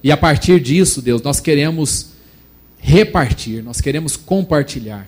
E 0.01 0.11
a 0.11 0.17
partir 0.17 0.59
disso, 0.59 1.01
Deus, 1.01 1.21
nós 1.21 1.39
queremos 1.39 2.11
repartir, 2.77 3.61
nós 3.61 3.81
queremos 3.81 4.15
compartilhar. 4.15 5.07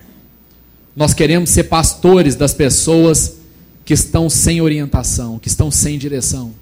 Nós 0.94 1.14
queremos 1.14 1.50
ser 1.50 1.64
pastores 1.64 2.36
das 2.36 2.52
pessoas 2.54 3.38
que 3.84 3.94
estão 3.94 4.30
sem 4.30 4.60
orientação, 4.60 5.38
que 5.38 5.48
estão 5.48 5.70
sem 5.70 5.98
direção. 5.98 6.52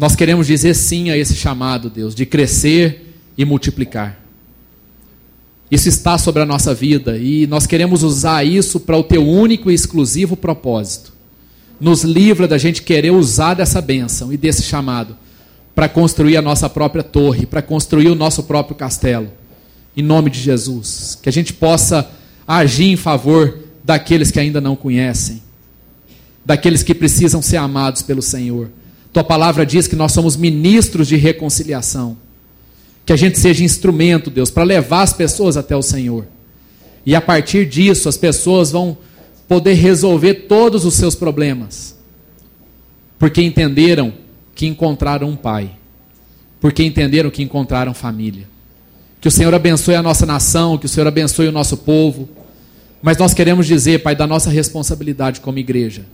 Nós 0.00 0.16
queremos 0.16 0.46
dizer 0.46 0.72
sim 0.72 1.10
a 1.10 1.18
esse 1.18 1.34
chamado, 1.34 1.90
Deus, 1.90 2.14
de 2.14 2.24
crescer 2.24 3.18
e 3.36 3.44
multiplicar. 3.44 4.18
Isso 5.70 5.90
está 5.90 6.16
sobre 6.16 6.40
a 6.40 6.46
nossa 6.46 6.72
vida 6.74 7.18
e 7.18 7.46
nós 7.46 7.66
queremos 7.66 8.02
usar 8.02 8.42
isso 8.42 8.80
para 8.80 8.96
o 8.96 9.04
teu 9.04 9.22
único 9.28 9.70
e 9.70 9.74
exclusivo 9.74 10.38
propósito. 10.38 11.12
Nos 11.78 12.02
livra 12.02 12.48
da 12.48 12.56
gente 12.56 12.80
querer 12.80 13.10
usar 13.10 13.52
dessa 13.52 13.82
bênção 13.82 14.32
e 14.32 14.38
desse 14.38 14.62
chamado 14.62 15.14
para 15.74 15.86
construir 15.86 16.38
a 16.38 16.42
nossa 16.42 16.66
própria 16.70 17.02
torre, 17.02 17.44
para 17.44 17.60
construir 17.60 18.08
o 18.08 18.14
nosso 18.14 18.44
próprio 18.44 18.76
castelo. 18.76 19.30
Em 19.94 20.02
nome 20.02 20.30
de 20.30 20.40
Jesus. 20.40 21.18
Que 21.22 21.28
a 21.28 21.32
gente 21.32 21.52
possa 21.52 22.10
agir 22.48 22.86
em 22.86 22.96
favor 22.96 23.58
daqueles 23.84 24.30
que 24.30 24.40
ainda 24.40 24.62
não 24.62 24.74
conhecem, 24.74 25.42
daqueles 26.42 26.82
que 26.82 26.94
precisam 26.94 27.42
ser 27.42 27.58
amados 27.58 28.00
pelo 28.00 28.22
Senhor. 28.22 28.70
Tua 29.12 29.24
palavra 29.24 29.66
diz 29.66 29.88
que 29.88 29.96
nós 29.96 30.12
somos 30.12 30.36
ministros 30.36 31.08
de 31.08 31.16
reconciliação. 31.16 32.16
Que 33.04 33.12
a 33.12 33.16
gente 33.16 33.38
seja 33.38 33.64
instrumento, 33.64 34.30
Deus, 34.30 34.50
para 34.50 34.62
levar 34.62 35.02
as 35.02 35.12
pessoas 35.12 35.56
até 35.56 35.74
o 35.74 35.82
Senhor. 35.82 36.26
E 37.04 37.14
a 37.14 37.20
partir 37.20 37.66
disso, 37.66 38.08
as 38.08 38.16
pessoas 38.16 38.70
vão 38.70 38.96
poder 39.48 39.74
resolver 39.74 40.34
todos 40.46 40.84
os 40.84 40.94
seus 40.94 41.14
problemas. 41.14 41.96
Porque 43.18 43.42
entenderam 43.42 44.12
que 44.54 44.66
encontraram 44.66 45.28
um 45.28 45.36
pai. 45.36 45.72
Porque 46.60 46.84
entenderam 46.84 47.30
que 47.30 47.42
encontraram 47.42 47.92
família. 47.92 48.48
Que 49.20 49.28
o 49.28 49.30
Senhor 49.30 49.52
abençoe 49.54 49.96
a 49.96 50.02
nossa 50.02 50.24
nação, 50.24 50.78
que 50.78 50.86
o 50.86 50.88
Senhor 50.88 51.06
abençoe 51.06 51.48
o 51.48 51.52
nosso 51.52 51.78
povo. 51.78 52.28
Mas 53.02 53.18
nós 53.18 53.34
queremos 53.34 53.66
dizer, 53.66 54.02
Pai, 54.02 54.14
da 54.14 54.26
nossa 54.26 54.50
responsabilidade 54.50 55.40
como 55.40 55.58
igreja 55.58 56.04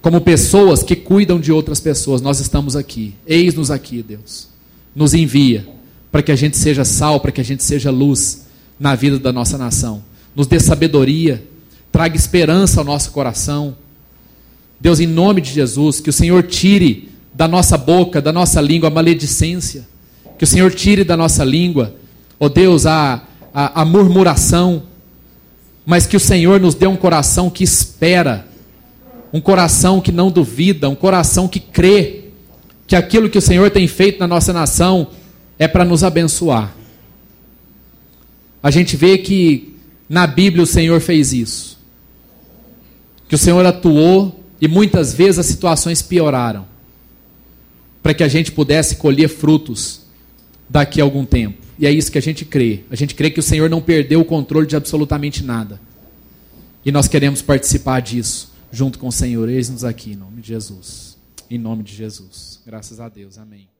como 0.00 0.20
pessoas 0.20 0.82
que 0.82 0.94
cuidam 0.94 1.40
de 1.40 1.50
outras 1.50 1.80
pessoas, 1.80 2.20
nós 2.20 2.40
estamos 2.40 2.76
aqui. 2.76 3.14
Eis-nos 3.26 3.70
aqui, 3.70 4.02
Deus. 4.02 4.48
Nos 4.94 5.12
envia 5.12 5.66
para 6.10 6.22
que 6.22 6.32
a 6.32 6.36
gente 6.36 6.56
seja 6.56 6.84
sal, 6.84 7.20
para 7.20 7.32
que 7.32 7.40
a 7.40 7.44
gente 7.44 7.62
seja 7.62 7.90
luz 7.90 8.46
na 8.78 8.94
vida 8.94 9.18
da 9.18 9.32
nossa 9.32 9.58
nação. 9.58 10.02
Nos 10.34 10.46
dê 10.46 10.60
sabedoria, 10.60 11.44
traga 11.90 12.16
esperança 12.16 12.80
ao 12.80 12.84
nosso 12.84 13.10
coração. 13.10 13.76
Deus, 14.80 15.00
em 15.00 15.06
nome 15.06 15.40
de 15.40 15.52
Jesus, 15.52 16.00
que 16.00 16.10
o 16.10 16.12
Senhor 16.12 16.44
tire 16.44 17.08
da 17.34 17.48
nossa 17.48 17.76
boca, 17.76 18.22
da 18.22 18.32
nossa 18.32 18.60
língua 18.60 18.88
a 18.88 18.92
maledicência. 18.92 19.86
Que 20.38 20.44
o 20.44 20.46
Senhor 20.46 20.72
tire 20.72 21.02
da 21.02 21.16
nossa 21.16 21.44
língua, 21.44 21.96
ó 22.38 22.46
oh 22.46 22.48
Deus, 22.48 22.86
a, 22.86 23.22
a, 23.52 23.82
a 23.82 23.84
murmuração. 23.84 24.84
Mas 25.84 26.06
que 26.06 26.16
o 26.16 26.20
Senhor 26.20 26.60
nos 26.60 26.76
dê 26.76 26.86
um 26.86 26.96
coração 26.96 27.50
que 27.50 27.64
espera 27.64 28.47
um 29.32 29.40
coração 29.40 30.00
que 30.00 30.12
não 30.12 30.30
duvida, 30.30 30.88
um 30.88 30.94
coração 30.94 31.46
que 31.48 31.60
crê 31.60 32.24
que 32.86 32.96
aquilo 32.96 33.28
que 33.28 33.38
o 33.38 33.42
Senhor 33.42 33.70
tem 33.70 33.86
feito 33.86 34.18
na 34.18 34.26
nossa 34.26 34.52
nação 34.52 35.08
é 35.58 35.68
para 35.68 35.84
nos 35.84 36.02
abençoar. 36.02 36.74
A 38.62 38.70
gente 38.70 38.96
vê 38.96 39.18
que 39.18 39.76
na 40.08 40.26
Bíblia 40.26 40.62
o 40.62 40.66
Senhor 40.66 41.00
fez 41.00 41.32
isso. 41.32 41.78
Que 43.28 43.34
o 43.34 43.38
Senhor 43.38 43.64
atuou 43.66 44.42
e 44.60 44.66
muitas 44.66 45.12
vezes 45.12 45.38
as 45.38 45.46
situações 45.46 46.00
pioraram. 46.00 46.66
Para 48.02 48.14
que 48.14 48.24
a 48.24 48.28
gente 48.28 48.50
pudesse 48.50 48.96
colher 48.96 49.28
frutos 49.28 50.00
daqui 50.68 51.00
a 51.00 51.04
algum 51.04 51.26
tempo. 51.26 51.58
E 51.78 51.86
é 51.86 51.90
isso 51.90 52.10
que 52.10 52.18
a 52.18 52.22
gente 52.22 52.44
crê. 52.46 52.84
A 52.90 52.96
gente 52.96 53.14
crê 53.14 53.30
que 53.30 53.38
o 53.38 53.42
Senhor 53.42 53.68
não 53.68 53.82
perdeu 53.82 54.20
o 54.20 54.24
controle 54.24 54.66
de 54.66 54.74
absolutamente 54.74 55.44
nada. 55.44 55.78
E 56.84 56.90
nós 56.90 57.06
queremos 57.06 57.42
participar 57.42 58.00
disso 58.00 58.47
junto 58.70 58.98
com 58.98 59.08
o 59.08 59.12
Senhor. 59.12 59.48
Eis-nos 59.48 59.84
aqui, 59.84 60.12
em 60.12 60.16
nome 60.16 60.42
de 60.42 60.48
Jesus. 60.48 61.18
Em 61.50 61.58
nome 61.58 61.82
de 61.82 61.94
Jesus. 61.94 62.60
Graças 62.66 63.00
a 63.00 63.08
Deus. 63.08 63.38
Amém. 63.38 63.77